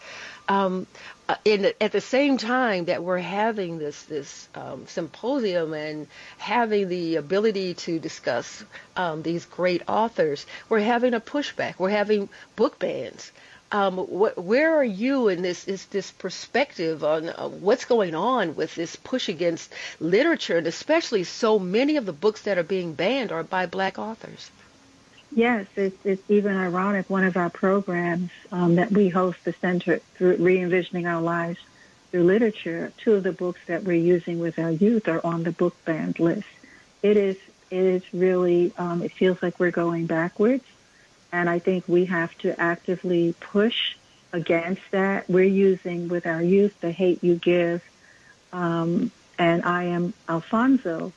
Um, 0.48 0.86
uh, 1.28 1.36
in, 1.44 1.72
at 1.80 1.92
the 1.92 2.00
same 2.00 2.38
time 2.38 2.86
that 2.86 3.02
we're 3.02 3.18
having 3.18 3.78
this 3.78 4.02
this 4.04 4.48
um, 4.54 4.86
symposium 4.86 5.74
and 5.74 6.06
having 6.38 6.88
the 6.88 7.16
ability 7.16 7.74
to 7.74 7.98
discuss 7.98 8.64
um, 8.96 9.22
these 9.22 9.44
great 9.44 9.82
authors, 9.88 10.46
we're 10.68 10.80
having 10.80 11.14
a 11.14 11.20
pushback. 11.20 11.78
We're 11.78 11.90
having 11.90 12.28
book 12.56 12.78
bans. 12.78 13.30
Um, 13.70 13.98
wh- 13.98 14.38
where 14.38 14.74
are 14.76 14.84
you 14.84 15.28
in 15.28 15.42
this 15.42 15.68
is 15.68 15.84
this 15.86 16.10
perspective 16.10 17.04
on 17.04 17.28
uh, 17.28 17.48
what's 17.48 17.84
going 17.84 18.14
on 18.14 18.56
with 18.56 18.74
this 18.74 18.96
push 18.96 19.28
against 19.28 19.70
literature, 20.00 20.56
and 20.56 20.66
especially 20.66 21.24
so 21.24 21.58
many 21.58 21.96
of 21.96 22.06
the 22.06 22.14
books 22.14 22.42
that 22.42 22.56
are 22.56 22.62
being 22.62 22.94
banned 22.94 23.30
are 23.30 23.42
by 23.42 23.66
black 23.66 23.98
authors? 23.98 24.50
Yes, 25.30 25.66
it's, 25.76 25.96
it's 26.04 26.22
even 26.30 26.56
ironic. 26.56 27.08
One 27.10 27.24
of 27.24 27.36
our 27.36 27.50
programs 27.50 28.30
um, 28.50 28.76
that 28.76 28.90
we 28.90 29.08
host, 29.08 29.44
the 29.44 29.52
Center 29.52 30.00
through 30.14 30.36
Re-envisioning 30.36 31.06
Our 31.06 31.20
Lives 31.20 31.58
Through 32.10 32.24
Literature, 32.24 32.92
two 32.96 33.14
of 33.14 33.22
the 33.22 33.32
books 33.32 33.60
that 33.66 33.84
we're 33.84 33.96
using 33.96 34.38
with 34.38 34.58
our 34.58 34.70
youth 34.70 35.06
are 35.08 35.24
on 35.24 35.42
the 35.42 35.52
book 35.52 35.76
banned 35.84 36.18
list. 36.18 36.48
It 37.02 37.16
is 37.16 37.36
it 37.70 37.82
is 37.82 38.02
really 38.14 38.72
um, 38.78 39.02
it 39.02 39.12
feels 39.12 39.42
like 39.42 39.60
we're 39.60 39.70
going 39.70 40.06
backwards, 40.06 40.64
and 41.30 41.50
I 41.50 41.58
think 41.58 41.86
we 41.86 42.06
have 42.06 42.36
to 42.38 42.58
actively 42.58 43.34
push 43.38 43.96
against 44.32 44.90
that. 44.92 45.28
We're 45.28 45.44
using 45.44 46.08
with 46.08 46.26
our 46.26 46.42
youth 46.42 46.80
the 46.80 46.90
Hate 46.90 47.22
you 47.22 47.36
Give 47.36 47.82
um, 48.52 49.10
and 49.38 49.64
I 49.64 49.84
am 49.84 50.14
Alfonso. 50.28 51.12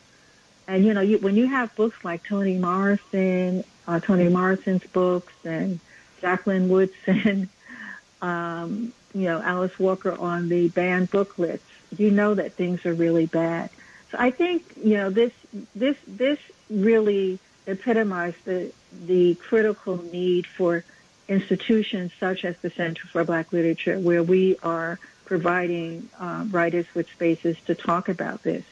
And 0.72 0.86
you 0.86 0.93
know, 0.93 1.01
you, 1.01 1.17
when 1.17 1.36
you 1.36 1.47
have 1.47 1.76
books 1.76 2.01
like 2.05 2.24
Toni 2.24 2.57
Morrison, 2.57 3.65
uh, 3.89 3.99
Toni 3.99 4.30
Morrison's 4.30 4.86
books, 4.86 5.34
and 5.43 5.82
Jacqueline 6.22 6.69
Woodson, 6.69 7.49
um, 8.22 8.93
you 9.13 9.24
know, 9.24 9.41
Alice 9.41 9.78
Walker 9.78 10.17
on 10.17 10.47
the 10.47 10.69
banned 10.69 11.11
booklets, 11.11 11.65
you 11.97 12.09
know 12.09 12.36
that 12.36 12.53
things 12.53 12.86
are 12.86 12.93
really 12.93 13.26
bad. 13.26 13.69
So 14.11 14.17
I 14.17 14.32
think 14.32 14.63
you 14.82 14.95
know 14.95 15.09
this 15.09 15.34
this 15.76 15.97
this 16.07 16.39
really 16.69 17.38
epitomized 17.67 18.45
the 18.45 18.72
the 19.05 19.36
critical 19.36 20.01
need 20.13 20.47
for 20.47 20.86
institutions 21.28 22.13
such 22.17 22.45
as 22.45 22.57
the 22.59 22.69
Center 22.69 23.05
for 23.07 23.26
Black 23.26 23.51
Literature, 23.51 23.99
where 23.99 24.24
we 24.24 24.55
are 24.63 24.99
providing 25.26 26.09
uh, 26.17 26.45
writers 26.49 26.86
with 26.93 27.11
spaces 27.11 27.57
to 27.65 27.76
talk 27.76 28.07
about 28.07 28.43
this. 28.43 28.63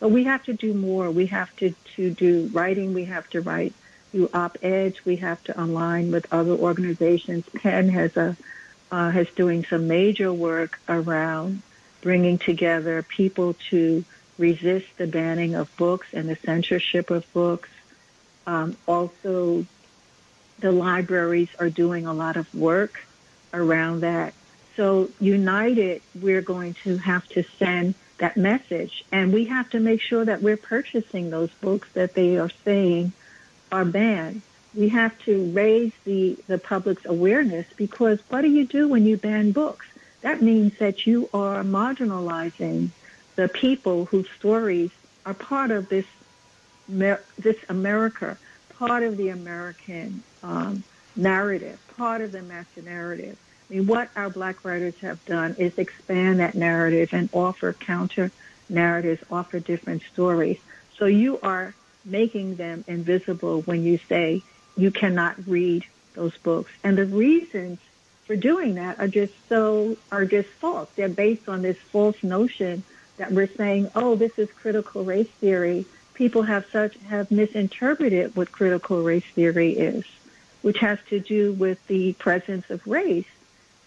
But 0.00 0.10
we 0.10 0.24
have 0.24 0.44
to 0.44 0.52
do 0.52 0.74
more. 0.74 1.10
We 1.10 1.26
have 1.26 1.54
to, 1.56 1.74
to 1.96 2.10
do 2.10 2.50
writing. 2.52 2.94
We 2.94 3.04
have 3.06 3.28
to 3.30 3.40
write 3.40 3.72
do 4.12 4.30
op-eds. 4.32 5.04
We 5.04 5.16
have 5.16 5.42
to 5.44 5.60
align 5.60 6.10
with 6.10 6.26
other 6.32 6.52
organizations. 6.52 7.44
PEN 7.54 7.88
has 7.90 8.16
a 8.16 8.36
uh, 8.90 9.10
has 9.10 9.28
doing 9.30 9.64
some 9.64 9.86
major 9.86 10.32
work 10.32 10.80
around 10.88 11.60
bringing 12.00 12.38
together 12.38 13.02
people 13.02 13.54
to 13.68 14.04
resist 14.38 14.86
the 14.96 15.06
banning 15.06 15.54
of 15.54 15.74
books 15.76 16.06
and 16.12 16.28
the 16.28 16.36
censorship 16.36 17.10
of 17.10 17.30
books. 17.32 17.68
Um, 18.46 18.76
also, 18.86 19.66
the 20.60 20.72
libraries 20.72 21.48
are 21.58 21.68
doing 21.68 22.06
a 22.06 22.14
lot 22.14 22.36
of 22.36 22.52
work 22.54 23.04
around 23.52 24.00
that. 24.00 24.32
So 24.76 25.10
united, 25.20 26.02
we're 26.14 26.40
going 26.40 26.74
to 26.84 26.96
have 26.98 27.28
to 27.30 27.42
send 27.58 27.94
that 28.18 28.36
message. 28.36 29.04
And 29.10 29.32
we 29.32 29.46
have 29.46 29.70
to 29.70 29.80
make 29.80 30.00
sure 30.00 30.24
that 30.24 30.42
we're 30.42 30.56
purchasing 30.56 31.30
those 31.30 31.50
books 31.60 31.88
that 31.94 32.14
they 32.14 32.38
are 32.38 32.50
saying 32.64 33.12
are 33.72 33.84
banned. 33.84 34.42
We 34.74 34.90
have 34.90 35.18
to 35.24 35.50
raise 35.50 35.92
the, 36.04 36.36
the 36.46 36.58
public's 36.58 37.04
awareness 37.04 37.66
because 37.76 38.20
what 38.28 38.42
do 38.42 38.50
you 38.50 38.66
do 38.66 38.88
when 38.88 39.06
you 39.06 39.16
ban 39.16 39.52
books? 39.52 39.86
That 40.20 40.42
means 40.42 40.78
that 40.78 41.06
you 41.06 41.28
are 41.32 41.62
marginalizing 41.62 42.90
the 43.36 43.48
people 43.48 44.06
whose 44.06 44.28
stories 44.30 44.90
are 45.24 45.34
part 45.34 45.70
of 45.70 45.88
this 45.88 46.06
this 46.88 47.56
America, 47.68 48.38
part 48.78 49.02
of 49.02 49.18
the 49.18 49.28
American 49.28 50.22
um, 50.42 50.82
narrative, 51.14 51.78
part 51.96 52.22
of 52.22 52.32
the 52.32 52.42
master 52.42 52.80
narrative. 52.80 53.36
I 53.68 53.74
mean, 53.74 53.86
what 53.86 54.10
our 54.16 54.30
black 54.30 54.64
writers 54.64 54.94
have 55.00 55.24
done 55.26 55.54
is 55.58 55.78
expand 55.78 56.40
that 56.40 56.54
narrative 56.54 57.10
and 57.12 57.28
offer 57.32 57.72
counter 57.72 58.30
narratives, 58.68 59.22
offer 59.30 59.60
different 59.60 60.02
stories. 60.02 60.58
So 60.96 61.06
you 61.06 61.38
are 61.40 61.74
making 62.04 62.56
them 62.56 62.84
invisible 62.86 63.62
when 63.62 63.82
you 63.82 63.98
say 64.08 64.42
you 64.76 64.90
cannot 64.90 65.46
read 65.46 65.84
those 66.14 66.36
books. 66.38 66.72
And 66.82 66.96
the 66.96 67.04
reasons 67.04 67.78
for 68.24 68.36
doing 68.36 68.74
that 68.74 68.98
are 68.98 69.08
just 69.08 69.34
so, 69.48 69.96
are 70.10 70.24
just 70.24 70.48
false. 70.48 70.88
They're 70.96 71.08
based 71.08 71.48
on 71.48 71.62
this 71.62 71.76
false 71.76 72.22
notion 72.22 72.84
that 73.18 73.32
we're 73.32 73.48
saying, 73.48 73.90
oh, 73.94 74.16
this 74.16 74.38
is 74.38 74.50
critical 74.52 75.04
race 75.04 75.28
theory. 75.40 75.84
People 76.14 76.42
have 76.42 76.66
such, 76.72 76.96
have 77.08 77.30
misinterpreted 77.30 78.34
what 78.34 78.50
critical 78.50 79.02
race 79.02 79.24
theory 79.34 79.72
is, 79.72 80.04
which 80.62 80.78
has 80.78 80.98
to 81.10 81.20
do 81.20 81.52
with 81.52 81.84
the 81.86 82.14
presence 82.14 82.70
of 82.70 82.86
race 82.86 83.26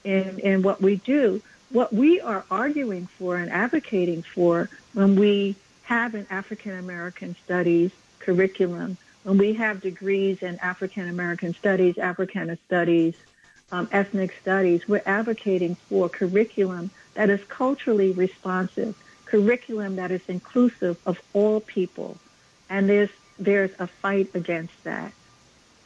in, 0.04 0.39
in 0.39 0.62
what 0.62 0.82
we 0.82 0.97
do. 0.97 1.41
What 1.70 1.93
we 1.93 2.20
are 2.20 2.43
arguing 2.52 3.08
for 3.08 3.38
and 3.38 3.49
advocating 3.49 4.24
for 4.24 4.70
when 4.93 5.16
we 5.16 5.56
have 5.84 6.16
an 6.16 6.28
African 6.30 6.78
American 6.78 7.36
studies 7.45 7.91
curriculum, 8.20 8.97
when 9.24 9.38
we 9.38 9.54
have 9.54 9.82
degrees 9.82 10.41
in 10.41 10.58
African 10.60 11.08
American 11.10 11.54
studies, 11.54 11.97
Africana 11.97 12.58
studies, 12.66 13.16
um, 13.72 13.88
ethnic 13.91 14.36
studies, 14.41 14.88
we're 14.88 15.02
advocating 15.06 15.76
for 15.76 16.10
curriculum 16.10 16.91
that 17.14 17.30
is 17.30 17.41
culturally 17.45 18.12
responsive, 18.12 18.95
curriculum 19.26 19.95
that 19.95 20.12
is 20.12 20.22
inclusive 20.28 20.97
of 21.06 21.22
all 21.34 21.60
people. 21.62 22.18
And 22.70 22.89
there's 22.89 23.10
there's 23.39 23.72
a 23.80 23.88
fight 23.88 24.30
against 24.34 24.84
that. 24.84 25.12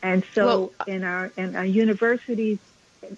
And 0.03 0.24
so 0.34 0.45
well, 0.45 0.88
in 0.88 1.03
our 1.03 1.32
in 1.38 1.55
our 1.55 1.66
universities, 1.66 2.59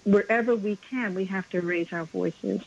wherever 0.04 0.54
we 0.54 0.76
can, 0.90 1.14
we 1.14 1.26
have 1.26 1.48
to 1.50 1.60
raise 1.60 1.92
our 1.92 2.04
voices. 2.04 2.62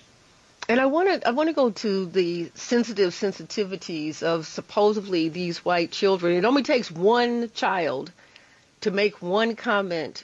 And 0.69 0.79
I 0.79 0.85
want 0.85 1.09
to 1.21 1.27
I 1.27 1.31
want 1.31 1.49
to 1.49 1.53
go 1.53 1.71
to 1.71 2.05
the 2.05 2.51
sensitive 2.55 3.13
sensitivities 3.13 4.23
of 4.23 4.47
supposedly 4.47 5.27
these 5.29 5.65
white 5.65 5.91
children. 5.91 6.35
It 6.35 6.45
only 6.45 6.63
takes 6.63 6.91
one 6.91 7.51
child 7.53 8.11
to 8.81 8.91
make 8.91 9.21
one 9.21 9.55
comment, 9.55 10.23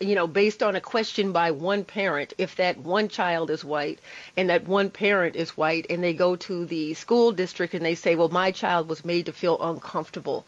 you 0.00 0.14
know, 0.14 0.26
based 0.26 0.62
on 0.62 0.76
a 0.76 0.80
question 0.80 1.32
by 1.32 1.52
one 1.52 1.84
parent. 1.84 2.34
If 2.36 2.56
that 2.56 2.78
one 2.78 3.08
child 3.08 3.48
is 3.48 3.64
white 3.64 4.00
and 4.36 4.50
that 4.50 4.66
one 4.66 4.90
parent 4.90 5.36
is 5.36 5.56
white, 5.56 5.86
and 5.88 6.02
they 6.02 6.12
go 6.12 6.36
to 6.36 6.66
the 6.66 6.94
school 6.94 7.32
district 7.32 7.72
and 7.72 7.84
they 7.84 7.94
say, 7.94 8.16
"Well, 8.16 8.28
my 8.28 8.50
child 8.50 8.88
was 8.88 9.04
made 9.04 9.26
to 9.26 9.32
feel 9.32 9.56
uncomfortable." 9.62 10.44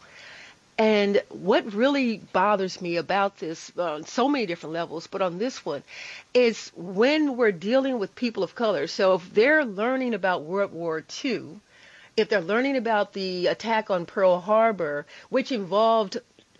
And 0.79 1.21
what 1.27 1.73
really 1.73 2.19
bothers 2.31 2.79
me 2.79 2.95
about 2.95 3.37
this 3.39 3.69
on 3.77 4.05
so 4.05 4.29
many 4.29 4.45
different 4.45 4.71
levels, 4.71 5.07
but 5.07 5.21
on 5.21 5.37
this 5.37 5.65
one, 5.65 5.83
is 6.33 6.71
when 6.73 7.35
we're 7.35 7.51
dealing 7.51 7.99
with 7.99 8.15
people 8.15 8.43
of 8.43 8.55
color. 8.55 8.87
So 8.87 9.15
if 9.15 9.33
they're 9.33 9.65
learning 9.65 10.13
about 10.13 10.43
World 10.43 10.71
War 10.71 11.03
II, 11.25 11.59
if 12.15 12.29
they're 12.29 12.39
learning 12.39 12.77
about 12.77 13.11
the 13.11 13.47
attack 13.47 13.89
on 13.89 14.05
Pearl 14.05 14.39
Harbor, 14.39 15.05
which 15.29 15.51
involved 15.51 16.19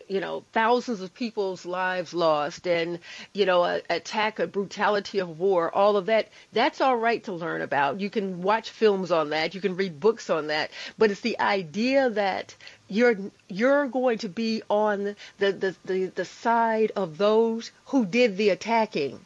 you 0.10 0.20
know 0.20 0.44
thousands 0.52 1.02
of 1.02 1.14
people's 1.14 1.66
lives 1.66 2.14
lost 2.14 2.68
and 2.68 3.00
you 3.34 3.46
know 3.46 3.64
a, 3.64 3.82
attack 3.90 4.40
a 4.40 4.48
brutality 4.48 5.20
of 5.20 5.40
war 5.40 5.74
all 5.74 5.96
of 5.96 6.08
that 6.08 6.28
that's 6.52 6.82
all 6.82 6.98
right 6.98 7.24
to 7.26 7.34
learn 7.34 7.62
about. 7.62 8.00
You 8.00 8.10
can 8.10 8.42
watch 8.42 8.70
films 8.72 9.12
on 9.12 9.30
that. 9.30 9.54
You 9.56 9.62
can 9.62 9.76
read 9.76 10.00
books 10.00 10.30
on 10.30 10.48
that. 10.48 10.72
But 10.98 11.12
it's 11.12 11.22
the 11.22 11.40
idea 11.40 12.10
that 12.10 12.56
you're 12.88 13.16
you're 13.48 13.88
going 13.88 14.18
to 14.20 14.30
be 14.30 14.64
on 14.70 15.16
the, 15.38 15.52
the, 15.52 15.76
the, 15.86 16.06
the 16.08 16.26
side 16.26 16.92
of 16.96 17.18
those 17.18 17.72
who 17.86 18.06
did 18.06 18.38
the 18.38 18.50
attacking. 18.50 19.20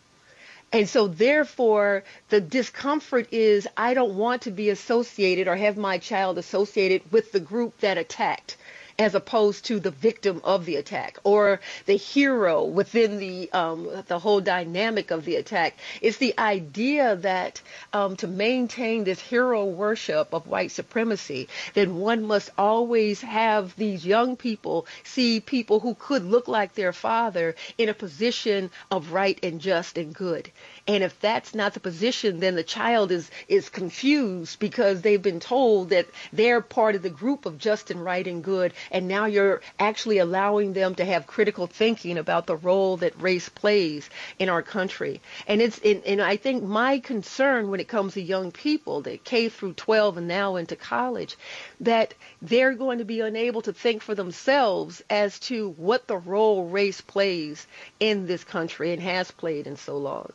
And 0.71 0.89
so 0.89 1.07
therefore 1.07 2.03
the 2.29 2.41
discomfort 2.41 3.27
is 3.31 3.67
I 3.77 3.93
don't 3.93 4.15
want 4.15 4.43
to 4.43 4.51
be 4.51 4.69
associated 4.69 5.47
or 5.47 5.55
have 5.55 5.77
my 5.77 5.97
child 5.99 6.38
associated 6.38 7.03
with 7.11 7.31
the 7.31 7.39
group 7.39 7.79
that 7.79 7.97
attacked 7.97 8.57
as 8.99 9.15
opposed 9.15 9.65
to 9.65 9.79
the 9.79 9.91
victim 9.91 10.41
of 10.43 10.65
the 10.65 10.75
attack 10.75 11.17
or 11.23 11.59
the 11.85 11.95
hero 11.95 12.63
within 12.63 13.17
the 13.17 13.51
um, 13.51 13.87
the 14.07 14.19
whole 14.19 14.41
dynamic 14.41 15.11
of 15.11 15.25
the 15.25 15.35
attack. 15.35 15.77
It's 16.01 16.17
the 16.17 16.37
idea 16.37 17.15
that 17.17 17.61
um, 17.91 18.15
to 18.17 18.27
maintain 18.27 19.03
this 19.03 19.19
hero 19.19 19.65
worship 19.65 20.33
of 20.33 20.47
white 20.47 20.71
supremacy, 20.71 21.47
then 21.73 21.97
one 21.97 22.23
must 22.23 22.49
always 22.57 23.21
have 23.21 23.75
these 23.75 24.05
young 24.05 24.35
people 24.35 24.85
see 25.03 25.39
people 25.39 25.79
who 25.79 25.95
could 25.95 26.23
look 26.23 26.47
like 26.47 26.73
their 26.73 26.93
father 26.93 27.55
in 27.77 27.89
a 27.89 27.93
position 27.93 28.69
of 28.91 29.11
right 29.11 29.39
and 29.43 29.59
just 29.59 29.97
and 29.97 30.13
good. 30.13 30.51
And 30.86 31.01
if 31.01 31.17
that's 31.21 31.55
not 31.55 31.73
the 31.73 31.79
position, 31.79 32.41
then 32.41 32.55
the 32.55 32.63
child 32.63 33.09
is 33.09 33.31
is 33.47 33.69
confused 33.69 34.59
because 34.59 35.01
they've 35.01 35.21
been 35.21 35.39
told 35.39 35.91
that 35.91 36.07
they're 36.34 36.59
part 36.59 36.95
of 36.95 37.01
the 37.01 37.09
group 37.09 37.45
of 37.45 37.57
just 37.57 37.89
and 37.89 38.03
right 38.03 38.27
and 38.27 38.43
good, 38.43 38.73
and 38.91 39.07
now 39.07 39.25
you're 39.25 39.61
actually 39.79 40.17
allowing 40.17 40.73
them 40.73 40.93
to 40.95 41.05
have 41.05 41.25
critical 41.25 41.67
thinking 41.67 42.17
about 42.17 42.47
the 42.47 42.57
role 42.57 42.97
that 42.97 43.21
race 43.21 43.47
plays 43.47 44.09
in 44.39 44.49
our 44.49 44.61
country. 44.61 45.21
And 45.47 45.61
it's 45.61 45.79
and, 45.79 46.03
and 46.03 46.21
I 46.21 46.36
think 46.36 46.63
my 46.63 46.99
concern 46.99 47.69
when 47.69 47.79
it 47.79 47.88
comes 47.88 48.15
to 48.15 48.21
young 48.21 48.51
people, 48.51 49.03
that 49.03 49.23
K 49.23 49.47
through 49.47 49.73
12 49.75 50.17
and 50.17 50.27
now 50.27 50.57
into 50.57 50.75
college, 50.75 51.38
that 51.79 52.13
they're 52.41 52.73
going 52.73 52.97
to 52.97 53.05
be 53.05 53.21
unable 53.21 53.61
to 53.61 53.71
think 53.71 54.01
for 54.01 54.15
themselves 54.15 55.01
as 55.09 55.39
to 55.47 55.69
what 55.77 56.07
the 56.07 56.17
role 56.17 56.65
race 56.65 56.99
plays 56.99 57.67
in 58.01 58.27
this 58.27 58.43
country 58.43 58.91
and 58.91 59.01
has 59.01 59.31
played 59.31 59.65
in 59.65 59.77
so 59.77 59.97
long 59.97 60.29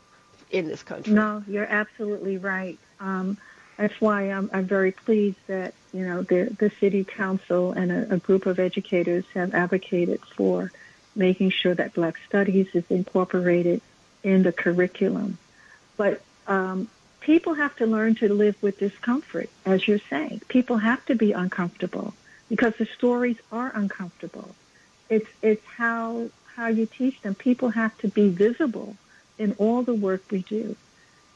in 0.50 0.68
this 0.68 0.82
country. 0.82 1.12
No, 1.12 1.42
you're 1.46 1.66
absolutely 1.66 2.38
right. 2.38 2.78
Um, 3.00 3.36
that's 3.76 4.00
why 4.00 4.30
I'm, 4.30 4.50
I'm 4.52 4.66
very 4.66 4.92
pleased 4.92 5.38
that 5.46 5.74
you 5.92 6.06
know 6.06 6.22
the 6.22 6.54
the 6.58 6.70
city 6.80 7.04
council 7.04 7.72
and 7.72 7.92
a, 7.92 8.14
a 8.14 8.16
group 8.18 8.46
of 8.46 8.58
educators 8.58 9.24
have 9.34 9.54
advocated 9.54 10.20
for 10.36 10.72
making 11.14 11.50
sure 11.50 11.74
that 11.74 11.94
Black 11.94 12.16
Studies 12.28 12.68
is 12.74 12.84
incorporated 12.90 13.80
in 14.22 14.42
the 14.42 14.52
curriculum. 14.52 15.38
But 15.96 16.20
um, 16.46 16.88
people 17.20 17.54
have 17.54 17.74
to 17.76 17.86
learn 17.86 18.14
to 18.16 18.32
live 18.32 18.56
with 18.62 18.78
discomfort, 18.78 19.48
as 19.64 19.86
you're 19.86 20.00
saying. 20.10 20.42
People 20.48 20.78
have 20.78 21.04
to 21.06 21.14
be 21.14 21.32
uncomfortable 21.32 22.14
because 22.48 22.74
the 22.76 22.86
stories 22.86 23.36
are 23.52 23.70
uncomfortable. 23.74 24.54
It's 25.08 25.28
it's 25.42 25.64
how 25.66 26.30
how 26.56 26.66
you 26.66 26.86
teach 26.86 27.20
them. 27.22 27.34
People 27.34 27.70
have 27.70 27.96
to 27.98 28.08
be 28.08 28.28
visible 28.28 28.96
in 29.38 29.54
all 29.58 29.82
the 29.82 29.94
work 29.94 30.22
we 30.30 30.42
do. 30.42 30.76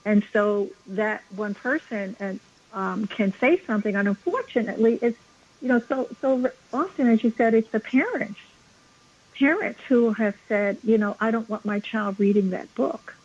And 0.04 0.24
so 0.32 0.70
that 0.88 1.22
one 1.34 1.54
person, 1.54 2.16
and 2.18 2.40
um, 2.72 3.06
can 3.06 3.32
say 3.34 3.60
something. 3.66 3.94
And 3.94 4.08
unfortunately, 4.08 4.98
it's 5.00 5.18
you 5.60 5.68
know 5.68 5.80
so 5.80 6.08
so 6.20 6.50
often, 6.72 7.08
as 7.08 7.22
you 7.22 7.30
said, 7.30 7.54
it's 7.54 7.70
the 7.70 7.80
parents 7.80 8.40
parents 9.42 9.80
who 9.88 10.12
have 10.12 10.36
said, 10.48 10.78
you 10.84 10.98
know, 10.98 11.16
I 11.20 11.30
don't 11.30 11.48
want 11.48 11.64
my 11.64 11.80
child 11.80 12.20
reading 12.20 12.50
that 12.50 12.72
book. 12.74 13.16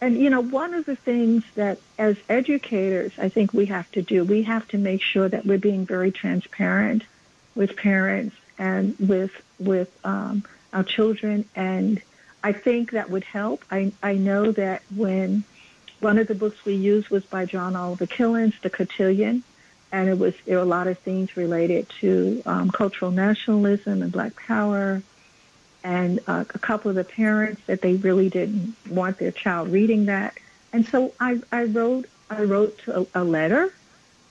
And, 0.00 0.16
you 0.16 0.30
know, 0.30 0.40
one 0.40 0.74
of 0.74 0.86
the 0.86 0.94
things 0.94 1.42
that 1.56 1.80
as 1.98 2.16
educators, 2.28 3.12
I 3.18 3.28
think 3.28 3.52
we 3.52 3.66
have 3.66 3.90
to 3.92 4.02
do, 4.02 4.22
we 4.24 4.44
have 4.44 4.68
to 4.68 4.78
make 4.78 5.02
sure 5.02 5.28
that 5.28 5.44
we're 5.44 5.58
being 5.58 5.84
very 5.84 6.12
transparent 6.12 7.02
with 7.56 7.76
parents 7.76 8.36
and 8.56 8.94
with, 9.00 9.32
with 9.58 9.90
um, 10.04 10.44
our 10.72 10.84
children. 10.84 11.46
And 11.56 12.00
I 12.42 12.52
think 12.52 12.92
that 12.92 13.10
would 13.10 13.24
help. 13.24 13.64
I, 13.70 13.92
I 14.02 14.14
know 14.14 14.52
that 14.52 14.82
when 14.94 15.44
one 16.00 16.18
of 16.18 16.28
the 16.28 16.34
books 16.34 16.64
we 16.64 16.74
used 16.74 17.08
was 17.08 17.24
by 17.24 17.44
John 17.44 17.74
Oliver 17.74 18.06
Killens, 18.06 18.60
The 18.60 18.70
Cotillion, 18.70 19.42
and 19.90 20.08
it 20.08 20.18
was, 20.18 20.34
there 20.44 20.56
were 20.56 20.62
a 20.62 20.66
lot 20.66 20.86
of 20.86 20.98
things 20.98 21.36
related 21.36 21.88
to 22.00 22.42
um, 22.46 22.70
cultural 22.70 23.10
nationalism 23.10 24.02
and 24.02 24.12
black 24.12 24.36
power 24.36 25.02
and 25.82 26.20
uh, 26.26 26.44
a 26.48 26.58
couple 26.58 26.90
of 26.90 26.96
the 26.96 27.04
parents 27.04 27.62
that 27.66 27.80
they 27.80 27.94
really 27.94 28.28
didn't 28.28 28.76
want 28.88 29.18
their 29.18 29.30
child 29.30 29.70
reading 29.70 30.06
that. 30.06 30.36
And 30.72 30.86
so 30.86 31.14
I, 31.18 31.40
I 31.50 31.64
wrote 31.64 32.06
I 32.30 32.42
wrote 32.42 32.86
a, 32.86 33.06
a 33.14 33.24
letter 33.24 33.72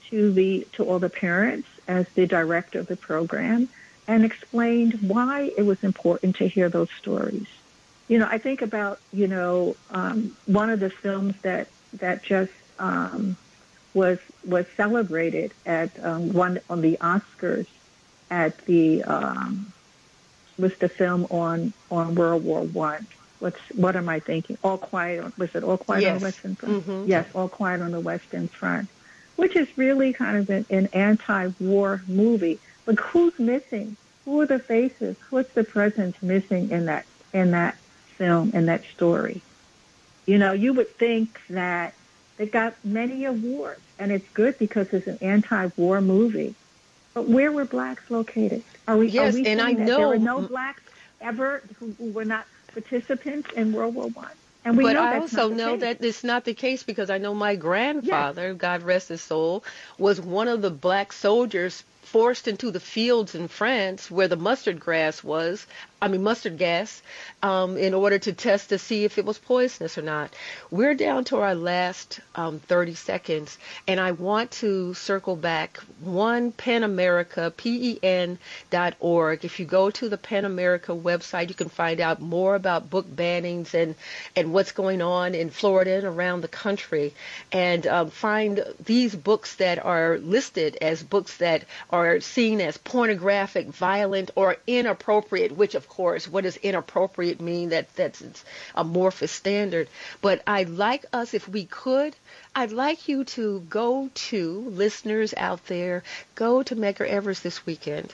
to 0.09 0.31
the 0.31 0.67
to 0.73 0.83
all 0.83 0.99
the 0.99 1.09
parents 1.09 1.67
as 1.87 2.07
the 2.09 2.27
director 2.27 2.79
of 2.79 2.87
the 2.87 2.97
program 2.97 3.69
and 4.07 4.23
explained 4.23 4.99
why 5.01 5.51
it 5.57 5.63
was 5.63 5.83
important 5.83 6.35
to 6.37 6.47
hear 6.47 6.69
those 6.69 6.89
stories. 6.91 7.47
You 8.07 8.19
know, 8.19 8.27
I 8.29 8.37
think 8.37 8.61
about 8.61 8.99
you 9.11 9.27
know 9.27 9.75
um, 9.91 10.35
one 10.45 10.69
of 10.69 10.79
the 10.79 10.89
films 10.89 11.35
that 11.41 11.67
that 11.93 12.23
just 12.23 12.51
um, 12.79 13.35
was 13.93 14.19
was 14.45 14.65
celebrated 14.75 15.51
at 15.65 15.91
um, 16.03 16.33
one 16.33 16.59
on 16.69 16.81
the 16.81 16.97
Oscars 17.01 17.67
at 18.29 18.57
the 18.65 19.03
um, 19.03 19.71
was 20.57 20.75
the 20.77 20.89
film 20.89 21.25
on 21.29 21.73
on 21.91 22.15
World 22.15 22.43
War 22.43 22.61
One. 22.61 23.07
What's 23.39 23.59
what 23.75 23.95
am 23.95 24.09
I 24.09 24.19
thinking? 24.19 24.57
All 24.63 24.77
Quiet 24.77 25.23
on, 25.23 25.33
was 25.37 25.53
it 25.55 25.63
All 25.63 25.77
Quiet 25.77 26.01
yes. 26.01 26.13
on 26.13 26.19
the 26.19 26.23
Western 26.25 26.55
Front? 26.55 26.85
Mm-hmm. 26.85 27.09
Yes, 27.09 27.27
All 27.35 27.49
Quiet 27.49 27.81
on 27.81 27.91
the 27.91 27.99
Western 27.99 28.47
Front, 28.47 28.89
which 29.35 29.55
is 29.55 29.67
really 29.77 30.13
kind 30.13 30.37
of 30.37 30.49
an, 30.49 30.65
an 30.69 30.87
anti-war 30.93 32.01
movie. 32.07 32.59
But 32.85 32.99
who's 32.99 33.37
missing? 33.37 33.97
Who 34.25 34.41
are 34.41 34.45
the 34.45 34.59
faces? 34.59 35.17
What's 35.29 35.53
the 35.53 35.63
presence 35.63 36.21
missing 36.21 36.71
in 36.71 36.85
that 36.85 37.05
in 37.33 37.51
that 37.51 37.77
film 38.17 38.51
and 38.53 38.67
that 38.67 38.83
story? 38.95 39.41
You 40.25 40.37
know, 40.37 40.51
you 40.51 40.73
would 40.73 40.89
think 40.97 41.39
that 41.49 41.93
it 42.37 42.51
got 42.51 42.73
many 42.83 43.25
awards, 43.25 43.81
and 43.97 44.11
it's 44.11 44.27
good 44.33 44.59
because 44.59 44.93
it's 44.93 45.07
an 45.07 45.17
anti-war 45.21 46.01
movie. 46.01 46.53
But 47.13 47.27
where 47.27 47.51
were 47.51 47.65
blacks 47.65 48.11
located? 48.11 48.63
Are 48.87 48.97
we? 48.97 49.07
Yes, 49.07 49.33
are 49.33 49.37
we 49.37 49.47
and 49.47 49.61
I 49.61 49.73
that 49.73 49.87
know 49.87 49.97
there 49.97 50.07
were 50.09 50.19
no 50.19 50.41
blacks 50.41 50.83
ever 51.21 51.63
who, 51.79 51.93
who 51.97 52.11
were 52.11 52.25
not 52.25 52.45
participants 52.73 53.51
in 53.53 53.73
World 53.73 53.95
War 53.95 54.07
One. 54.07 54.29
And 54.65 54.77
we 54.77 54.83
but 54.83 54.97
I 54.97 55.19
also 55.19 55.49
know 55.49 55.71
case. 55.71 55.81
that 55.81 56.03
it's 56.03 56.23
not 56.23 56.43
the 56.43 56.53
case 56.53 56.83
because 56.83 57.09
I 57.09 57.17
know 57.17 57.33
my 57.33 57.55
grandfather, 57.55 58.53
God 58.53 58.83
rest 58.83 59.07
his 59.07 59.21
soul, 59.21 59.63
was 59.97 60.19
one 60.19 60.49
of 60.49 60.61
the 60.61 60.69
black 60.69 61.13
soldiers 61.13 61.83
forced 62.11 62.47
into 62.47 62.71
the 62.71 62.79
fields 62.79 63.35
in 63.35 63.47
France 63.47 64.09
where 64.09 64.27
the 64.27 64.35
mustard 64.35 64.79
grass 64.79 65.23
was, 65.23 65.65
I 65.99 66.07
mean 66.09 66.21
mustard 66.21 66.59
gas, 66.59 67.01
um, 67.41 67.75
in 67.75 67.95
order 67.95 68.19
to 68.19 68.31
test 68.31 68.69
to 68.69 68.77
see 68.77 69.03
if 69.03 69.17
it 69.17 69.25
was 69.25 69.39
poisonous 69.39 69.97
or 69.97 70.03
not. 70.03 70.31
We're 70.69 70.93
down 70.93 71.23
to 71.25 71.37
our 71.37 71.55
last 71.55 72.19
um, 72.35 72.59
30 72.59 72.93
seconds, 72.93 73.57
and 73.87 73.99
I 73.99 74.11
want 74.11 74.51
to 74.63 74.93
circle 74.93 75.35
back. 75.35 75.77
One 75.99 76.51
PEN 76.51 76.83
America, 76.83 77.51
P-E-N 77.57 78.37
dot 78.69 78.93
org. 78.99 79.43
If 79.43 79.59
you 79.59 79.65
go 79.65 79.89
to 79.89 80.07
the 80.07 80.19
PEN 80.19 80.45
America 80.45 80.91
website, 80.91 81.49
you 81.49 81.55
can 81.55 81.69
find 81.69 81.99
out 81.99 82.21
more 82.21 82.53
about 82.53 82.91
book 82.91 83.07
bannings 83.13 83.73
and 83.73 83.95
and 84.35 84.53
what's 84.53 84.71
going 84.71 85.01
on 85.01 85.33
in 85.33 85.49
Florida 85.49 85.95
and 85.97 86.05
around 86.05 86.41
the 86.41 86.47
country, 86.47 87.13
and 87.51 87.87
um, 87.87 88.11
find 88.11 88.63
these 88.85 89.15
books 89.15 89.55
that 89.55 89.83
are 89.83 90.19
listed 90.19 90.77
as 90.79 91.01
books 91.01 91.37
that 91.37 91.63
are 91.89 91.96
seen 92.21 92.61
as 92.61 92.77
pornographic, 92.77 93.67
violent, 93.67 94.31
or 94.35 94.57
inappropriate. 94.67 95.51
Which, 95.51 95.75
of 95.75 95.87
course, 95.87 96.27
what 96.27 96.43
does 96.43 96.57
inappropriate 96.57 97.41
mean? 97.41 97.69
That 97.69 97.93
that's 97.95 98.23
amorphous 98.75 99.31
standard. 99.31 99.87
But 100.21 100.41
I'd 100.45 100.69
like 100.69 101.05
us, 101.13 101.33
if 101.33 101.47
we 101.47 101.65
could, 101.65 102.15
I'd 102.55 102.71
like 102.71 103.07
you 103.07 103.23
to 103.25 103.61
go 103.69 104.09
to 104.13 104.59
listeners 104.69 105.33
out 105.37 105.65
there, 105.67 106.03
go 106.35 106.63
to 106.63 106.75
Medgar 106.75 107.07
Evers 107.07 107.41
this 107.41 107.65
weekend. 107.65 108.13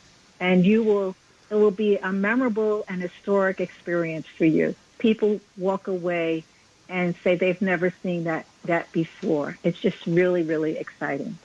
And 0.40 0.64
you 0.64 0.82
will, 0.82 1.14
it 1.50 1.56
will 1.56 1.70
be 1.70 1.98
a 1.98 2.10
memorable 2.10 2.86
and 2.88 3.02
historic 3.02 3.60
experience 3.60 4.26
for 4.26 4.46
you. 4.46 4.74
People 4.96 5.38
walk 5.58 5.86
away 5.86 6.44
and 6.88 7.14
say 7.22 7.36
they've 7.36 7.60
never 7.60 7.92
seen 8.02 8.24
that, 8.24 8.46
that 8.64 8.90
before. 8.92 9.58
It's 9.62 9.78
just 9.78 10.06
really, 10.06 10.44
really 10.44 10.78
exciting. 10.78 11.36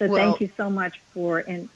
So 0.00 0.08
Well- 0.08 0.16
thank 0.16 0.40
you 0.40 0.50
so 0.56 0.68
much 0.68 1.00
for 1.14 1.38
in, 1.38 1.68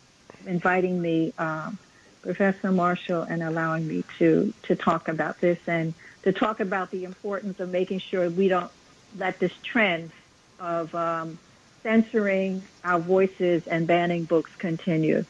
inviting 0.46 1.00
me, 1.00 1.32
um, 1.38 1.78
Professor 2.22 2.72
Marshall, 2.72 3.22
and 3.22 3.42
allowing 3.42 3.86
me 3.86 4.04
to, 4.18 4.52
to 4.64 4.76
talk 4.76 5.08
about 5.08 5.40
this 5.40 5.58
and 5.66 5.94
to 6.22 6.32
talk 6.32 6.60
about 6.60 6.90
the 6.90 7.04
importance 7.04 7.60
of 7.60 7.70
making 7.70 8.00
sure 8.00 8.28
we 8.28 8.48
don't 8.48 8.70
let 9.16 9.38
this 9.38 9.52
trend 9.62 10.10
of 10.58 10.94
um, 10.94 11.38
censoring 11.82 12.62
our 12.82 12.98
voices 12.98 13.66
and 13.66 13.86
banning 13.86 14.24
books 14.24 14.50
continue. 14.56 15.24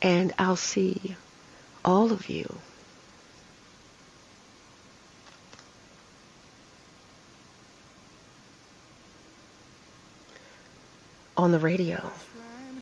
And 0.02 0.34
I'll 0.40 0.56
see 0.56 1.16
all 1.86 2.12
of 2.12 2.30
you 2.30 2.56
on 11.42 11.52
the 11.52 11.60
radio. 11.60 12.12